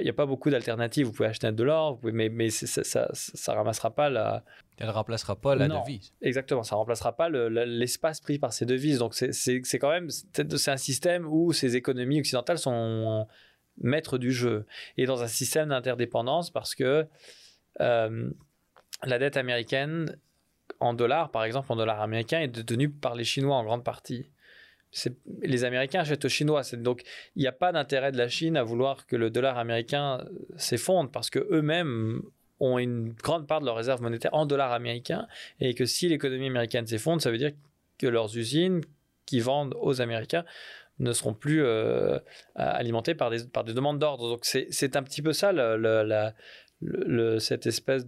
Il 0.00 0.04
n'y 0.04 0.10
a 0.10 0.14
pas 0.14 0.26
beaucoup 0.26 0.50
d'alternatives. 0.50 1.06
Vous 1.06 1.12
pouvez 1.12 1.28
acheter 1.28 1.50
de 1.50 1.62
l'or, 1.62 1.98
mais, 2.02 2.28
mais 2.28 2.50
ça, 2.50 3.08
ça, 3.12 3.54
ramassera 3.54 3.94
pas 3.94 4.10
la. 4.10 4.44
Elle 4.78 4.90
remplacera 4.90 5.36
pas 5.36 5.54
la 5.54 5.68
devise. 5.68 6.12
Exactement, 6.20 6.62
ça 6.62 6.76
remplacera 6.76 7.16
pas 7.16 7.28
l'espace 7.28 8.20
pris 8.20 8.38
par 8.38 8.52
ces 8.52 8.66
devises. 8.66 8.98
Donc 8.98 9.14
c'est 9.14 9.78
quand 9.78 9.90
même 9.90 10.08
c'est 10.10 10.68
un 10.68 10.76
système 10.76 11.26
où 11.26 11.52
ces 11.52 11.76
économies 11.76 12.20
occidentales 12.20 12.58
sont 12.58 13.26
maîtres 13.78 14.18
du 14.18 14.32
jeu 14.32 14.66
et 14.96 15.06
dans 15.06 15.22
un 15.22 15.26
système 15.26 15.68
d'interdépendance 15.68 16.50
parce 16.50 16.74
que 16.74 17.06
euh, 17.80 18.30
la 19.04 19.18
dette 19.18 19.36
américaine 19.36 20.16
en 20.80 20.94
dollars, 20.94 21.30
par 21.30 21.44
exemple, 21.44 21.72
en 21.72 21.76
dollars 21.76 22.00
américains, 22.00 22.40
est 22.40 22.48
détenue 22.48 22.90
par 22.90 23.14
les 23.14 23.24
Chinois 23.24 23.56
en 23.56 23.64
grande 23.64 23.84
partie 23.84 24.26
les 25.42 25.64
Américains 25.64 26.00
achètent 26.00 26.24
aux 26.24 26.30
Chinois. 26.30 26.62
Donc, 26.74 27.02
il 27.34 27.42
n'y 27.42 27.48
a 27.48 27.52
pas 27.52 27.72
d'intérêt 27.72 28.12
de 28.12 28.18
la 28.18 28.28
Chine 28.28 28.56
à 28.56 28.62
vouloir 28.62 29.06
que 29.06 29.16
le 29.16 29.30
dollar 29.30 29.58
américain 29.58 30.24
s'effondre 30.56 31.10
parce 31.10 31.30
que 31.30 31.46
eux-mêmes 31.50 32.22
ont 32.60 32.78
une 32.78 33.12
grande 33.12 33.46
part 33.46 33.60
de 33.60 33.66
leurs 33.66 33.76
réserves 33.76 34.02
monétaires 34.02 34.34
en 34.34 34.46
dollars 34.46 34.72
américains 34.72 35.26
et 35.60 35.74
que 35.74 35.84
si 35.84 36.08
l'économie 36.08 36.46
américaine 36.46 36.86
s'effondre, 36.86 37.20
ça 37.20 37.30
veut 37.30 37.38
dire 37.38 37.52
que 37.98 38.06
leurs 38.06 38.36
usines 38.36 38.80
qui 39.26 39.40
vendent 39.40 39.74
aux 39.80 40.00
Américains 40.00 40.44
ne 40.98 41.12
seront 41.12 41.34
plus 41.34 41.62
euh, 41.62 42.18
alimentées 42.54 43.14
par 43.14 43.30
des, 43.30 43.44
demandes 43.74 43.98
d'ordre. 43.98 44.30
Donc, 44.30 44.44
c'est 44.44 44.96
un 44.96 45.02
petit 45.02 45.20
peu 45.20 45.34
ça, 45.34 45.52
cette 47.38 47.66
espèce 47.66 48.06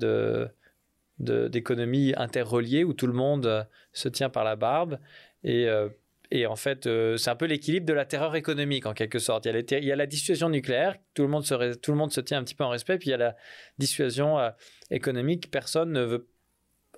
d'économie 1.19 2.15
interreliée 2.17 2.85
où 2.85 2.95
tout 2.95 3.07
le 3.07 3.13
monde 3.13 3.67
se 3.93 4.09
tient 4.09 4.31
par 4.31 4.45
la 4.45 4.57
barbe 4.57 4.99
et 5.45 5.69
euh, 5.69 5.89
et 6.31 6.47
en 6.47 6.57
fait, 6.57 6.87
euh, 6.87 7.17
c'est 7.17 7.31
un 7.31 7.37
peu 7.37 7.47
l'équilibre 7.47 7.87
de 7.87 7.95
la 7.95 8.05
terreur 8.05 8.37
économique 8.37 8.85
en 8.85 8.93
quelque 8.93 9.19
sorte. 9.19 9.47
Il 9.47 9.85
y 9.85 9.93
a, 9.93 9.97
la 9.97 10.07
dissuasion 10.07 10.51
nucléaire, 10.51 10.97
tout 11.15 11.23
le, 11.23 11.29
monde 11.29 11.45
se, 11.45 11.75
tout 11.75 11.91
le 11.91 11.97
monde 11.97 12.13
se 12.13 12.21
tient 12.21 12.39
un 12.39 12.45
petit 12.45 12.55
peu 12.55 12.65
en 12.65 12.69
respect, 12.69 12.99
puis 12.99 13.09
il 13.09 13.13
y 13.13 13.15
a 13.15 13.19
la 13.19 13.37
dissuasion 13.79 14.39
euh, 14.39 14.51
économique. 14.91 15.51
Personne 15.51 15.91
ne 15.93 16.03
veut 16.03 16.29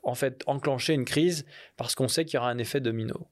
en 0.02 0.14
fait 0.14 0.42
enclencher 0.46 0.94
une 0.94 1.04
crise 1.04 1.44
parce 1.76 1.94
qu'on 1.94 2.08
sait 2.08 2.24
qu'il 2.24 2.34
y 2.34 2.38
aura 2.38 2.50
un 2.50 2.58
effet 2.58 2.80
domino. 2.80 3.28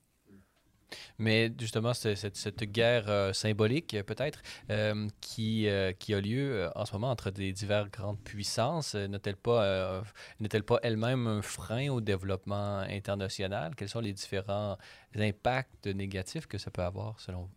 Mais 1.19 1.53
justement, 1.59 1.95
cette, 1.95 2.65
guerre 2.65 3.09
euh, 3.09 3.33
symbolique, 3.33 3.97
peut-être, 4.07 4.41
euh, 4.71 5.09
qui, 5.21 5.69
euh, 5.69 5.93
qui 5.93 6.15
a 6.15 6.21
lieu 6.21 6.69
en 6.75 6.85
ce 6.85 6.93
moment 6.93 7.11
entre 7.11 7.31
des 7.31 7.53
diverses 7.53 7.91
grandes 7.91 8.21
puissances, 8.21 8.95
n'est-elle 8.95 9.37
pas, 9.37 10.03
n'est-elle 10.41 10.65
pas 10.65 10.79
elle-même 10.83 11.27
un 11.27 11.43
frein 11.43 11.89
au 11.89 12.01
développement 12.01 12.79
international? 12.79 13.75
Quels 13.77 13.89
sont 13.89 14.01
les 14.01 14.13
différents 14.13 14.79
impacts 15.17 15.87
négatifs 15.87 16.47
que 16.47 16.59
ça 16.59 16.71
peut 16.71 16.83
avoir, 16.83 17.21
selon 17.21 17.43
vous? 17.43 17.51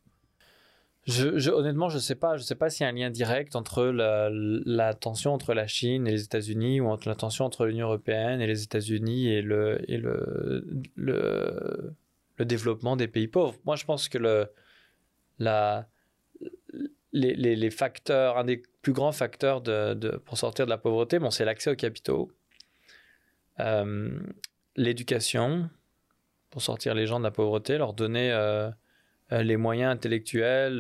Je, 1.08 1.50
honnêtement, 1.50 1.90
je 1.90 1.96
ne 1.96 2.02
sais 2.02 2.16
pas. 2.16 2.38
Je 2.38 2.44
sais 2.44 2.54
pas 2.54 2.70
s'il 2.70 2.84
y 2.84 2.88
a 2.88 2.90
un 2.90 2.96
lien 2.96 3.10
direct 3.10 3.56
entre 3.56 3.86
la, 3.86 4.94
tension 4.94 5.34
entre 5.34 5.56
la 5.56 5.66
Chine 5.66 6.08
et 6.08 6.12
les 6.12 6.24
États-Unis 6.24 6.80
ou 6.80 6.90
entre 6.90 7.10
la 7.10 7.16
tension 7.16 7.46
entre 7.46 7.66
l'Union 7.66 7.88
européenne 7.88 8.40
et 8.40 8.46
les 8.46 8.64
États-Unis 8.64 9.28
et 9.28 9.42
le, 9.42 9.82
et 9.92 9.98
le 9.98 11.96
le 12.42 12.46
développement 12.46 12.96
des 12.96 13.08
pays 13.08 13.28
pauvres. 13.28 13.56
Moi, 13.66 13.76
je 13.76 13.86
pense 13.86 14.10
que 14.10 14.18
le, 14.18 14.52
la, 15.38 15.88
les, 17.14 17.36
les, 17.36 17.70
facteurs, 17.70 18.40
un 18.40 18.46
des 18.46 18.64
plus 18.82 18.94
grands 18.94 19.12
facteurs 19.12 19.62
de, 19.62 19.94
de, 19.94 20.10
pour 20.18 20.40
sortir 20.40 20.66
de 20.66 20.72
la 20.72 20.80
pauvreté, 20.80 21.20
bon, 21.20 21.30
c'est 21.30 21.46
l'accès 21.46 21.70
aux 21.70 21.76
capitaux, 21.76 22.32
euh, 23.60 24.20
l'éducation, 24.76 25.70
pour 26.50 26.64
sortir 26.64 26.96
les 26.96 27.06
gens 27.06 27.20
de 27.20 27.24
la 27.26 27.32
pauvreté, 27.32 27.78
leur 27.78 27.94
donner 27.94 28.32
euh, 28.32 28.72
euh, 29.34 29.44
les 29.44 29.58
moyens 29.58 29.94
intellectuels 29.94 30.80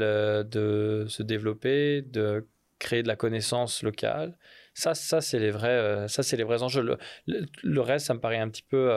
de 0.49 1.05
se 1.07 1.21
développer, 1.21 2.01
de 2.01 2.47
créer 2.79 3.03
de 3.03 3.07
la 3.07 3.15
connaissance 3.15 3.83
locale. 3.83 4.35
Ça, 4.73 4.95
ça 4.95 5.21
c'est 5.21 5.37
les 5.37 5.51
vrais, 5.51 6.07
ça 6.07 6.23
c'est 6.23 6.37
les 6.37 6.43
vrais 6.43 6.63
enjeux. 6.63 6.97
Le, 7.27 7.81
reste, 7.81 8.07
ça 8.07 8.15
me 8.15 8.19
paraît 8.19 8.39
un 8.39 8.49
petit 8.49 8.63
peu 8.63 8.89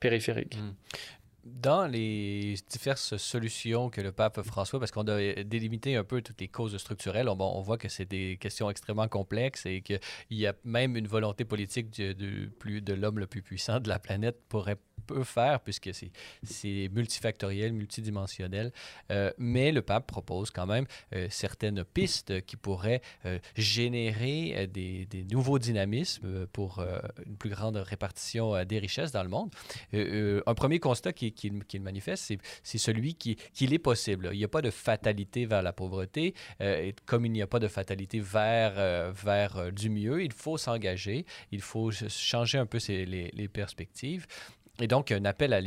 périphérique. 0.00 0.58
Dans 1.44 1.86
les 1.86 2.54
diverses 2.70 3.16
solutions 3.18 3.90
que 3.90 4.00
le 4.00 4.12
pape 4.12 4.40
François, 4.42 4.78
parce 4.78 4.90
qu'on 4.90 5.06
a 5.08 5.42
délimité 5.44 5.94
un 5.94 6.04
peu 6.04 6.22
toutes 6.22 6.40
les 6.40 6.48
causes 6.48 6.76
structurelles, 6.78 7.28
on, 7.28 7.60
voit 7.60 7.76
que 7.76 7.88
c'est 7.88 8.06
des 8.06 8.38
questions 8.40 8.70
extrêmement 8.70 9.08
complexes 9.08 9.66
et 9.66 9.82
qu'il 9.82 10.00
y 10.30 10.46
a 10.46 10.54
même 10.64 10.96
une 10.96 11.06
volonté 11.06 11.44
politique 11.44 11.90
de, 11.90 12.46
plus, 12.46 12.80
de 12.80 12.94
l'homme 12.94 13.18
le 13.18 13.26
plus 13.26 13.42
puissant 13.42 13.78
de 13.78 13.88
la 13.88 13.98
planète 13.98 14.40
pourrait 14.48 14.78
peut 15.04 15.24
faire 15.24 15.60
puisque 15.60 15.90
c'est 15.92 16.88
multifactoriel, 16.92 17.72
multidimensionnel. 17.72 18.72
Euh, 19.10 19.30
mais 19.38 19.72
le 19.72 19.82
pape 19.82 20.06
propose 20.06 20.50
quand 20.50 20.66
même 20.66 20.86
euh, 21.14 21.28
certaines 21.30 21.84
pistes 21.84 22.44
qui 22.46 22.56
pourraient 22.56 23.02
euh, 23.26 23.38
générer 23.56 24.66
des, 24.66 25.06
nouveaux 25.30 25.58
dynamismes 25.58 26.46
pour 26.48 26.84
une 27.26 27.36
plus 27.36 27.50
grande 27.50 27.76
répartition 27.76 28.64
des 28.64 28.78
richesses 28.78 29.12
dans 29.12 29.22
le 29.22 29.28
monde. 29.28 29.50
un 29.92 30.54
premier 30.54 30.78
constat 30.78 31.12
qu'il 31.12 31.33
qui, 31.34 31.52
qui 31.68 31.78
manifeste, 31.78 32.32
c'est 32.62 32.78
celui 32.78 33.14
qu'il 33.14 33.74
est 33.74 33.78
possible. 33.78 34.30
Il 34.32 34.38
n'y 34.38 34.44
a 34.44 34.48
pas 34.48 34.62
de 34.62 34.70
fatalité 34.70 35.46
vers 35.46 35.62
la 35.62 35.72
pauvreté. 35.72 36.34
et 36.60 36.94
comme 37.06 37.26
il 37.26 37.32
n'y 37.32 37.42
a 37.42 37.46
pas 37.46 37.58
de 37.58 37.68
fatalité 37.68 38.20
vers, 38.20 39.12
vers 39.12 39.72
du 39.72 39.90
mieux, 39.90 40.22
il 40.22 40.32
faut 40.32 40.56
s'engager, 40.56 41.26
il 41.50 41.60
faut 41.60 41.90
changer 41.90 42.58
un 42.58 42.66
peu 42.66 42.78
les 42.88 43.48
perspectives. 43.52 44.26
Et 44.80 44.88
donc, 44.88 45.12
un 45.12 45.24
appel 45.24 45.52
à, 45.52 45.60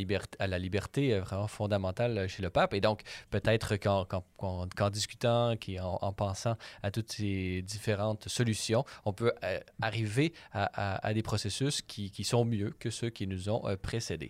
la 0.47 0.59
liberté 0.59 1.13
euh, 1.13 1.21
vraiment 1.21 1.47
fondamentale 1.47 2.27
chez 2.27 2.41
le 2.41 2.49
pape. 2.49 2.73
Et 2.73 2.81
donc, 2.81 3.01
peut-être 3.29 3.77
qu'en 3.77 4.89
discutant, 4.89 5.55
en, 5.81 6.13
pensant 6.13 6.57
à 6.83 6.91
toutes 6.91 7.11
ces 7.11 7.61
différentes 7.61 8.27
solutions, 8.27 8.83
on 9.05 9.13
peut 9.13 9.31
euh, 9.43 9.59
arriver 9.81 10.33
à, 10.53 11.13
des 11.13 11.23
processus 11.23 11.81
qui, 11.81 12.11
sont 12.23 12.43
mieux 12.43 12.73
que 12.79 12.89
ceux 12.89 13.09
qui 13.09 13.27
nous 13.27 13.49
ont 13.49 13.65
euh, 13.67 13.77
précédés. 13.77 14.29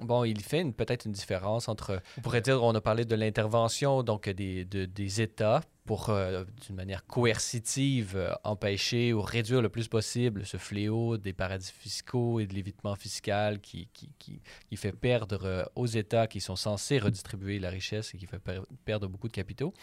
bon, 0.00 0.24
il 0.24 0.40
fait 0.40 0.64
peut-être 0.72 1.04
une 1.06 1.12
différence 1.12 1.68
entre, 1.68 2.00
on 2.18 2.20
pourrait 2.22 2.40
dire, 2.40 2.62
on 2.62 2.74
a 2.74 2.80
parlé 2.80 3.04
de 3.04 3.14
l'intervention 3.14 4.02
donc 4.02 4.28
des, 4.28 4.64
des 4.64 5.20
États 5.20 5.60
pour, 5.84 6.10
euh, 6.10 6.44
d'une 6.64 6.76
manière 6.76 7.04
coercitive, 7.06 8.14
euh, 8.16 8.32
empêcher 8.44 9.12
ou 9.12 9.20
réduire 9.20 9.62
le 9.62 9.68
plus 9.68 9.88
possible 9.88 10.46
ce 10.46 10.56
fléau 10.56 11.16
des 11.16 11.32
paradis 11.32 11.72
fiscaux 11.72 12.38
et 12.38 12.46
de 12.46 12.54
l'évitement 12.54 12.94
fiscal 12.94 13.60
qui, 13.60 13.88
qui, 13.92 14.12
qui, 14.18 14.40
qui 14.68 14.76
fait 14.76 14.92
perdre 14.92 15.44
euh, 15.44 15.64
aux 15.74 15.86
États 15.86 16.26
qui 16.28 16.40
sont 16.40 16.56
censés 16.56 16.98
redistribuer 16.98 17.58
la 17.58 17.70
richesse 17.70 18.14
et 18.14 18.18
qui 18.18 18.26
fait 18.26 18.40
perdre 18.84 19.08
beaucoup 19.08 19.28
de 19.28 19.32
capitaux. 19.32 19.74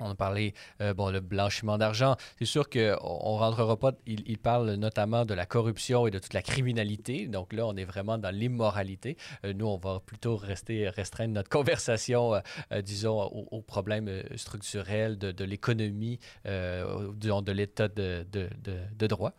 On 0.00 0.10
a 0.10 0.14
parlé, 0.14 0.54
euh, 0.80 0.94
bon, 0.94 1.10
le 1.10 1.20
blanchiment 1.20 1.76
d'argent. 1.76 2.16
C'est 2.38 2.44
sûr 2.44 2.70
qu'on 2.70 2.78
ne 2.78 3.38
rentrera 3.38 3.76
pas. 3.76 3.92
Il, 4.06 4.38
parle 4.38 4.74
notamment 4.74 5.24
de 5.24 5.34
la 5.34 5.44
corruption 5.44 6.06
et 6.06 6.12
de 6.12 6.20
toute 6.20 6.34
la 6.34 6.42
criminalité. 6.42 7.26
Donc 7.26 7.52
là, 7.52 7.66
on 7.66 7.76
est 7.76 7.84
vraiment 7.84 8.16
dans 8.16 8.30
l'immoralité. 8.30 9.16
Euh, 9.44 9.52
nous, 9.52 9.66
on 9.66 9.76
va 9.76 10.00
plutôt 10.00 10.36
rester 10.36 10.88
restreindre 10.88 11.34
notre 11.34 11.48
conversation, 11.48 12.34
euh, 12.34 12.82
disons, 12.82 13.20
aux, 13.22 13.62
problèmes 13.62 14.22
structurels 14.36 15.18
de, 15.18 15.44
l'économie, 15.44 16.18
de, 16.44 17.40
de 17.40 17.52
l'état 17.52 17.88
de, 17.88 19.06
droit 19.06 19.32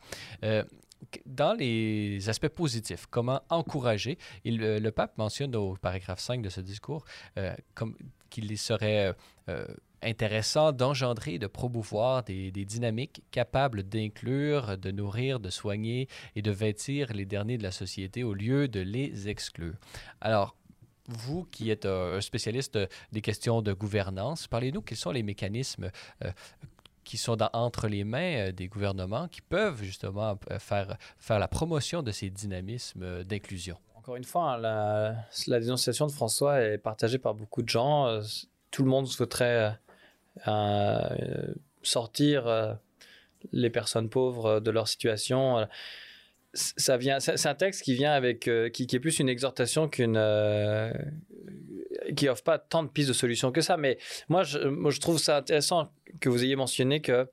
dans 1.25 1.53
les 1.53 2.27
aspects 2.27 2.49
positifs, 2.49 3.05
comment 3.09 3.41
encourager, 3.49 4.17
il, 4.43 4.57
le 4.57 4.89
pape 4.91 5.17
mentionne 5.17 5.55
au 5.55 5.75
paragraphe 5.75 6.19
5 6.19 6.41
de 6.41 6.49
ce 6.49 6.59
discours 6.61 7.05
qu'il 8.29 8.57
serait 8.57 9.15
intéressant 10.03 10.71
d'engendrer, 10.71 11.39
de 11.39 11.47
promouvoir 11.47 12.23
des, 12.23 12.51
dynamiques 12.51 13.23
capables 13.31 13.83
d'inclure, 13.83 14.77
de 14.77 14.91
nourrir, 14.91 15.39
de 15.39 15.49
soigner 15.49 16.07
et 16.35 16.41
de 16.41 16.51
vêtir 16.51 17.13
les 17.13 17.25
derniers 17.25 17.57
de 17.57 17.63
la 17.63 17.71
société 17.71 18.23
au 18.23 18.33
lieu 18.33 18.67
de 18.67 18.79
les 18.79 19.27
exclure. 19.27 19.75
Alors, 20.21 20.55
vous 21.09 21.45
qui 21.45 21.71
êtes 21.71 21.85
un 21.85 22.21
spécialiste 22.21 22.77
des 23.11 23.21
questions 23.21 23.61
de 23.61 23.73
gouvernance, 23.73 24.47
parlez-nous 24.47 24.81
quels 24.81 24.97
sont 24.97 25.11
les 25.11 25.23
mécanismes 25.23 25.89
euh, 26.23 26.31
qui 27.03 27.17
sont 27.17 27.37
entre 27.53 27.87
les 27.87 28.03
mains 28.03 28.49
euh, 28.49 28.51
des 28.51 28.67
gouvernements 28.67 29.27
qui 29.27 29.41
peuvent 29.41 29.81
justement 29.81 30.37
euh, 30.51 30.59
faire, 30.59 30.97
la 31.29 31.47
promotion 31.47 32.03
de 32.03 32.11
ces 32.11 32.29
dynamismes 32.29 33.23
d'inclusion? 33.23 33.77
Encore 33.95 34.15
une 34.15 34.23
fois, 34.23 34.53
hein, 34.53 34.57
la, 35.47 35.59
dénonciation 35.59 36.05
de 36.05 36.11
François 36.11 36.61
est 36.61 36.77
partagée 36.77 37.17
par 37.17 37.33
beaucoup 37.33 37.63
de 37.63 37.69
gens. 37.69 38.21
Tout 38.71 38.83
le 38.83 38.89
monde 38.89 39.07
souhaiterait 39.07 39.77
à 40.43 41.13
euh, 41.13 41.53
sortir 41.81 42.47
euh, 42.47 42.73
les 43.51 43.69
personnes 43.69 44.09
pauvres 44.09 44.59
de 44.59 44.71
leur 44.71 44.87
situation. 44.87 45.67
Ça 46.53 46.97
vient, 46.97 47.19
c'est 47.19 47.45
un 47.45 47.55
texte 47.55 47.83
qui 47.83 47.93
vient 47.93 48.11
avec, 48.11 48.47
euh, 48.47 48.69
qui, 48.69 48.83
est 48.83 48.99
plus 48.99 49.19
une 49.19 49.29
exhortation 49.29 49.87
qu'une, 49.87 50.19
qui 52.15 52.27
offre 52.27 52.43
pas 52.43 52.57
tant 52.57 52.83
de 52.83 52.89
pistes 52.89 53.09
de 53.09 53.13
solutions 53.13 53.51
que 53.51 53.61
ça. 53.61 53.77
Mais 53.77 53.97
moi, 54.29 54.43
je, 54.43 54.59
moi, 54.59 54.91
je 54.91 54.99
trouve 54.99 55.19
ça 55.19 55.37
intéressant 55.37 55.91
que 56.19 56.29
vous 56.29 56.43
ayez 56.43 56.55
mentionné 56.55 57.01
que 57.01 57.27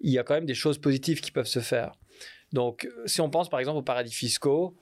il 0.00 0.10
y 0.10 0.18
a 0.18 0.24
quand 0.24 0.34
même 0.34 0.46
des 0.46 0.54
choses 0.54 0.78
positives 0.78 1.20
qui 1.20 1.30
peuvent 1.30 1.46
se 1.46 1.60
faire. 1.60 1.92
Donc, 2.52 2.88
si 3.06 3.20
on 3.20 3.30
pense 3.30 3.48
par 3.48 3.60
exemple 3.60 3.78
aux 3.78 3.82
paradis 3.82 4.12
fiscaux, 4.12 4.76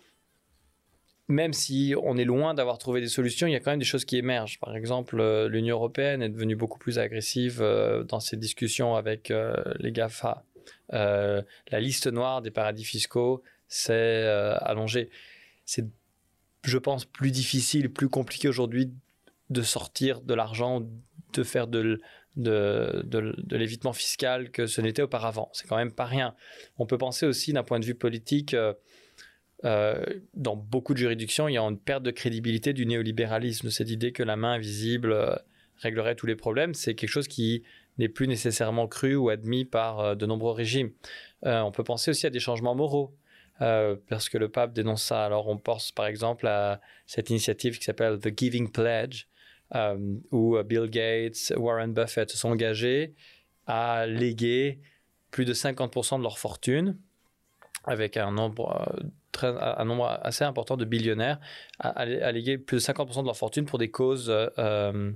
même 1.30 1.52
si 1.52 1.94
on 2.02 2.16
est 2.16 2.24
loin 2.24 2.54
d'avoir 2.54 2.78
trouvé 2.78 3.00
des 3.00 3.08
solutions, 3.08 3.46
il 3.46 3.52
y 3.52 3.56
a 3.56 3.60
quand 3.60 3.70
même 3.70 3.78
des 3.78 3.84
choses 3.84 4.04
qui 4.04 4.16
émergent. 4.16 4.58
Par 4.58 4.76
exemple, 4.76 5.18
euh, 5.20 5.48
l'Union 5.48 5.76
européenne 5.76 6.22
est 6.22 6.28
devenue 6.28 6.56
beaucoup 6.56 6.78
plus 6.78 6.98
agressive 6.98 7.60
euh, 7.62 8.04
dans 8.04 8.20
ses 8.20 8.36
discussions 8.36 8.96
avec 8.96 9.30
euh, 9.30 9.54
les 9.78 9.92
GAFA. 9.92 10.44
la 10.90 11.44
liste 11.80 12.08
noire 12.08 12.42
des 12.42 12.50
paradis 12.50 12.84
fiscaux 12.84 13.42
s'est 13.68 14.26
allongée. 14.60 15.10
C'est, 15.64 15.86
je 16.64 16.78
pense, 16.78 17.04
plus 17.04 17.30
difficile, 17.30 17.92
plus 17.92 18.08
compliqué 18.08 18.48
aujourd'hui 18.48 18.90
de 19.50 19.62
sortir 19.62 20.20
de 20.20 20.34
l'argent, 20.34 20.82
de 21.32 21.42
faire 21.44 21.68
de, 21.68 22.00
de, 22.36 23.04
de 23.04 23.56
l'évitement 23.56 23.92
fiscal 23.92 24.50
que 24.50 24.66
ce 24.66 24.80
n'était 24.80 25.02
auparavant. 25.02 25.48
C'est 25.52 25.68
quand 25.68 25.76
même 25.76 25.92
pas 25.92 26.06
rien. 26.06 26.34
On 26.78 26.86
peut 26.86 26.98
penser 26.98 27.26
aussi 27.26 27.52
d'un 27.52 27.62
point 27.62 27.78
de 27.78 27.84
vue 27.84 27.94
politique 27.94 28.56
euh, 29.64 30.02
dans 30.34 30.56
beaucoup 30.56 30.94
de 30.94 30.98
juridictions, 30.98 31.48
il 31.48 31.54
y 31.54 31.58
a 31.58 31.62
une 31.62 31.78
perte 31.78 32.02
de 32.02 32.10
crédibilité 32.10 32.72
du 32.72 32.86
néolibéralisme, 32.86 33.70
cette 33.70 33.90
idée 33.90 34.12
que 34.12 34.22
la 34.22 34.36
main 34.36 34.52
invisible 34.52 35.12
euh, 35.12 35.34
réglerait 35.76 36.14
tous 36.14 36.26
les 36.26 36.36
problèmes. 36.36 36.74
C'est 36.74 36.94
quelque 36.94 37.10
chose 37.10 37.28
qui 37.28 37.62
n'est 37.98 38.08
plus 38.08 38.26
nécessairement 38.26 38.88
cru 38.88 39.16
ou 39.16 39.28
admis 39.28 39.64
par 39.64 40.00
euh, 40.00 40.14
de 40.14 40.26
nombreux 40.26 40.52
régimes. 40.52 40.92
on 41.42 41.72
peut 41.72 41.84
penser 41.84 42.10
aussi 42.10 42.26
à 42.26 42.30
des 42.30 42.40
changements 42.40 42.74
moraux. 42.74 43.14
parce 43.58 44.30
que 44.30 44.38
le 44.38 44.48
pape 44.48 44.72
dénonce 44.72 45.02
ça. 45.04 45.24
Alors 45.26 45.48
on 45.48 45.58
pense 45.58 45.92
par 45.92 46.06
exemple 46.06 46.46
à 46.46 46.80
cette 47.06 47.28
initiative 47.30 47.78
qui 47.78 47.84
s'appelle 47.84 48.18
The 48.18 48.30
Giving 48.36 48.70
Pledge, 48.72 49.26
où 50.30 50.56
Bill 50.62 50.88
Gates, 50.88 51.52
Warren 51.56 51.92
Buffett 51.92 52.30
se 52.30 52.38
sont 52.38 52.50
engagés 52.50 53.14
à 53.66 54.06
léguer 54.06 54.80
plus 55.30 55.44
de 55.44 55.52
50% 55.52 56.18
de 56.18 56.22
leur 56.22 56.38
fortune 56.38 56.96
avec 57.84 58.16
un 58.16 58.32
nombre 58.32 58.86
un 59.44 59.84
nombre 59.84 60.18
assez 60.22 60.44
important 60.44 60.76
de 60.76 60.84
billionnaires 60.84 61.38
à, 61.78 62.04
léguer 62.04 62.58
plus 62.58 62.76
de 62.76 62.82
50% 62.82 63.22
de 63.22 63.26
leur 63.26 63.36
fortune 63.36 63.64
pour 63.64 63.78
des 63.78 63.90
causes 63.90 64.30
euh, 64.30 65.12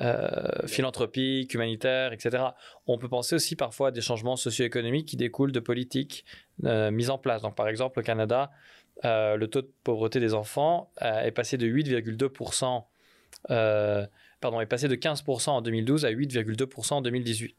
euh, 0.00 0.66
philanthropiques, 0.66 1.52
humanitaires, 1.54 2.12
etc. 2.12 2.44
On 2.86 2.98
peut 2.98 3.08
penser 3.08 3.34
aussi 3.34 3.56
parfois 3.56 3.88
à 3.88 3.90
des 3.90 4.00
changements 4.00 4.36
socio-économiques 4.36 5.08
qui 5.08 5.16
découlent 5.16 5.52
de 5.52 5.60
politiques 5.60 6.24
euh, 6.64 6.90
mises 6.90 7.10
en 7.10 7.18
place. 7.18 7.42
Donc, 7.42 7.54
par 7.54 7.68
exemple, 7.68 8.00
au 8.00 8.02
Canada, 8.02 8.50
le 9.04 9.46
taux 9.46 9.62
de 9.62 9.70
pauvreté 9.84 10.20
des 10.20 10.32
enfants 10.32 10.90
est 11.00 11.32
passé 11.32 11.56
de 11.56 11.66
8,2%, 11.66 12.84
pardon, 14.40 14.60
est 14.60 14.66
passé 14.66 14.88
de 14.88 14.94
15% 14.94 15.50
en 15.50 15.60
2012 15.60 16.04
à 16.04 16.12
8,2% 16.12 16.94
en 16.94 17.02
2018 17.02 17.56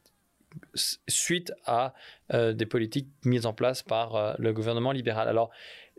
suite 1.06 1.52
à 1.66 1.94
euh, 2.32 2.52
des 2.52 2.66
politiques 2.66 3.08
mises 3.24 3.46
en 3.46 3.52
place 3.52 3.82
par 3.82 4.16
euh, 4.16 4.34
le 4.38 4.52
gouvernement 4.52 4.92
libéral. 4.92 5.28
Alors, 5.28 5.50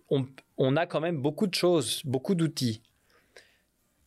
on, 0.09 0.75
a 0.75 0.85
quand 0.85 1.01
même 1.01 1.21
beaucoup 1.21 1.47
de 1.47 1.53
choses, 1.53 2.01
beaucoup 2.05 2.35
d'outils. 2.35 2.81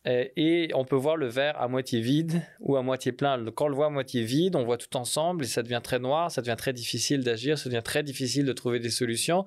Et, 0.05 0.71
on 0.75 0.87
peut 0.87 0.97
voir 0.97 1.17
le 1.17 1.27
verre 1.27 1.61
à 1.61 1.69
moitié 1.69 2.01
vide 2.01 2.43
ou 2.61 2.77
à 2.77 2.83
moitié 2.83 3.13
plein. 3.13 3.45
Quand 3.51 3.67
on 3.67 3.69
le 3.69 3.75
voit 3.75 3.87
à 3.87 3.91
moitié 3.91 4.25
vide, 4.25 4.57
on 4.57 4.65
voit 4.65 4.79
tout 4.79 4.97
ensemble 4.97 5.45
et 5.45 5.47
ça 5.47 5.63
devient 5.63 5.81
très 5.83 5.99
noir, 5.99 6.31
ça 6.31 6.41
devient 6.41 6.57
très 6.57 6.73
difficile 6.73 7.23
d'agir, 7.23 7.59
ça 7.59 7.69
devient 7.69 7.83
très 7.85 8.03
difficile 8.03 8.47
de 8.47 8.53
trouver 8.55 8.81
des 8.81 8.89
solutions. 8.89 9.45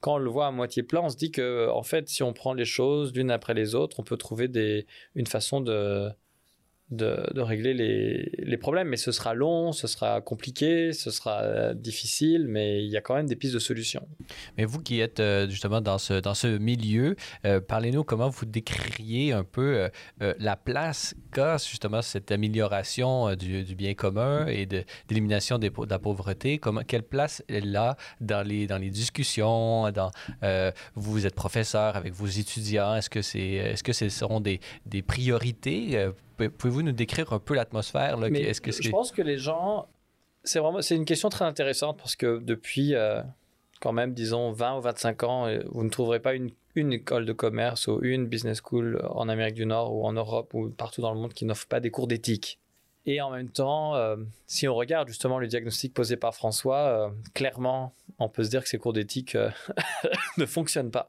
Quand 0.00 0.14
on 0.14 0.18
le 0.18 0.30
voit 0.30 0.46
à 0.46 0.50
moitié 0.50 0.82
plein, 0.82 1.02
on 1.02 1.10
se 1.10 1.16
dit 1.16 1.30
que, 1.30 1.68
en 1.68 1.82
fait, 1.82 2.08
si 2.08 2.22
on 2.22 2.32
prend 2.32 2.54
les 2.54 2.64
choses 2.64 3.12
l'une 3.12 3.30
après 3.30 3.52
les 3.52 3.74
autres, 3.74 4.00
on 4.00 4.02
peut 4.02 4.16
trouver 4.16 4.86
une 5.14 5.26
façon 5.26 5.60
de, 5.60 6.08
de, 6.90 7.40
régler 7.40 7.74
les, 7.74 8.56
problèmes. 8.56 8.88
Mais 8.88 8.96
ce 8.96 9.12
sera 9.12 9.34
long, 9.34 9.72
ce 9.72 9.86
sera 9.86 10.20
compliqué, 10.20 10.92
ce 10.92 11.10
sera 11.10 11.42
euh, 11.42 11.74
difficile, 11.74 12.46
mais 12.48 12.84
il 12.84 12.90
y 12.90 12.96
a 12.96 13.00
quand 13.00 13.14
même 13.14 13.26
des 13.26 13.36
pistes 13.36 13.54
de 13.54 13.58
solutions. 13.58 14.06
Mais 14.56 14.64
vous 14.64 14.80
qui 14.80 15.00
êtes 15.00 15.20
euh, 15.20 15.48
justement 15.48 15.80
dans 15.80 15.98
ce, 15.98 16.14
dans 16.14 16.34
ce 16.34 16.58
milieu, 16.58 17.16
euh, 17.44 17.60
parlez-nous 17.60 18.04
comment 18.04 18.28
vous 18.28 18.46
décririez 18.46 19.32
un 19.32 19.44
peu 19.44 19.88
la 20.20 20.56
place 20.56 21.14
qu'a 21.32 21.56
justement 21.58 22.02
cette 22.02 22.32
amélioration 22.32 23.34
du, 23.34 23.64
bien 23.74 23.94
commun 23.94 24.46
et 24.46 24.66
d'élimination 24.66 25.58
de 25.58 25.70
la 25.88 25.98
pauvreté. 25.98 26.60
Quelle 26.86 27.02
place 27.02 27.42
elle 27.48 27.74
a 27.76 27.96
dans 28.20 28.46
les, 28.46 28.66
dans 28.66 28.78
les 28.78 28.90
discussions? 28.90 29.90
Vous 30.94 31.26
êtes 31.26 31.34
professeur 31.34 31.96
avec 31.96 32.12
vos 32.12 32.26
étudiants? 32.26 32.94
Est-ce 32.94 33.10
que, 33.10 33.22
c'est, 33.22 33.40
est-ce 33.40 33.82
que 33.82 33.92
ce 33.92 34.08
seront 34.08 34.40
des, 34.40 34.60
des 34.86 35.02
priorités 35.02 36.08
Pouvez-vous 36.46 36.82
nous 36.82 36.92
décrire 36.92 37.32
un 37.32 37.38
peu 37.38 37.54
l'atmosphère 37.54 38.22
Est-ce 38.24 38.60
que 38.60 38.70
Je 38.70 38.90
pense 38.90 39.12
que 39.12 39.22
les 39.22 39.38
gens, 39.38 39.88
c'est 40.44 40.58
vraiment, 40.58 40.80
c'est 40.80 40.96
une 40.96 41.04
question 41.04 41.28
très 41.28 41.44
intéressante 41.44 41.98
parce 41.98 42.16
que 42.16 42.38
depuis 42.38 42.94
euh, 42.94 43.22
quand 43.80 43.92
même, 43.92 44.14
disons 44.14 44.52
20 44.52 44.78
ou 44.78 44.80
25 44.80 45.22
ans, 45.24 45.46
euh, 45.46 45.60
vous 45.70 45.84
ne 45.84 45.90
trouverez 45.90 46.20
pas 46.20 46.34
une, 46.34 46.50
une 46.74 46.92
école 46.92 47.24
de 47.26 47.32
commerce 47.32 47.86
ou 47.88 48.00
une 48.02 48.26
business 48.26 48.60
school 48.64 49.00
en 49.10 49.28
Amérique 49.28 49.54
du 49.54 49.66
Nord 49.66 49.94
ou 49.94 50.04
en 50.04 50.12
Europe 50.12 50.54
ou 50.54 50.70
partout 50.70 51.00
dans 51.00 51.12
le 51.12 51.20
monde 51.20 51.32
qui 51.32 51.44
n'offre 51.44 51.66
pas 51.66 51.80
des 51.80 51.90
cours 51.90 52.06
d'éthique. 52.06 52.58
Et 53.10 53.22
en 53.22 53.30
même 53.30 53.48
temps, 53.48 53.96
euh, 53.96 54.16
si 54.46 54.68
on 54.68 54.74
regarde 54.74 55.08
justement 55.08 55.38
le 55.38 55.46
diagnostic 55.46 55.94
posé 55.94 56.18
par 56.18 56.34
François, 56.34 56.76
euh, 56.76 57.08
clairement, 57.32 57.94
on 58.18 58.28
peut 58.28 58.44
se 58.44 58.50
dire 58.50 58.62
que 58.62 58.68
ces 58.68 58.76
cours 58.76 58.92
d'éthique 58.92 59.34
euh, 59.34 59.48
ne 60.36 60.44
fonctionnent 60.44 60.90
pas. 60.90 61.08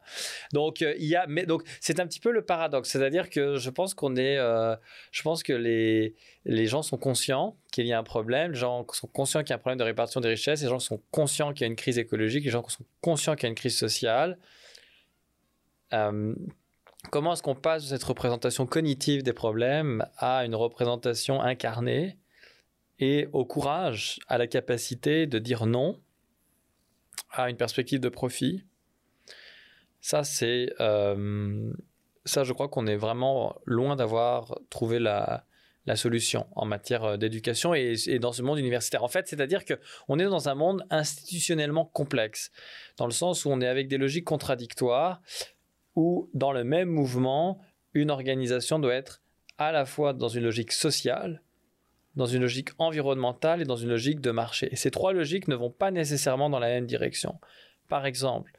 Donc, 0.54 0.80
il 0.80 1.06
y 1.06 1.18
a, 1.18 1.28
mais 1.28 1.46
donc 1.46 1.64
c'est 1.82 2.00
un 2.00 2.08
petit 2.08 2.22
peu 2.22 2.32
le 2.32 2.42
paradoxe, 2.42 2.90
c'est-à-dire 2.90 3.30
que 3.30 3.58
je 3.58 3.70
pense 3.70 3.94
qu'on 3.96 4.16
est, 4.16 4.38
je 4.38 5.22
pense 5.24 5.44
que 5.44 5.52
les 5.52 6.16
les 6.46 6.68
gens 6.68 6.84
sont 6.84 6.98
conscients 6.98 7.58
qu'il 7.74 7.86
y 7.86 7.92
a 7.92 8.00
un 8.00 8.04
problème, 8.04 8.54
les 8.54 8.58
gens 8.58 8.86
sont 8.94 9.08
conscients 9.08 9.42
qu'il 9.42 9.50
y 9.50 9.54
a 9.54 9.58
un 9.58 9.60
problème 9.60 9.80
de 9.80 9.84
répartition 9.84 10.22
des 10.22 10.30
richesses, 10.30 10.62
les 10.62 10.70
gens 10.70 10.80
sont 10.80 11.02
conscients 11.12 11.52
qu'il 11.52 11.64
y 11.64 11.66
a 11.66 11.68
une 11.68 11.76
crise 11.76 11.98
écologique, 11.98 12.46
les 12.46 12.52
gens 12.52 12.66
sont 12.70 12.86
conscients 13.02 13.36
qu'il 13.36 13.44
y 13.44 13.48
a 13.48 13.50
une 13.50 13.56
crise 13.56 13.78
sociale. 13.78 14.38
Comment 17.12 17.34
est-ce 17.34 17.42
qu'on 17.42 17.56
passe 17.56 17.84
de 17.84 17.90
cette 17.90 18.04
représentation 18.04 18.68
cognitive 18.68 19.24
des 19.24 19.34
problèmes 19.34 20.06
à 20.18 20.46
une 20.46 20.54
représentation 20.54 21.42
incarnée 21.42 22.18
et 23.00 23.30
au 23.32 23.46
courage, 23.46 24.20
à 24.28 24.38
la 24.38 24.48
capacité 24.48 25.26
de 25.26 25.40
dire 25.40 25.66
non 25.66 26.00
à 27.32 27.50
une 27.50 27.58
perspective 27.58 28.00
de 28.00 28.10
profit? 28.10 28.66
Ça, 30.02 30.24
c'est. 30.24 30.74
Euh, 30.82 31.72
ça, 32.26 32.44
je 32.44 32.54
crois 32.54 32.68
qu'on 32.68 32.86
est 32.86 32.98
vraiment 32.98 33.56
loin 33.66 33.96
d'avoir 33.96 34.60
trouvé 34.70 35.00
la, 35.00 35.46
solution 35.96 36.46
en 36.56 36.66
matière 36.66 37.18
d'éducation 37.18 37.74
et, 37.74 37.96
et, 38.06 38.20
dans 38.20 38.32
ce 38.32 38.44
monde 38.44 38.60
universitaire. 38.60 39.04
En 39.04 39.08
fait, 39.08 39.28
c'est-à-dire 39.28 39.64
qu'on 39.66 40.20
est 40.20 40.26
dans 40.26 40.48
un 40.48 40.54
monde 40.54 40.86
institutionnellement 40.92 41.86
complexe, 41.86 42.52
dans 42.98 43.08
le 43.08 43.12
sens 43.12 43.44
où 43.44 43.50
on 43.50 43.60
est 43.60 43.68
avec 43.68 43.88
des 43.88 43.98
logiques 43.98 44.26
contradictoires 44.26 45.20
où 46.00 46.30
dans 46.34 46.54
le 46.54 46.64
même 46.64 46.88
mouvement, 46.88 47.60
une 47.94 48.10
organisation 48.10 48.80
doit 48.80 48.94
être 48.94 49.22
à 49.58 49.74
la 49.74 49.86
fois 49.86 50.14
dans 50.14 50.30
une 50.30 50.46
logique 50.46 50.72
sociale, 50.72 51.42
dans 52.16 52.26
une 52.26 52.42
logique 52.42 52.70
environnementale 52.78 53.62
et 53.62 53.66
dans 53.66 53.76
une 53.76 53.90
logique 53.90 54.22
de 54.22 54.32
marché. 54.32 54.70
Ces 54.76 54.92
trois 54.92 55.12
logiques 55.12 55.50
ne 55.50 55.56
vont 55.56 55.72
pas 55.72 55.92
nécessairement 55.92 56.50
dans 56.50 56.60
la 56.60 56.70
même 56.70 56.86
direction. 56.86 57.38
Par 57.90 58.06
exemple, 58.06 58.54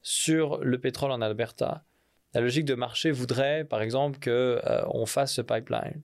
sur 0.00 0.58
le 0.64 0.80
pétrole 0.80 1.10
en 1.10 1.20
Alberta, 1.20 1.84
la 2.32 2.40
logique 2.40 2.64
de 2.64 2.74
marché 2.74 3.10
voudrait, 3.10 3.64
par 3.64 3.82
exemple, 3.82 4.18
qu'on 4.18 4.30
euh, 4.30 5.06
fasse 5.06 5.34
ce 5.34 5.42
pipeline. 5.42 6.02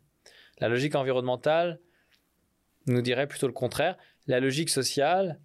La 0.59 0.69
logique 0.69 0.95
environnementale 0.95 1.81
nous 2.87 3.01
dirait 3.01 3.27
plutôt 3.27 3.47
le 3.47 3.53
contraire. 3.55 3.97
La 4.27 4.41
logique 4.41 4.69
sociale 4.69 5.41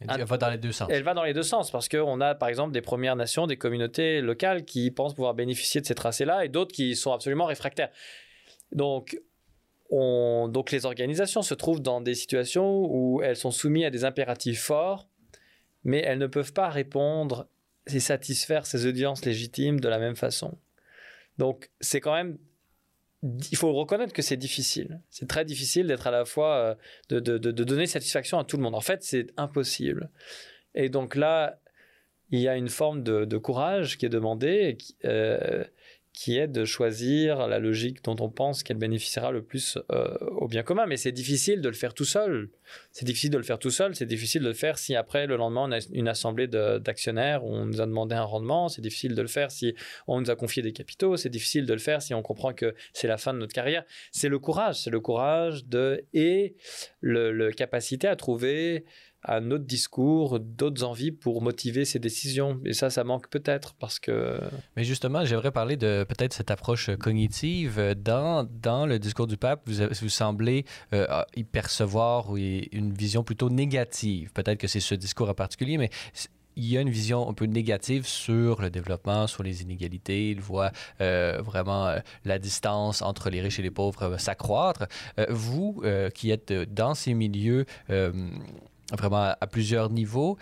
elle 0.00 0.24
va 0.24 0.36
dans 0.36 0.50
les 0.50 0.58
deux 0.58 0.72
sens. 0.72 0.88
Elle 0.90 1.02
va 1.02 1.14
dans 1.14 1.24
les 1.24 1.32
deux 1.32 1.42
sens 1.42 1.70
parce 1.70 1.88
qu'on 1.88 2.20
a 2.20 2.34
par 2.34 2.48
exemple 2.48 2.72
des 2.72 2.82
Premières 2.82 3.16
Nations, 3.16 3.46
des 3.46 3.56
communautés 3.56 4.20
locales 4.20 4.64
qui 4.64 4.90
pensent 4.90 5.14
pouvoir 5.14 5.34
bénéficier 5.34 5.80
de 5.80 5.86
ces 5.86 5.94
tracés-là 5.94 6.44
et 6.44 6.48
d'autres 6.48 6.72
qui 6.72 6.96
sont 6.96 7.12
absolument 7.12 7.46
réfractaires. 7.46 7.90
Donc, 8.72 9.18
on, 9.90 10.48
donc 10.48 10.70
les 10.72 10.86
organisations 10.86 11.42
se 11.42 11.54
trouvent 11.54 11.80
dans 11.80 12.00
des 12.00 12.14
situations 12.14 12.86
où 12.86 13.22
elles 13.22 13.36
sont 13.36 13.50
soumises 13.50 13.86
à 13.86 13.90
des 13.90 14.04
impératifs 14.04 14.62
forts, 14.62 15.08
mais 15.84 16.02
elles 16.04 16.18
ne 16.18 16.26
peuvent 16.26 16.52
pas 16.52 16.68
répondre 16.68 17.48
et 17.86 18.00
satisfaire 18.00 18.66
ces 18.66 18.86
audiences 18.86 19.24
légitimes 19.24 19.80
de 19.80 19.88
la 19.88 19.98
même 19.98 20.16
façon. 20.16 20.58
Donc 21.38 21.70
c'est 21.80 22.00
quand 22.00 22.14
même 22.14 22.38
il 23.50 23.56
faut 23.56 23.72
reconnaître 23.72 24.12
que 24.12 24.22
c'est 24.22 24.36
difficile. 24.36 25.00
C'est 25.10 25.28
très 25.28 25.44
difficile 25.44 25.86
d'être 25.86 26.06
à 26.06 26.10
la 26.10 26.24
fois, 26.24 26.76
euh, 27.10 27.20
de, 27.20 27.38
donner 27.38 27.86
satisfaction 27.86 28.38
à 28.38 28.44
tout 28.44 28.56
le 28.56 28.62
monde. 28.62 28.74
En 28.74 28.80
fait, 28.80 29.02
c'est 29.02 29.28
impossible. 29.36 30.10
Et 30.74 30.88
donc 30.88 31.14
là, 31.14 31.58
il 32.30 32.40
y 32.40 32.48
a 32.48 32.56
une 32.56 32.68
forme 32.68 33.02
de, 33.02 33.36
courage 33.38 33.96
qui 33.96 34.06
est 34.06 34.10
demandée, 34.10 34.76
euh, 35.04 35.64
qui 36.14 36.38
est 36.38 36.46
de 36.46 36.64
choisir 36.64 37.48
la 37.48 37.58
logique 37.58 38.02
dont 38.04 38.14
on 38.20 38.30
pense 38.30 38.62
qu'elle 38.62 38.76
bénéficiera 38.76 39.32
le 39.32 39.42
plus 39.42 39.78
euh, 39.90 40.16
au 40.36 40.46
bien 40.46 40.62
commun. 40.62 40.86
Mais 40.86 40.96
c'est 40.96 41.12
difficile 41.12 41.60
de 41.60 41.68
le 41.68 41.74
faire 41.74 41.92
tout 41.92 42.04
seul. 42.04 42.50
C'est 42.92 43.04
difficile 43.04 43.30
de 43.30 43.36
le 43.36 43.42
faire 43.42 43.58
tout 43.58 43.72
seul. 43.72 43.96
C'est 43.96 44.06
difficile 44.06 44.42
de 44.42 44.48
le 44.48 44.54
faire 44.54 44.78
si 44.78 44.94
après, 44.94 45.26
le 45.26 45.36
lendemain, 45.36 45.66
on 45.68 45.72
a 45.72 45.80
une 45.92 46.06
assemblée 46.06 46.46
d'actionnaires 46.46 47.44
où 47.44 47.48
on 47.48 47.66
nous 47.66 47.80
a 47.80 47.86
demandé 47.86 48.14
un 48.14 48.22
rendement. 48.22 48.68
C'est 48.68 48.80
difficile 48.80 49.16
de 49.16 49.22
le 49.22 49.28
faire 49.28 49.50
si 49.50 49.74
on 50.06 50.20
nous 50.20 50.30
a 50.30 50.36
confié 50.36 50.62
des 50.62 50.72
capitaux. 50.72 51.16
C'est 51.16 51.30
difficile 51.30 51.66
de 51.66 51.72
le 51.72 51.80
faire 51.80 52.00
si 52.00 52.14
on 52.14 52.22
comprend 52.22 52.54
que 52.54 52.76
c'est 52.92 53.08
la 53.08 53.18
fin 53.18 53.34
de 53.34 53.40
notre 53.40 53.52
carrière. 53.52 53.82
C'est 54.12 54.28
le 54.28 54.38
courage. 54.38 54.82
C'est 54.82 54.90
le 54.90 55.00
courage 55.00 55.66
de 55.66 56.04
et 56.14 56.54
le, 57.00 57.32
le 57.32 57.50
capacité 57.50 58.06
à 58.06 58.14
trouver 58.14 58.84
un 59.26 59.50
autre 59.50 59.64
discours, 59.64 60.38
d'autres 60.40 60.84
envies 60.84 61.12
pour 61.12 61.42
motiver 61.42 61.84
ces 61.84 61.98
décisions. 61.98 62.60
Et 62.64 62.72
ça, 62.72 62.90
ça 62.90 63.04
manque 63.04 63.28
peut-être 63.28 63.74
parce 63.74 63.98
que... 63.98 64.38
Mais 64.76 64.84
justement, 64.84 65.24
j'aimerais 65.24 65.52
parler 65.52 65.76
de 65.76 66.04
peut-être 66.08 66.32
cette 66.32 66.50
approche 66.50 66.94
cognitive. 66.96 67.94
Dans, 67.96 68.48
dans 68.62 68.86
le 68.86 68.98
discours 68.98 69.26
du 69.26 69.36
pape, 69.36 69.62
vous, 69.66 69.86
vous 70.02 70.08
semblez 70.08 70.64
euh, 70.92 71.22
y 71.36 71.44
percevoir 71.44 72.36
une 72.36 72.92
vision 72.92 73.24
plutôt 73.24 73.50
négative. 73.50 74.32
Peut-être 74.32 74.58
que 74.58 74.68
c'est 74.68 74.80
ce 74.80 74.94
discours 74.94 75.28
en 75.28 75.34
particulier, 75.34 75.78
mais 75.78 75.90
il 76.56 76.66
y 76.66 76.78
a 76.78 76.80
une 76.80 76.90
vision 76.90 77.28
un 77.28 77.32
peu 77.32 77.46
négative 77.46 78.06
sur 78.06 78.62
le 78.62 78.70
développement, 78.70 79.26
sur 79.26 79.42
les 79.42 79.62
inégalités. 79.62 80.30
Il 80.30 80.40
voit 80.40 80.70
euh, 81.00 81.40
vraiment 81.42 81.86
euh, 81.86 81.98
la 82.24 82.38
distance 82.38 83.02
entre 83.02 83.28
les 83.28 83.40
riches 83.40 83.58
et 83.58 83.62
les 83.62 83.72
pauvres 83.72 84.18
s'accroître. 84.18 84.86
vous, 85.28 85.82
qui 86.14 86.30
êtes 86.30 86.52
dans 86.52 86.94
ces 86.94 87.14
milieux 87.14 87.64
vraiment 88.92 89.34
à 89.40 89.46
plusieurs 89.46 89.90
niveaux. 89.90 90.36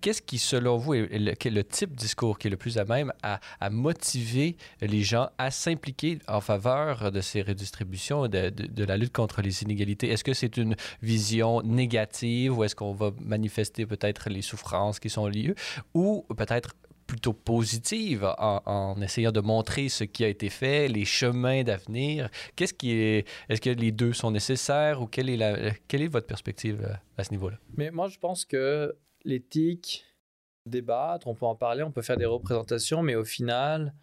Qu'est-ce 0.00 0.22
qui, 0.22 0.38
selon 0.38 0.76
vous, 0.76 0.94
est 0.94 1.18
le, 1.18 1.50
le, 1.50 1.64
type 1.64 1.90
de 1.90 1.96
discours 1.96 2.38
qui 2.38 2.46
est 2.46 2.50
le 2.50 2.56
plus 2.56 2.78
à 2.78 2.84
même 2.84 3.12
à, 3.22 3.40
motiver 3.70 4.56
les 4.80 5.02
gens 5.02 5.30
à 5.36 5.50
s'impliquer 5.50 6.20
en 6.28 6.40
faveur 6.40 7.10
de 7.10 7.20
ces 7.20 7.42
redistributions, 7.42 8.28
de, 8.28 8.50
de, 8.50 8.84
la 8.84 8.96
lutte 8.96 9.12
contre 9.12 9.42
les 9.42 9.62
inégalités? 9.64 10.10
Est-ce 10.10 10.22
que 10.22 10.32
c'est 10.32 10.56
une 10.56 10.76
vision 11.02 11.60
négative 11.62 12.56
ou 12.56 12.62
est-ce 12.62 12.76
qu'on 12.76 12.92
va 12.92 13.10
manifester 13.20 13.84
peut-être 13.84 14.30
les 14.30 14.42
souffrances 14.42 15.00
qui 15.00 15.10
sont 15.10 15.26
liées? 15.26 15.54
Ou 15.92 16.24
peut-être 16.36 16.76
plutôt 17.06 17.32
positive 17.32 18.24
en, 18.38 19.00
essayant 19.02 19.32
de 19.32 19.40
montrer 19.40 19.88
ce 19.88 20.04
qui 20.04 20.24
a 20.24 20.28
été 20.28 20.48
fait, 20.48 20.88
les 20.88 21.04
chemins 21.04 21.62
d'avenir. 21.62 22.28
Qu'est-ce 22.56 22.74
qui 22.74 22.92
est 22.92 23.26
est-ce 23.48 23.60
que 23.60 23.70
les 23.70 23.92
deux 23.92 24.12
sont 24.12 24.30
nécessaires 24.30 25.02
ou 25.02 25.06
quelle 25.06 25.28
est 25.28 25.36
la 25.36 25.70
quelle 25.88 26.02
est 26.02 26.08
votre 26.08 26.26
perspective 26.26 26.82
euh, 26.82 26.94
à 27.16 27.24
ce 27.24 27.30
niveau-là? 27.30 27.58
Mais 27.76 27.90
moi 27.90 28.08
je 28.08 28.18
pense 28.18 28.44
que 28.44 28.94
l'éthique 29.24 30.04
débattre, 30.66 31.26
on 31.26 31.34
peut 31.34 31.46
en 31.46 31.56
parler, 31.56 31.82
on 31.82 31.92
peut 31.92 32.02
faire 32.02 32.16
des 32.16 32.24
représentations 32.24 33.02
mais 33.02 33.14
au 33.14 33.24
final 33.24 33.94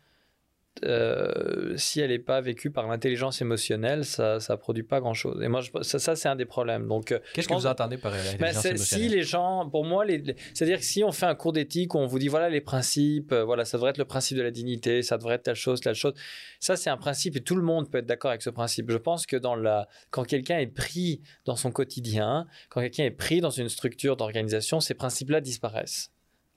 euh, 0.86 1.76
si 1.76 2.00
elle 2.00 2.10
n'est 2.10 2.20
pas 2.20 2.42
vécue 2.42 2.72
par 2.72 2.88
l'intelligence 2.88 3.42
émotionnelle, 3.42 4.06
ça 4.06 4.38
ne 4.38 4.56
produit 4.56 4.84
pas 4.84 5.00
grand-chose. 5.00 5.42
Et 5.44 5.48
moi, 5.48 5.62
ça, 5.82 6.00
ça 6.00 6.16
c'est 6.16 6.30
un 6.30 6.36
des 6.36 6.46
problèmes. 6.46 6.88
Donc, 6.88 7.12
euh, 7.12 7.20
Qu'est-ce 7.34 7.48
que 7.48 7.54
vous 7.54 7.68
entendez 7.68 7.98
par 7.98 8.12
l'intelligence 8.12 8.40
ben, 8.40 8.48
émotionnelle 8.48 8.80
Si 8.80 9.10
les 9.10 9.24
gens, 9.24 9.70
pour 9.70 9.86
moi, 9.86 10.06
les, 10.06 10.24
c'est-à-dire 10.54 10.80
que 10.80 10.86
si 10.86 11.04
on 11.04 11.12
fait 11.12 11.26
un 11.26 11.36
cours 11.36 11.54
d'éthique 11.54 11.94
où 11.94 12.00
on 12.00 12.08
vous 12.08 12.20
dit, 12.20 12.30
voilà 12.30 12.50
les 12.50 12.62
principes, 12.62 13.32
euh, 13.32 13.44
voilà, 13.44 13.66
ça 13.66 13.78
devrait 13.78 13.92
être 13.92 13.98
le 13.98 14.06
principe 14.06 14.38
de 14.38 14.44
la 14.44 14.52
dignité, 14.52 15.04
ça 15.04 15.18
devrait 15.18 15.36
être 15.36 15.44
telle 15.44 15.56
chose, 15.56 15.82
telle 15.82 15.96
chose, 15.96 16.14
ça 16.60 16.78
c'est 16.78 16.90
un 16.90 16.98
principe 16.98 17.36
et 17.36 17.42
tout 17.42 17.56
le 17.56 17.64
monde 17.64 17.92
peut 17.92 18.00
être 18.00 18.06
d'accord 18.06 18.32
avec 18.32 18.42
ce 18.42 18.50
principe. 18.50 18.90
Je 18.92 18.98
pense 18.98 19.26
que 19.26 19.36
dans 19.36 19.56
la, 19.56 19.88
quand 20.10 20.24
quelqu'un 20.24 20.58
est 20.58 20.68
pris 20.68 21.22
dans 21.46 21.58
son 21.58 21.72
quotidien, 21.72 22.48
quand 22.70 22.82
quelqu'un 22.82 23.04
est 23.04 23.12
pris 23.12 23.42
dans 23.42 23.50
une 23.50 23.70
structure 23.70 24.16
d'organisation, 24.16 24.80
ces 24.80 24.94
principes-là 24.94 25.42
disparaissent 25.42 26.12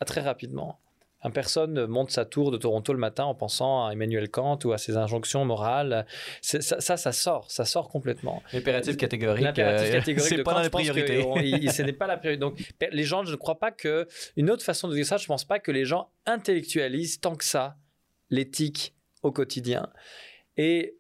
très 0.04 0.20
rapidement. 0.20 0.78
Un 1.24 1.30
personne 1.30 1.86
monte 1.86 2.10
sa 2.10 2.24
tour 2.24 2.50
de 2.50 2.56
Toronto 2.58 2.92
le 2.92 2.98
matin 2.98 3.24
en 3.24 3.34
pensant 3.34 3.86
à 3.86 3.92
Emmanuel 3.92 4.28
Kant 4.28 4.58
ou 4.64 4.72
à 4.72 4.78
ses 4.78 4.96
injonctions 4.96 5.44
morales. 5.44 6.06
Ça, 6.42 6.60
ça, 6.60 6.96
ça, 6.96 7.12
sort, 7.12 7.50
ça 7.50 7.64
sort 7.64 7.88
complètement. 7.88 8.42
L'impératif 8.52 8.96
catégorique. 8.96 9.44
L'impératif 9.44 9.88
euh, 9.88 9.92
catégorique 9.92 10.28
c'est 10.28 10.42
pas 10.42 10.62
la 10.62 10.70
priorité. 10.70 11.68
ce 11.68 11.82
n'est 11.82 11.92
pas 11.92 12.06
la 12.06 12.18
priorité. 12.18 12.38
Donc, 12.38 12.58
les 12.92 13.04
gens, 13.04 13.24
je 13.24 13.32
ne 13.32 13.36
crois 13.36 13.58
pas 13.58 13.72
que. 13.72 14.06
Une 14.36 14.50
autre 14.50 14.62
façon 14.62 14.86
de 14.86 14.94
dire 14.94 15.06
ça, 15.06 15.16
je 15.16 15.24
ne 15.24 15.28
pense 15.28 15.44
pas 15.44 15.58
que 15.58 15.72
les 15.72 15.84
gens 15.84 16.10
intellectualisent 16.26 17.20
tant 17.20 17.34
que 17.34 17.44
ça 17.44 17.76
l'éthique 18.30 18.94
au 19.22 19.32
quotidien. 19.32 19.88
Et 20.56 20.96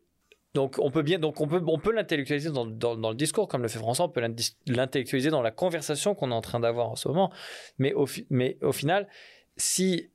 donc 0.54 0.76
on 0.78 0.90
peut 0.90 1.02
bien, 1.02 1.18
donc 1.18 1.40
on 1.40 1.48
peut, 1.48 1.62
on 1.66 1.78
peut 1.78 1.92
l'intellectualiser 1.92 2.50
dans, 2.50 2.64
dans, 2.64 3.10
le 3.10 3.16
discours 3.16 3.48
comme 3.48 3.62
le 3.62 3.68
fait 3.68 3.80
François, 3.80 4.06
on 4.06 4.08
peut 4.08 4.22
l'intellectualiser 4.66 5.30
dans 5.30 5.42
la 5.42 5.50
conversation 5.50 6.14
qu'on 6.14 6.30
est 6.30 6.34
en 6.34 6.40
train 6.40 6.60
d'avoir 6.60 6.90
en 6.90 6.96
ce 6.96 7.08
moment. 7.08 7.32
Mais 7.78 7.92
au, 7.92 8.06
mais 8.30 8.56
au 8.62 8.72
final, 8.72 9.08
si 9.56 10.10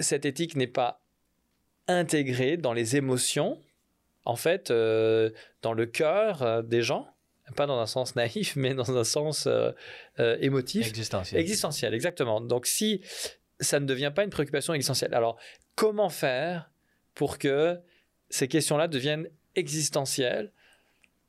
cette 0.00 0.24
éthique 0.24 0.56
n'est 0.56 0.66
pas 0.66 1.02
intégrée 1.88 2.56
dans 2.56 2.72
les 2.72 2.96
émotions, 2.96 3.58
en 4.24 4.36
fait, 4.36 4.70
euh, 4.70 5.30
dans 5.62 5.72
le 5.72 5.86
cœur 5.86 6.42
euh, 6.42 6.62
des 6.62 6.82
gens, 6.82 7.08
pas 7.56 7.66
dans 7.66 7.80
un 7.80 7.86
sens 7.86 8.14
naïf, 8.14 8.54
mais 8.56 8.74
dans 8.74 8.96
un 8.96 9.04
sens 9.04 9.48
euh, 9.48 9.72
émotif. 10.40 10.86
Existentiel. 10.86 11.40
Existentiel, 11.40 11.94
exactement. 11.94 12.40
Donc 12.40 12.66
si 12.66 13.00
ça 13.58 13.80
ne 13.80 13.86
devient 13.86 14.12
pas 14.14 14.22
une 14.24 14.30
préoccupation 14.30 14.72
existentielle, 14.72 15.14
alors 15.14 15.36
comment 15.74 16.08
faire 16.08 16.70
pour 17.14 17.38
que 17.38 17.78
ces 18.28 18.46
questions-là 18.46 18.86
deviennent 18.86 19.28
existentielles? 19.56 20.52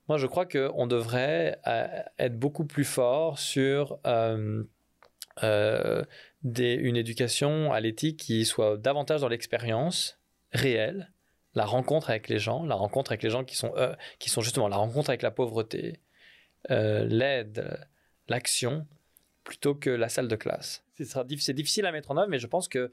Moi, 0.08 0.18
je 0.18 0.28
crois 0.28 0.46
qu'on 0.46 0.88
devrait 0.88 1.58
être 2.20 2.38
beaucoup 2.38 2.66
plus 2.66 2.84
fort 2.84 3.40
sur 3.40 4.00
une 6.44 6.98
éducation 6.98 7.72
à 7.72 7.80
l'éthique 7.80 8.18
qui 8.18 8.46
soit 8.46 8.78
davantage 8.78 9.22
dans 9.22 9.28
l'expérience 9.28 10.20
réelle, 10.52 11.12
la 11.54 11.66
rencontre 11.66 12.10
avec 12.10 12.30
les 12.30 12.40
gens, 12.40 12.66
la 12.66 12.76
rencontre 12.76 13.12
avec 13.12 13.24
les 13.24 13.30
gens 13.30 13.44
qui 13.44 13.56
sont, 13.56 13.74
euh, 13.76 13.94
qui 14.20 14.30
sont 14.30 14.42
justement 14.42 14.68
la 14.68 14.78
rencontre 14.78 15.10
avec 15.10 15.22
la 15.22 15.32
pauvreté, 15.32 16.00
euh, 16.70 17.06
l'aide, 17.06 17.80
l'action, 18.28 18.88
plutôt 19.44 19.76
que 19.76 19.90
la 19.90 20.10
salle 20.10 20.28
de 20.28 20.36
classe. 20.36 20.84
C'est 21.04 21.54
difficile 21.54 21.86
à 21.86 21.92
mettre 21.92 22.12
en 22.12 22.18
œuvre, 22.18 22.30
mais 22.30 22.40
je 22.40 22.48
pense 22.48 22.68
que 22.68 22.92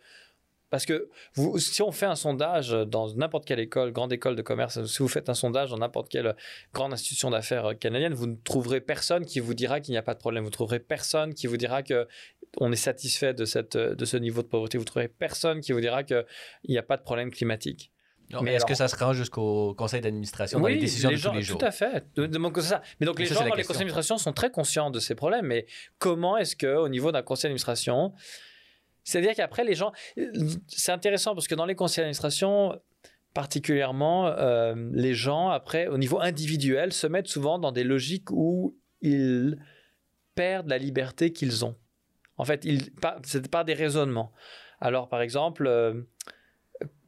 parce 0.71 0.85
que 0.85 1.09
si 1.57 1.81
on 1.81 1.93
fait 1.93 2.07
un 2.07 2.15
sondage 2.15 2.71
dans 2.71 3.15
n'importe 3.15 3.47
quelle 3.47 3.61
école, 3.61 3.91
grande 3.91 4.13
école 4.13 4.37
de 4.37 4.43
commerce, 4.43 4.85
si 4.85 4.99
vous 4.99 5.09
faites 5.09 5.31
un 5.31 5.35
sondage 5.35 5.71
dans 5.71 5.79
n'importe 5.79 6.11
quelle 6.11 6.37
grande 6.75 6.93
institution 6.93 7.31
d'affaires 7.31 7.79
canadienne, 7.79 8.13
vous 8.13 8.27
ne 8.27 8.37
trouverez 8.37 8.83
personne 8.83 9.25
qui 9.25 9.41
vous 9.41 9.55
dira 9.55 9.81
qu'il 9.81 9.93
n'y 9.93 9.99
a 9.99 10.03
pas 10.03 10.13
de 10.13 10.19
problème. 10.19 10.45
Vous 10.45 10.51
trouverez 10.51 10.79
personne 10.79 11.33
qui 11.33 11.47
vous 11.47 11.57
dira 11.57 11.83
que 11.83 12.07
on 12.57 12.73
est 12.73 12.77
satisfait 12.77 13.35
de, 13.35 13.45
cette, 13.45 13.77
de 13.77 14.05
ce 14.05 14.17
niveau 14.17 14.43
de 14.43 14.49
pauvreté. 14.49 14.79
Vous 14.79 14.85
trouverez 14.85 15.09
personne 15.09 15.61
qui 15.61 15.73
vous 15.73 15.81
dira 15.81 16.05
qu'il 16.05 16.25
n'y 16.69 16.79
a 16.79 16.83
pas 16.83 16.97
de 16.97 17.03
problème 17.03 17.31
climatique. 17.31 17.93
mais, 18.43 18.55
est-ce 18.55 18.67
que 18.67 18.75
ça 18.75 18.89
se 18.89 18.97
rend 18.97 19.13
jusqu'au 19.13 19.75
conseil 19.75 20.01
d'administration 20.01 20.61
dans 20.61 20.67
les 20.67 20.79
décisions 20.79 21.11
de 21.11 21.17
tous 21.17 21.33
les 21.33 21.43
jours? 21.43 21.59
Tout 21.59 21.67
à 21.67 21.71
fait. 21.71 22.05
ça. 22.63 22.83
Mais 23.01 23.07
donc, 23.07 23.19
les 23.19 23.27
gens 23.27 23.41
dans 23.41 23.55
les 23.55 23.63
conseils 23.63 23.79
d'administration 23.79 24.19
sont 24.19 24.33
très 24.33 24.51
conscients 24.51 24.91
de 24.91 25.01
ces 25.01 25.15
problèmes. 25.15 25.47
Mais 25.47 25.67
comment 25.99 26.37
est-ce 26.37 26.57
qu'au 26.57 26.89
niveau 26.89 27.13
d'un 27.13 27.23
conseil 27.23 27.49
d'administration, 27.49 28.13
c'est-à-dire 29.05 29.35
qu'après, 29.35 29.65
les 29.65 29.75
gens. 29.75 29.93
C'est 30.67 30.93
intéressant 30.93 31.35
parce 31.35 31.49
que 31.49 31.55
dans 31.55 31.67
les 31.67 31.75
conseils 31.75 32.03
d'administration, 32.03 32.79
particulièrement, 33.33 34.27
euh, 34.27 34.75
les 34.93 35.15
gens, 35.15 35.49
après, 35.49 35.87
au 35.87 35.97
niveau 35.97 36.21
individuel, 36.21 36.93
se 36.93 37.07
mettent 37.07 37.29
souvent 37.29 37.59
dans 37.59 37.73
des 37.73 37.85
logiques 37.85 38.31
où 38.31 38.77
ils 39.01 39.59
perdent 40.35 40.69
la 40.69 40.79
liberté 40.79 41.33
qu'ils 41.33 41.65
ont. 41.65 41.75
En 42.39 42.45
fait, 42.45 42.67
c'est 43.25 43.51
par 43.51 43.65
des 43.65 43.75
raisonnements. 43.75 44.33
Alors, 44.81 45.09
par 45.09 45.21
exemple, 45.21 45.67
euh, 45.67 46.03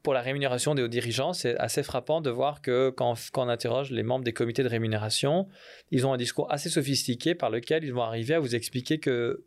pour 0.03 0.13
la 0.13 0.21
rémunération 0.21 0.75
des 0.75 0.83
hauts 0.83 0.87
dirigeants, 0.87 1.33
c'est 1.33 1.57
assez 1.57 1.83
frappant 1.83 2.21
de 2.21 2.29
voir 2.29 2.61
que 2.61 2.89
quand, 2.89 3.15
quand, 3.31 3.45
on 3.45 3.49
interroge 3.49 3.91
les 3.91 4.03
membres 4.03 4.25
des 4.25 4.33
comités 4.33 4.63
de 4.63 4.67
rémunération, 4.67 5.47
ils 5.91 6.05
ont 6.05 6.13
un 6.13 6.17
discours 6.17 6.51
assez 6.51 6.69
sophistiqué 6.69 7.35
par 7.35 7.49
lequel 7.49 7.83
ils 7.83 7.93
vont 7.93 8.03
arriver 8.03 8.33
à 8.33 8.39
vous 8.39 8.55
expliquer 8.55 8.99
que 8.99 9.45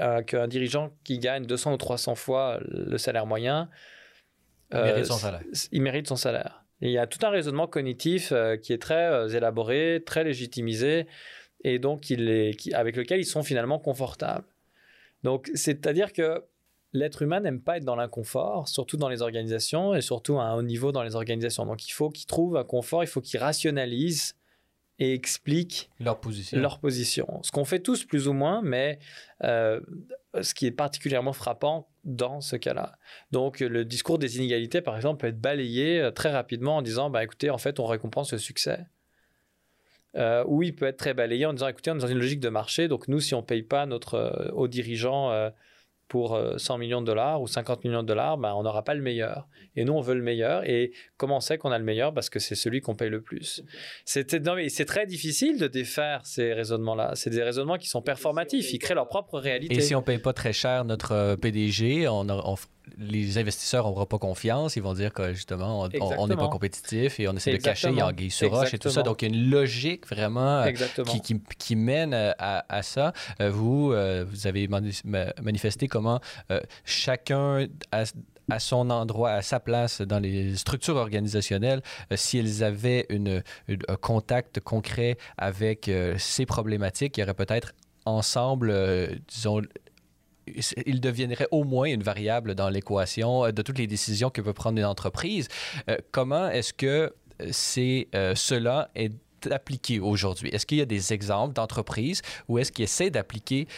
euh, 0.00 0.22
qu'un 0.22 0.46
dirigeant 0.46 0.90
qui 1.04 1.18
gagne 1.18 1.46
200 1.46 1.72
ou 1.72 1.76
300 1.78 2.16
fois 2.16 2.60
le 2.68 2.98
salaire 2.98 3.24
moyen, 3.24 3.70
il 4.72 4.80
mérite 4.80 5.04
euh, 5.04 5.08
son 5.08 5.16
salaire. 5.16 5.42
Il 5.72 5.82
mérite 5.82 6.06
son 6.06 6.16
salaire. 6.16 6.64
il 6.82 6.90
y 6.90 6.98
a 6.98 7.06
tout 7.06 7.24
un 7.24 7.30
raisonnement 7.30 7.66
cognitif 7.66 8.30
euh, 8.30 8.58
qui 8.58 8.74
est 8.74 8.82
très 8.82 9.34
élaboré, 9.34 10.02
très 10.04 10.22
légitimisé, 10.22 11.06
et 11.64 11.78
donc 11.78 12.10
il 12.10 12.28
est, 12.28 12.74
avec 12.74 12.96
lequel 12.96 13.20
ils 13.20 13.26
sont 13.26 13.42
finalement 13.42 13.78
confortables. 13.78 14.44
Donc, 15.26 15.50
c'est-à-dire 15.54 16.12
que 16.12 16.44
l'être 16.92 17.22
humain 17.22 17.40
n'aime 17.40 17.60
pas 17.60 17.78
être 17.78 17.84
dans 17.84 17.96
l'inconfort, 17.96 18.68
surtout 18.68 18.96
dans 18.96 19.08
les 19.08 19.22
organisations 19.22 19.92
et 19.92 20.00
surtout 20.00 20.38
à 20.38 20.44
un 20.44 20.54
haut 20.54 20.62
niveau 20.62 20.92
dans 20.92 21.02
les 21.02 21.16
organisations. 21.16 21.66
Donc, 21.66 21.84
il 21.88 21.90
faut 21.90 22.10
qu'il 22.10 22.26
trouve 22.26 22.56
un 22.56 22.62
confort, 22.62 23.02
il 23.02 23.08
faut 23.08 23.20
qu'il 23.20 23.40
rationalise 23.40 24.36
et 25.00 25.14
expliquent 25.14 25.90
leur 25.98 26.20
position. 26.20 26.60
Leur 26.60 26.78
position. 26.78 27.40
Ce 27.42 27.50
qu'on 27.50 27.64
fait 27.64 27.80
tous 27.80 28.04
plus 28.04 28.28
ou 28.28 28.34
moins, 28.34 28.62
mais 28.62 29.00
euh, 29.42 29.80
ce 30.40 30.54
qui 30.54 30.64
est 30.66 30.70
particulièrement 30.70 31.32
frappant 31.32 31.88
dans 32.04 32.40
ce 32.40 32.54
cas-là. 32.54 32.96
Donc 33.32 33.58
le 33.58 33.84
discours 33.84 34.20
des 34.20 34.36
inégalités, 34.36 34.80
par 34.80 34.94
exemple, 34.94 35.22
peut 35.22 35.26
être 35.26 35.40
balayé 35.40 36.00
euh, 36.00 36.12
très 36.12 36.30
rapidement 36.30 36.76
en 36.76 36.82
disant, 36.82 37.10
bah, 37.10 37.24
écoutez, 37.24 37.50
en 37.50 37.58
fait, 37.58 37.80
on 37.80 37.86
récompense 37.86 38.30
le 38.30 38.38
succès. 38.38 38.86
Euh, 40.16 40.44
ou 40.46 40.62
il 40.62 40.74
peut 40.74 40.86
être 40.86 40.96
très 40.96 41.14
balayé 41.14 41.46
en 41.46 41.52
disant, 41.52 41.68
écoutez, 41.68 41.90
on 41.90 41.96
est 41.96 42.00
dans 42.00 42.06
une 42.06 42.18
logique 42.18 42.40
de 42.40 42.48
marché, 42.48 42.88
donc 42.88 43.06
nous, 43.08 43.20
si 43.20 43.34
on 43.34 43.40
ne 43.40 43.46
paye 43.46 43.62
pas 43.62 43.86
notre 43.86 44.50
haut 44.54 44.68
dirigeant 44.68 45.50
pour 46.08 46.38
100 46.56 46.74
euh, 46.74 46.78
millions 46.78 47.00
de 47.00 47.06
dollars 47.06 47.42
ou 47.42 47.46
50 47.46 47.84
millions 47.84 48.02
de 48.02 48.08
dollars, 48.08 48.38
ben, 48.38 48.54
on 48.54 48.62
n'aura 48.62 48.84
pas 48.84 48.94
le 48.94 49.02
meilleur. 49.02 49.48
Et 49.74 49.84
nous, 49.84 49.92
on 49.92 50.00
veut 50.00 50.14
le 50.14 50.22
meilleur. 50.22 50.68
Et 50.68 50.92
comment 51.16 51.38
on 51.38 51.40
sait 51.40 51.58
qu'on 51.58 51.72
a 51.72 51.78
le 51.78 51.84
meilleur? 51.84 52.14
Parce 52.14 52.30
que 52.30 52.38
c'est 52.38 52.54
celui 52.54 52.80
qu'on 52.80 52.94
paye 52.94 53.10
le 53.10 53.20
plus. 53.20 53.62
C'est 54.04 54.24
très 54.86 55.06
difficile 55.06 55.58
de 55.58 55.66
défaire 55.66 56.24
ces 56.24 56.52
raisonnements-là. 56.52 57.12
C'est 57.14 57.30
des 57.30 57.42
raisonnements 57.42 57.78
qui 57.78 57.88
sont 57.88 58.02
performatifs. 58.02 58.72
Ils 58.72 58.78
créent 58.78 58.94
leur 58.94 59.08
propre 59.08 59.38
réalité. 59.38 59.74
Et 59.74 59.80
si 59.80 59.94
on 59.94 60.00
ne 60.00 60.04
paye 60.04 60.18
pas 60.18 60.32
très 60.32 60.52
cher 60.52 60.84
notre 60.84 61.12
euh, 61.12 61.36
PDG, 61.36 62.06
on, 62.08 62.28
on, 62.28 62.54
les 62.98 63.38
investisseurs 63.38 63.84
n'auront 63.84 64.06
pas 64.06 64.18
confiance. 64.18 64.76
Ils 64.76 64.82
vont 64.82 64.94
dire 64.94 65.12
que 65.12 65.32
justement, 65.32 65.88
on 66.00 66.26
n'est 66.26 66.36
pas 66.36 66.48
compétitif 66.48 67.20
et 67.20 67.28
on 67.28 67.32
essaie 67.32 67.52
de 67.52 67.62
cacher 67.62 67.92
Guy 68.14 68.30
sur 68.30 68.50
roche 68.50 68.74
et 68.74 68.78
tout 68.78 68.90
ça. 68.90 69.02
Donc, 69.02 69.22
il 69.22 69.30
y 69.30 69.32
a 69.32 69.34
une 69.34 69.50
logique 69.50 70.06
vraiment 70.06 70.60
euh, 70.60 70.72
qui, 71.22 71.40
qui, 71.58 71.76
mène 71.76 72.14
euh, 72.14 72.32
à, 72.38 72.82
ça. 72.82 73.12
Euh, 73.40 73.50
vous, 73.50 73.88
vous 73.88 74.46
avez 74.46 74.68
manifesté 74.68 75.88
comment 75.88 76.20
chacun 76.84 77.66
à 78.48 78.60
son 78.60 78.90
endroit, 78.90 79.30
à 79.32 79.42
sa 79.42 79.58
place 79.58 80.00
dans 80.02 80.20
les 80.20 80.54
structures 80.56 80.96
organisationnelles, 80.96 81.82
s'ils 82.14 82.62
avaient 82.62 83.06
une, 83.08 83.42
un 83.68 83.96
contact 83.96 84.60
concret 84.60 85.16
avec 85.36 85.90
ces 86.18 86.46
problématiques, 86.46 87.16
il 87.16 87.20
y 87.20 87.22
aurait 87.24 87.34
peut-être 87.34 87.72
ensemble, 88.04 88.72
disons, 89.28 89.62
il 90.86 91.00
deviendrait 91.00 91.48
au 91.50 91.64
moins 91.64 91.86
une 91.86 92.02
variable 92.02 92.54
dans 92.54 92.68
l'équation 92.68 93.44
euh, 93.44 93.52
de 93.52 93.62
toutes 93.62 93.78
les 93.78 93.86
décisions 93.86 94.30
que 94.30 94.40
peut 94.40 94.52
prendre 94.52 94.78
une 94.78 94.84
entreprise. 94.84 95.48
Euh, 95.88 95.96
comment 96.12 96.48
est-ce 96.48 96.72
que 96.72 97.12
euh, 97.42 97.48
c'est 97.50 98.08
cela 98.34 98.90
est 98.94 99.12
appliqué 99.50 100.00
aujourd'hui? 100.00 100.48
Est-ce 100.48 100.66
qu'il 100.66 100.78
y 100.78 100.80
a 100.80 100.86
des 100.86 101.12
exemples 101.12 101.54
d'entreprises 101.54 102.22
où 102.48 102.58
est-ce 102.58 102.72
qu'ils 102.72 102.84
essaient 102.84 103.10
d'appliquer, 103.10 103.68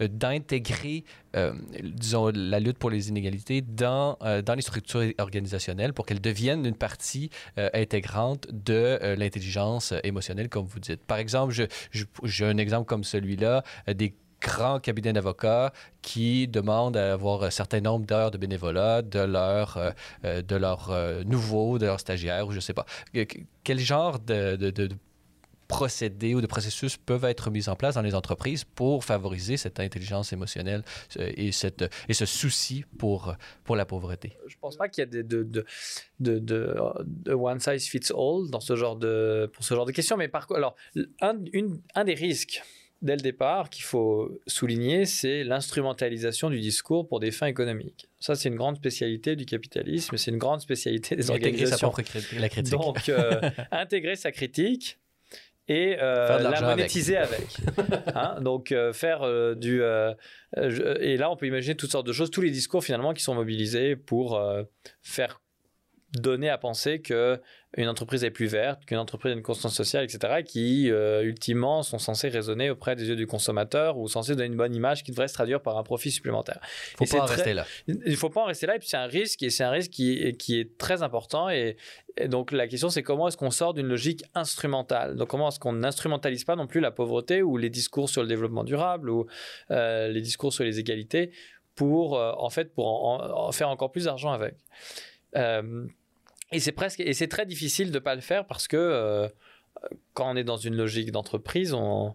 d'intégrer, 0.00 1.04
disons, 1.82 2.30
la 2.34 2.60
lutte 2.60 2.76
pour 2.76 2.90
les 2.90 3.08
inégalités 3.08 3.62
dans, 3.62 4.18
dans 4.44 4.54
les 4.54 4.60
structures 4.60 5.12
organisationnelles 5.18 5.94
pour 5.94 6.04
qu'elles 6.04 6.20
deviennent 6.20 6.66
une 6.66 6.74
partie 6.74 7.30
intégrante 7.56 8.48
de 8.52 8.98
l'intelligence 9.16 9.94
émotionnelle, 10.02 10.50
comme 10.50 10.66
vous 10.66 10.80
dites? 10.80 11.02
Par 11.04 11.18
exemple, 11.18 11.54
j'ai 12.24 12.44
un 12.44 12.58
exemple 12.58 12.86
comme 12.86 13.04
celui-là, 13.04 13.62
des 13.86 14.14
grands 14.40 14.80
cabinets 14.80 15.12
d'avocats 15.12 15.72
qui 16.02 16.48
demandent 16.48 16.96
à 16.96 17.12
avoir 17.12 17.42
un 17.42 17.50
certain 17.50 17.80
nombre 17.80 18.06
d'heures 18.06 18.30
de 18.30 18.38
bénévolat 18.38 19.02
de 19.02 19.20
leurs 19.20 19.76
euh, 19.76 19.90
euh, 20.24 20.42
de 20.42 20.56
leurs 20.56 20.90
euh, 20.90 21.24
nouveaux, 21.24 21.78
de 21.78 21.86
leurs 21.86 22.00
stagiaires, 22.00 22.46
ou 22.46 22.50
je 22.50 22.56
ne 22.56 22.60
sais 22.60 22.74
pas. 22.74 22.86
Quel 23.64 23.78
genre 23.78 24.18
de, 24.20 24.56
de, 24.56 24.88
procédés 25.66 26.34
ou 26.34 26.40
de 26.40 26.46
processus 26.46 26.96
peuvent 26.96 27.26
être 27.26 27.50
mis 27.50 27.68
en 27.68 27.76
place 27.76 27.96
dans 27.96 28.02
les 28.02 28.14
entreprises 28.14 28.64
pour 28.64 29.04
favoriser 29.04 29.58
cette 29.58 29.80
intelligence 29.80 30.32
émotionnelle 30.32 30.82
et, 31.18 31.52
cette, 31.52 31.84
et 32.08 32.14
ce 32.14 32.24
souci 32.24 32.86
pour, 32.96 33.34
pour 33.64 33.76
la 33.76 33.84
pauvreté? 33.84 34.32
Je 34.46 34.56
pense 34.58 34.78
pas 34.78 34.88
qu'il 34.88 35.02
y 35.02 35.06
ait 35.06 35.22
de, 35.22 35.42
de, 35.42 35.66
de, 36.20 36.38
de, 36.38 37.34
one 37.34 37.60
size 37.60 37.86
fits 37.86 38.10
all 38.16 38.48
dans 38.50 38.60
ce 38.60 38.76
genre 38.76 38.96
de, 38.96 39.50
pour 39.52 39.62
ce 39.62 39.74
genre 39.74 39.84
de 39.84 39.92
questions, 39.92 40.16
mais 40.16 40.28
par 40.28 40.46
alors, 40.54 40.74
un, 41.20 41.36
un 41.94 42.04
des 42.04 42.14
risques 42.14 42.62
dès 43.02 43.16
le 43.16 43.22
départ 43.22 43.70
qu'il 43.70 43.84
faut 43.84 44.40
souligner, 44.46 45.04
c'est 45.04 45.44
l'instrumentalisation 45.44 46.50
du 46.50 46.60
discours 46.60 47.06
pour 47.06 47.20
des 47.20 47.30
fins 47.30 47.46
économiques. 47.46 48.08
Ça, 48.20 48.34
c'est 48.34 48.48
une 48.48 48.56
grande 48.56 48.76
spécialité 48.76 49.36
du 49.36 49.46
capitalisme, 49.46 50.16
c'est 50.16 50.30
une 50.30 50.38
grande 50.38 50.60
spécialité 50.60 51.16
des 51.16 51.30
organisations. 51.30 51.88
Intégrer 51.88 52.02
sa 52.02 52.12
propre 52.12 52.40
la 52.40 52.48
critique. 52.48 52.72
Donc, 52.72 53.08
euh, 53.08 53.40
intégrer 53.70 54.16
sa 54.16 54.32
critique 54.32 54.98
et 55.68 55.96
euh, 56.00 56.38
la 56.38 56.60
monétiser 56.60 57.16
avec. 57.16 57.46
Hein, 58.14 58.40
donc, 58.40 58.72
euh, 58.72 58.92
faire 58.92 59.20
du... 59.54 59.80
et 59.80 61.16
là, 61.16 61.30
on 61.30 61.36
peut 61.36 61.46
imaginer 61.46 61.76
toutes 61.76 61.92
sortes 61.92 62.06
de 62.06 62.12
choses, 62.12 62.30
tous 62.30 62.40
les 62.40 62.50
discours 62.50 62.82
finalement 62.82 63.12
qui 63.12 63.22
sont 63.22 63.34
mobilisés 63.34 63.94
pour 63.94 64.40
faire 65.02 65.40
donner 66.12 66.48
à 66.48 66.58
penser 66.58 67.00
que 67.00 67.40
une 67.76 67.88
entreprise 67.88 68.24
est 68.24 68.30
plus 68.30 68.46
verte, 68.46 68.86
qu'une 68.86 68.96
entreprise 68.96 69.32
a 69.32 69.34
une 69.34 69.42
constance 69.42 69.74
sociale, 69.74 70.02
etc., 70.02 70.42
qui 70.42 70.90
euh, 70.90 71.22
ultimement 71.22 71.82
sont 71.82 71.98
censés 71.98 72.30
résonner 72.30 72.70
auprès 72.70 72.96
des 72.96 73.08
yeux 73.08 73.16
du 73.16 73.26
consommateur 73.26 73.98
ou 73.98 74.08
censés 74.08 74.34
donner 74.34 74.46
une 74.46 74.56
bonne 74.56 74.74
image 74.74 75.04
qui 75.04 75.10
devrait 75.10 75.28
se 75.28 75.34
traduire 75.34 75.60
par 75.60 75.76
un 75.76 75.82
profit 75.82 76.10
supplémentaire. 76.10 76.60
Il 76.98 77.06
faut 77.06 77.16
pas 77.18 77.22
en 77.24 77.26
rester 77.26 77.52
là. 77.52 77.66
Il 77.86 77.98
ne 78.06 78.16
faut 78.16 78.30
pas 78.30 78.40
en 78.40 78.46
rester 78.46 78.66
là 78.66 78.76
et 78.76 78.78
puis 78.78 78.88
c'est 78.88 78.96
un 78.96 79.06
risque 79.06 79.42
et 79.42 79.50
c'est 79.50 79.64
un 79.64 79.70
risque 79.70 79.90
qui, 79.90 80.34
qui 80.38 80.58
est 80.58 80.78
très 80.78 81.02
important 81.02 81.50
et, 81.50 81.76
donc 82.26 82.52
la 82.52 82.66
question 82.66 82.88
c'est 82.88 83.02
comment 83.02 83.28
est-ce 83.28 83.36
qu'on 83.36 83.50
sort 83.50 83.74
d'une 83.74 83.86
logique 83.86 84.24
instrumentale? 84.34 85.14
Donc 85.16 85.28
comment 85.28 85.48
est-ce 85.48 85.60
qu'on 85.60 85.74
n'instrumentalise 85.74 86.44
pas 86.44 86.56
non 86.56 86.66
plus 86.66 86.80
la 86.80 86.90
pauvreté 86.90 87.42
ou 87.42 87.58
les 87.58 87.70
discours 87.70 88.08
sur 88.08 88.22
le 88.22 88.28
développement 88.28 88.64
durable 88.64 89.10
ou 89.10 89.26
euh, 89.70 90.08
les 90.08 90.22
discours 90.22 90.52
sur 90.52 90.64
les 90.64 90.80
égalités 90.80 91.32
pour 91.74 92.18
euh, 92.18 92.32
en 92.38 92.48
fait 92.48 92.72
pour 92.72 92.86
en, 92.86 93.52
faire 93.52 93.68
encore 93.68 93.92
plus 93.92 94.06
d'argent 94.06 94.32
avec? 94.32 94.54
Et 96.52 96.60
c'est 96.60 96.72
presque 96.72 97.00
et 97.00 97.12
c'est 97.12 97.28
très 97.28 97.46
difficile 97.46 97.92
de 97.92 97.98
pas 97.98 98.14
le 98.14 98.20
faire 98.20 98.46
parce 98.46 98.68
que 98.68 98.76
euh, 98.76 99.28
quand 100.14 100.30
on 100.32 100.36
est 100.36 100.44
dans 100.44 100.56
une 100.56 100.74
logique 100.74 101.12
d'entreprise, 101.12 101.74
on, 101.74 102.14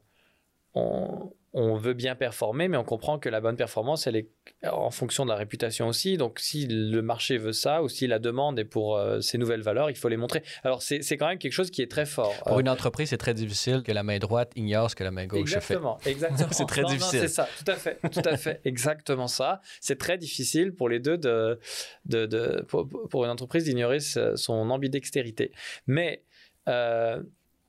on, 0.73 1.33
on 1.53 1.75
veut 1.75 1.93
bien 1.93 2.15
performer, 2.15 2.67
mais 2.67 2.77
on 2.77 2.83
comprend 2.83 3.19
que 3.19 3.29
la 3.29 3.39
bonne 3.39 3.55
performance, 3.55 4.07
elle 4.07 4.15
est 4.15 4.27
en 4.67 4.89
fonction 4.89 5.23
de 5.23 5.29
la 5.29 5.35
réputation 5.35 5.87
aussi. 5.87 6.17
Donc, 6.17 6.39
si 6.39 6.65
le 6.67 7.01
marché 7.01 7.37
veut 7.37 7.53
ça 7.53 7.83
ou 7.83 7.89
si 7.89 8.07
la 8.07 8.17
demande 8.17 8.57
est 8.57 8.65
pour 8.65 8.97
euh, 8.97 9.21
ces 9.21 9.37
nouvelles 9.37 9.61
valeurs, 9.61 9.91
il 9.91 9.95
faut 9.95 10.09
les 10.09 10.17
montrer. 10.17 10.41
Alors, 10.63 10.81
c'est 10.81 10.99
quand 11.17 11.27
même 11.27 11.37
quelque 11.37 11.53
chose 11.53 11.69
qui 11.69 11.83
est 11.83 11.91
très 11.91 12.07
fort. 12.07 12.33
Pour 12.45 12.59
une 12.59 12.69
entreprise, 12.69 13.09
c'est 13.09 13.17
très 13.17 13.35
difficile 13.35 13.83
que 13.83 13.91
la 13.91 14.01
main 14.01 14.17
droite 14.17 14.51
ignore 14.55 14.89
ce 14.89 14.95
que 14.95 15.03
la 15.03 15.11
main 15.11 15.27
gauche 15.27 15.41
exactement, 15.41 15.97
fait. 15.99 16.09
Exactement. 16.13 16.49
c'est 16.51 16.65
très 16.65 16.83
difficile. 16.85 17.19
C'est 17.19 17.27
ça, 17.27 17.47
tout 17.63 17.71
à 17.71 17.75
fait. 17.75 17.99
Tout 18.11 18.21
à 18.25 18.37
fait. 18.37 18.59
exactement 18.65 19.27
ça. 19.27 19.61
C'est 19.79 19.99
très 19.99 20.17
difficile 20.17 20.73
pour 20.73 20.89
les 20.89 20.99
deux 20.99 21.17
de, 21.17 21.59
de, 22.05 22.25
de 22.25 22.65
pour, 22.67 23.25
une 23.25 23.31
entreprise 23.31 23.65
d'ignorer 23.65 23.99
son 23.99 24.69
ambidextérité. 24.71 25.51
Mais. 25.85 26.23
Euh, 26.69 27.21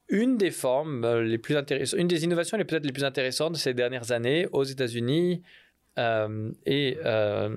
une 0.08 0.36
des 0.36 0.50
formes 0.50 1.04
euh, 1.04 1.22
les 1.22 1.38
plus 1.38 1.56
intéressantes, 1.56 1.98
une 1.98 2.08
des 2.08 2.24
innovations 2.24 2.56
les 2.56 2.64
peut-être 2.64 2.84
les 2.84 2.92
plus 2.92 3.04
intéressantes 3.04 3.52
de 3.52 3.58
ces 3.58 3.74
dernières 3.74 4.12
années 4.12 4.46
aux 4.52 4.64
États-Unis 4.64 5.42
euh, 5.98 6.50
et 6.66 6.98
euh, 7.04 7.56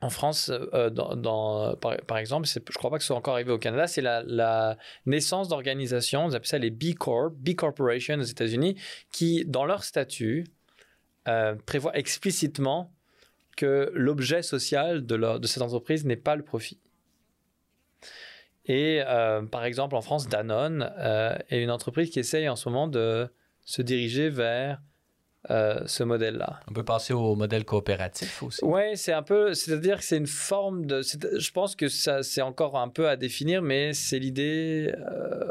en 0.00 0.10
France, 0.10 0.50
par, 2.08 2.18
exemple, 2.18 2.48
je 2.48 2.58
ne 2.58 2.74
crois 2.74 2.90
pas 2.90 2.96
que 2.96 3.04
ce 3.04 3.06
soit 3.06 3.16
encore 3.16 3.34
arrivé 3.34 3.52
au 3.52 3.58
Canada, 3.58 3.86
c'est 3.86 4.00
la, 4.00 4.76
naissance 5.06 5.46
d'organisations, 5.46 6.24
on 6.24 6.32
appelle 6.32 6.44
ça 6.44 6.58
les 6.58 6.70
B 6.70 6.94
Corp, 6.98 7.32
B 7.36 7.54
Corporation 7.54 8.18
aux 8.18 8.22
États-Unis, 8.22 8.74
qui, 9.12 9.44
dans 9.44 9.64
leur 9.64 9.84
statut, 9.84 10.44
prévoient 11.66 11.96
explicitement 11.96 12.92
que 13.56 13.92
l'objet 13.94 14.42
social 14.42 15.06
de 15.06 15.46
cette 15.46 15.62
entreprise 15.62 16.04
n'est 16.04 16.16
pas 16.16 16.34
le 16.34 16.42
profit. 16.42 16.80
Et 18.66 19.02
euh, 19.04 19.42
par 19.42 19.64
exemple, 19.64 19.96
en 19.96 20.02
France, 20.02 20.28
Danone 20.28 20.92
euh, 20.98 21.36
est 21.50 21.62
une 21.62 21.70
entreprise 21.70 22.10
qui 22.10 22.20
essaye 22.20 22.48
en 22.48 22.56
ce 22.56 22.68
moment 22.68 22.86
de 22.86 23.28
se 23.64 23.82
diriger 23.82 24.28
vers 24.28 24.80
euh, 25.50 25.80
ce 25.86 26.04
modèle-là. 26.04 26.60
On 26.68 26.72
peut 26.72 26.84
passer 26.84 27.12
au 27.12 27.34
modèle 27.34 27.64
coopératif 27.64 28.44
aussi. 28.44 28.60
Oui, 28.64 28.96
c'est 28.96 29.12
un 29.12 29.24
peu, 29.24 29.54
c'est-à-dire 29.54 29.98
que 29.98 30.04
c'est 30.04 30.16
une 30.16 30.28
forme 30.28 30.86
de, 30.86 31.02
je 31.02 31.50
pense 31.50 31.74
que 31.74 31.88
ça, 31.88 32.22
c'est 32.22 32.42
encore 32.42 32.78
un 32.78 32.88
peu 32.88 33.08
à 33.08 33.16
définir, 33.16 33.62
mais 33.62 33.92
c'est 33.92 34.20
l'idée 34.20 34.94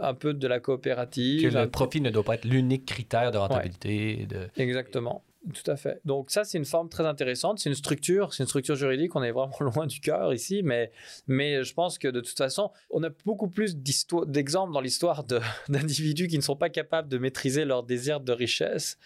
un 0.01 0.13
peu 0.13 0.33
de 0.33 0.47
la 0.47 0.61
coopérative. 0.61 1.51
Que 1.51 1.57
le 1.57 1.69
profit 1.69 1.99
ne 1.99 2.09
doit 2.09 2.23
pas 2.23 2.35
être 2.35 2.45
l'unique 2.45 2.85
critère 2.85 3.31
de 3.31 3.37
rentabilité. 3.37 4.25
De... 4.29 4.47
Exactement. 4.55 5.23
Tout 5.53 5.71
à 5.71 5.75
fait. 5.75 5.99
Donc 6.05 6.29
ça, 6.29 6.43
c'est 6.43 6.59
une 6.59 6.65
forme 6.65 6.87
très 6.87 7.05
intéressante. 7.05 7.57
C'est 7.57 7.69
une 7.69 7.75
structure, 7.75 8.31
c'est 8.31 8.43
une 8.43 8.47
structure 8.47 8.75
juridique. 8.75 9.15
On 9.15 9.23
est 9.23 9.31
vraiment 9.31 9.57
loin 9.59 9.87
du 9.87 9.99
cœur 9.99 10.33
ici, 10.33 10.61
mais, 10.63 10.91
mais 11.27 11.63
je 11.63 11.73
pense 11.73 11.97
que 11.97 12.07
de 12.07 12.21
toute 12.21 12.37
façon, 12.37 12.71
on 12.91 13.01
a 13.03 13.09
beaucoup 13.25 13.47
plus 13.47 13.75
d'exemples 13.75 14.71
dans 14.71 14.81
l'histoire 14.81 15.23
d'individus 15.69 16.27
qui 16.27 16.37
ne 16.37 16.43
sont 16.43 16.55
pas 16.55 16.69
capables 16.69 17.07
de 17.07 17.17
maîtriser 17.17 17.65
leur 17.65 17.83
désir 17.83 18.19
de 18.19 18.31
richesse 18.31 18.99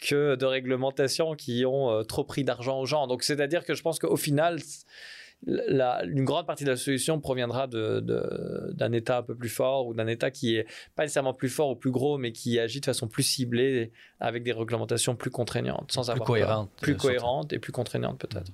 que 0.00 0.36
de 0.36 0.46
réglementations 0.46 1.34
qui 1.34 1.64
ont 1.64 1.90
euh, 1.90 2.02
trop 2.02 2.24
pris 2.24 2.44
d'argent 2.44 2.80
aux 2.80 2.86
gens. 2.86 3.06
Donc 3.06 3.22
c'est-à-dire 3.22 3.64
que 3.64 3.74
je 3.74 3.82
pense 3.82 3.98
qu'au 3.98 4.16
final, 4.16 4.58
une 5.46 6.24
grande 6.24 6.46
partie 6.46 6.64
de 6.64 6.70
la 6.70 6.76
solution 6.76 7.20
proviendra 7.20 7.66
d'un 7.68 8.92
État 8.92 9.18
un 9.18 9.22
peu 9.22 9.34
plus 9.34 9.48
fort 9.48 9.86
ou 9.86 9.94
d'un 9.94 10.06
État 10.06 10.30
qui 10.30 10.56
est 10.56 10.66
pas 10.96 11.04
nécessairement 11.04 11.34
plus 11.34 11.48
fort 11.48 11.70
ou 11.70 11.76
plus 11.76 11.90
gros, 11.90 12.18
mais 12.18 12.32
qui 12.32 12.58
agit 12.58 12.80
de 12.80 12.86
façon 12.86 13.08
plus 13.08 13.22
ciblée 13.22 13.92
avec 14.20 14.42
des 14.42 14.52
réglementations 14.52 15.14
plus 15.14 15.30
contraignantes, 15.30 15.92
sans 15.92 16.02
plus 16.02 16.10
avoir 16.10 16.26
cohérentes, 16.26 16.70
plus 16.80 16.94
euh, 16.94 16.96
cohérentes 16.96 17.52
et 17.52 17.58
plus 17.58 17.72
contraignantes 17.72 18.18
peut-être. 18.18 18.50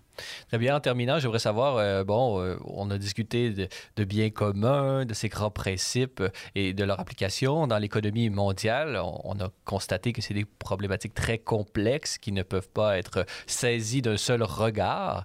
Très 0.49 0.59
bien. 0.59 0.77
En 0.77 0.81
terminant, 0.81 1.19
j'aimerais 1.19 1.39
savoir, 1.39 1.79
euh, 1.79 2.05
bon, 2.05 2.41
euh, 2.41 2.57
on 2.67 2.91
a 2.91 2.99
discuté 2.99 3.51
de, 3.51 3.69
de, 3.97 4.05
biens 4.05 4.31
communs, 4.31 5.07
de 5.07 5.15
ces 5.15 5.29
grands 5.29 5.51
principes 5.51 6.23
et 6.55 6.75
de 6.75 6.85
leur 6.85 7.01
application 7.01 7.67
dans 7.67 7.79
l'économie 7.79 8.29
mondiale. 8.29 9.01
On, 9.03 9.35
a 9.41 9.51
constaté 9.65 10.13
que 10.13 10.21
c'est 10.23 10.35
des 10.35 10.45
problématiques 10.45 11.15
très 11.15 11.39
complexes 11.39 12.19
qui 12.19 12.31
ne 12.31 12.43
peuvent 12.43 12.69
pas 12.69 12.99
être 12.99 13.27
saisies 13.47 14.03
d'un 14.03 14.17
seul 14.17 14.43
regard. 14.43 15.25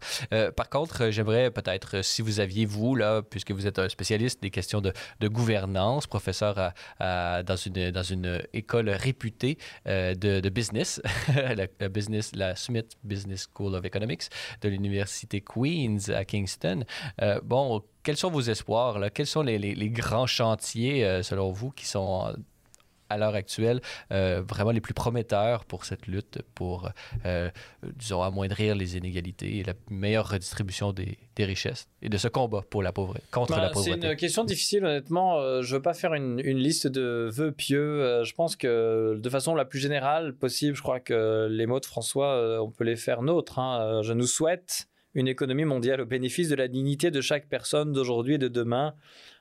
par 0.55 0.69
contre, 0.69 1.09
j'aimerais 1.11 1.48
peut-être, 1.51 2.03
si 2.03 2.21
vous 2.21 2.39
aviez, 2.39 2.65
vous, 2.65 2.95
là, 2.95 3.21
puisque 3.21 3.51
vous 3.51 3.67
êtes 3.67 3.79
un 3.79 3.89
spécialiste 3.89 4.41
des 4.41 4.49
questions 4.49 4.81
de, 4.81 4.93
gouvernance, 5.27 6.07
professeur 6.07 6.73
dans, 6.99 7.55
une, 7.55 8.41
école 8.53 8.89
réputée 8.89 9.57
de 9.85 10.39
de, 10.39 10.49
business, 10.49 11.01
la, 11.35 11.89
business, 11.89 12.35
la 12.35 12.55
Smith 12.55 12.97
Business 13.03 13.47
School 13.53 13.75
of 13.75 13.85
Economics 13.85 14.29
de 14.61 14.69
l'Université 14.69 15.41
Queen's 15.41 16.09
à 16.09 16.25
Kingston. 16.25 16.83
Euh, 17.21 17.39
bon, 17.43 17.81
quels 18.03 18.17
sont 18.17 18.31
vos 18.31 18.41
espoirs? 18.41 18.99
Là? 18.99 19.09
Quels 19.09 19.27
sont 19.27 19.41
les, 19.41 19.89
grands 19.89 20.27
chantiers, 20.27 21.05
euh, 21.05 21.23
selon 21.23 21.51
vous, 21.51 21.71
qui 21.71 21.85
sont 21.85 22.33
à 23.09 23.17
l'heure 23.17 23.35
actuelle 23.35 23.81
euh, 24.11 24.41
vraiment 24.47 24.71
les 24.71 24.81
plus 24.81 24.93
prometteurs 24.93 25.65
pour 25.65 25.85
cette 25.85 26.07
lutte, 26.07 26.41
pour, 26.55 26.89
euh, 27.25 27.49
disons, 27.95 28.21
amoindrir 28.21 28.75
les 28.75 28.97
inégalités 28.97 29.57
et 29.57 29.63
la 29.63 29.73
meilleure 29.89 30.29
redistribution 30.29 30.93
des, 30.93 31.17
des 31.35 31.45
richesses 31.45 31.87
et 32.01 32.09
de 32.09 32.17
ce 32.17 32.27
combat 32.27 32.63
pour 32.69 32.83
la 32.83 32.91
pauvreté, 32.91 33.23
contre 33.31 33.55
bah, 33.55 33.61
la 33.61 33.69
pauvreté. 33.69 33.99
C'est 34.01 34.11
une 34.11 34.15
question 34.15 34.43
difficile, 34.43 34.85
honnêtement. 34.85 35.39
Euh, 35.39 35.61
je 35.61 35.71
ne 35.71 35.77
veux 35.77 35.81
pas 35.81 35.93
faire 35.93 36.13
une, 36.13 36.39
une, 36.43 36.59
liste 36.59 36.87
de 36.87 37.29
vœux 37.31 37.51
pieux. 37.51 38.23
je 38.23 38.33
pense 38.33 38.55
que 38.55 39.17
de 39.17 39.29
façon 39.29 39.55
la 39.55 39.65
plus 39.65 39.79
générale 39.79 40.33
possible, 40.33 40.75
je 40.75 40.81
crois 40.81 40.99
que 40.99 41.47
les 41.49 41.65
mots 41.65 41.79
de 41.79 41.85
François, 41.85 42.61
on 42.61 42.69
peut 42.69 42.83
les 42.83 42.95
faire 42.95 43.21
nôtres. 43.21 43.59
Hein. 43.59 44.01
Je 44.03 44.13
nous 44.13 44.27
souhaite 44.27 44.87
une 45.13 45.27
économie 45.27 45.65
mondiale 45.65 46.01
au 46.01 46.05
bénéfice 46.05 46.49
de 46.49 46.55
la 46.55 46.67
dignité 46.67 47.11
de 47.11 47.21
chaque 47.21 47.47
personne 47.47 47.93
d'aujourd'hui 47.93 48.35
et 48.35 48.37
de 48.37 48.47
demain, 48.47 48.95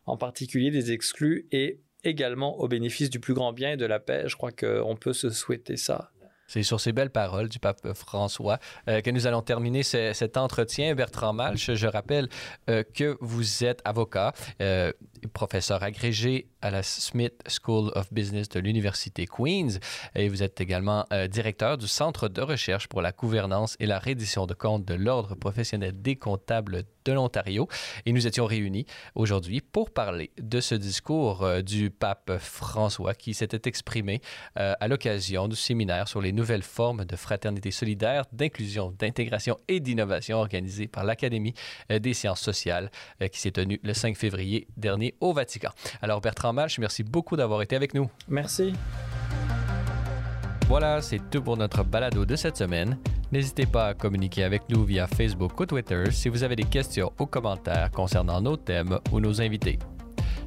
en 0.06 0.16
particulier 0.16 0.70
des 0.70 0.92
exclus 0.92 1.46
et 1.52 1.80
également 2.04 2.58
au 2.60 2.68
bénéfice 2.68 3.10
du 3.10 3.20
plus 3.20 3.34
grand 3.34 3.52
bien 3.52 3.72
et 3.72 3.76
de 3.76 3.86
la 3.86 4.00
paix. 4.00 4.24
Je 4.26 4.36
crois 4.36 4.52
qu'on 4.52 4.96
peut 4.96 5.12
se 5.12 5.30
souhaiter 5.30 5.76
ça. 5.76 6.10
C'est 6.48 6.62
sur 6.62 6.80
ces 6.80 6.92
belles 6.92 7.10
paroles 7.10 7.48
du 7.48 7.58
pape 7.58 7.92
François 7.92 8.58
euh, 8.88 9.02
que 9.02 9.10
nous 9.10 9.26
allons 9.26 9.42
terminer 9.42 9.82
cet 9.82 10.36
entretien. 10.38 10.94
Bertrand 10.94 11.34
Malch, 11.34 11.74
je 11.74 11.86
rappelle 11.86 12.28
euh, 12.70 12.82
que 12.82 13.18
vous 13.20 13.64
êtes 13.64 13.82
avocat, 13.84 14.32
euh, 14.62 14.90
professeur 15.34 15.82
agrégé 15.82 16.48
à 16.62 16.70
la 16.70 16.82
Smith 16.82 17.34
School 17.46 17.92
of 17.94 18.12
Business 18.12 18.48
de 18.48 18.60
l'Université 18.60 19.26
Queen's 19.26 19.78
et 20.14 20.28
vous 20.28 20.42
êtes 20.42 20.60
également 20.60 21.06
directeur 21.30 21.78
du 21.78 21.88
Centre 21.88 22.28
de 22.28 22.42
recherche 22.42 22.88
pour 22.88 23.02
la 23.02 23.12
gouvernance 23.12 23.76
et 23.80 23.86
la 23.86 23.98
reddition 23.98 24.46
de 24.46 24.54
comptes 24.54 24.84
de 24.84 24.94
l'Ordre 24.94 25.34
professionnel 25.34 26.00
des 26.00 26.16
comptables 26.16 26.84
de 27.04 27.12
l'Ontario. 27.12 27.68
Et 28.06 28.12
nous 28.12 28.26
étions 28.26 28.46
réunis 28.46 28.86
aujourd'hui 29.14 29.60
pour 29.60 29.90
parler 29.90 30.30
de 30.40 30.60
ce 30.60 30.74
discours 30.74 31.46
du 31.62 31.90
pape 31.90 32.32
François 32.38 33.14
qui 33.14 33.34
s'était 33.34 33.68
exprimé 33.68 34.20
à 34.54 34.88
l'occasion 34.88 35.48
du 35.48 35.56
séminaire 35.56 36.08
sur 36.08 36.20
les 36.20 36.32
nouvelles 36.32 36.62
formes 36.62 37.04
de 37.04 37.16
fraternité 37.16 37.70
solidaire, 37.70 38.24
d'inclusion, 38.32 38.94
d'intégration 38.98 39.58
et 39.68 39.80
d'innovation 39.80 40.38
organisée 40.38 40.88
par 40.88 41.04
l'Académie 41.04 41.54
euh, 41.90 41.98
des 41.98 42.14
sciences 42.14 42.40
sociales 42.40 42.90
euh, 43.22 43.28
qui 43.28 43.40
s'est 43.40 43.50
tenue 43.50 43.80
le 43.82 43.94
5 43.94 44.16
février 44.16 44.66
dernier 44.76 45.14
au 45.20 45.32
Vatican. 45.32 45.70
Alors 46.02 46.20
Bertrand 46.20 46.47
Merci 46.52 47.02
beaucoup 47.02 47.36
d'avoir 47.36 47.62
été 47.62 47.76
avec 47.76 47.94
nous. 47.94 48.10
Merci. 48.28 48.72
Voilà, 50.68 51.00
c'est 51.00 51.30
tout 51.30 51.42
pour 51.42 51.56
notre 51.56 51.82
balado 51.82 52.26
de 52.26 52.36
cette 52.36 52.58
semaine. 52.58 52.98
N'hésitez 53.32 53.66
pas 53.66 53.88
à 53.88 53.94
communiquer 53.94 54.44
avec 54.44 54.62
nous 54.68 54.84
via 54.84 55.06
Facebook 55.06 55.58
ou 55.60 55.66
Twitter 55.66 56.04
si 56.10 56.28
vous 56.28 56.42
avez 56.42 56.56
des 56.56 56.64
questions 56.64 57.12
ou 57.18 57.26
commentaires 57.26 57.90
concernant 57.90 58.40
nos 58.40 58.56
thèmes 58.56 58.98
ou 59.12 59.20
nos 59.20 59.40
invités. 59.40 59.78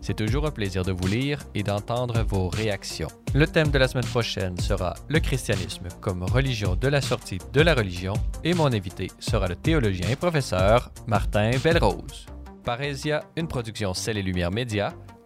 C'est 0.01 0.15
toujours 0.15 0.47
un 0.47 0.51
plaisir 0.51 0.83
de 0.83 0.91
vous 0.91 1.07
lire 1.07 1.43
et 1.53 1.61
d'entendre 1.61 2.23
vos 2.23 2.49
réactions. 2.49 3.07
Le 3.35 3.45
thème 3.45 3.69
de 3.69 3.77
la 3.77 3.87
semaine 3.87 4.05
prochaine 4.05 4.57
sera 4.57 4.95
le 5.07 5.19
christianisme 5.19 5.87
comme 6.01 6.23
religion 6.23 6.75
de 6.75 6.87
la 6.87 7.01
sortie 7.01 7.37
de 7.53 7.61
la 7.61 7.75
religion 7.75 8.13
et 8.43 8.55
mon 8.55 8.73
invité 8.73 9.11
sera 9.19 9.47
le 9.47 9.55
théologien 9.55 10.09
et 10.09 10.15
professeur 10.15 10.91
Martin 11.05 11.51
Belrose. 11.63 12.25
Parésia, 12.63 13.23
une 13.37 13.47
production 13.47 13.93
Celle 13.93 14.17
et 14.17 14.23
Lumière 14.23 14.51
Média. 14.51 14.93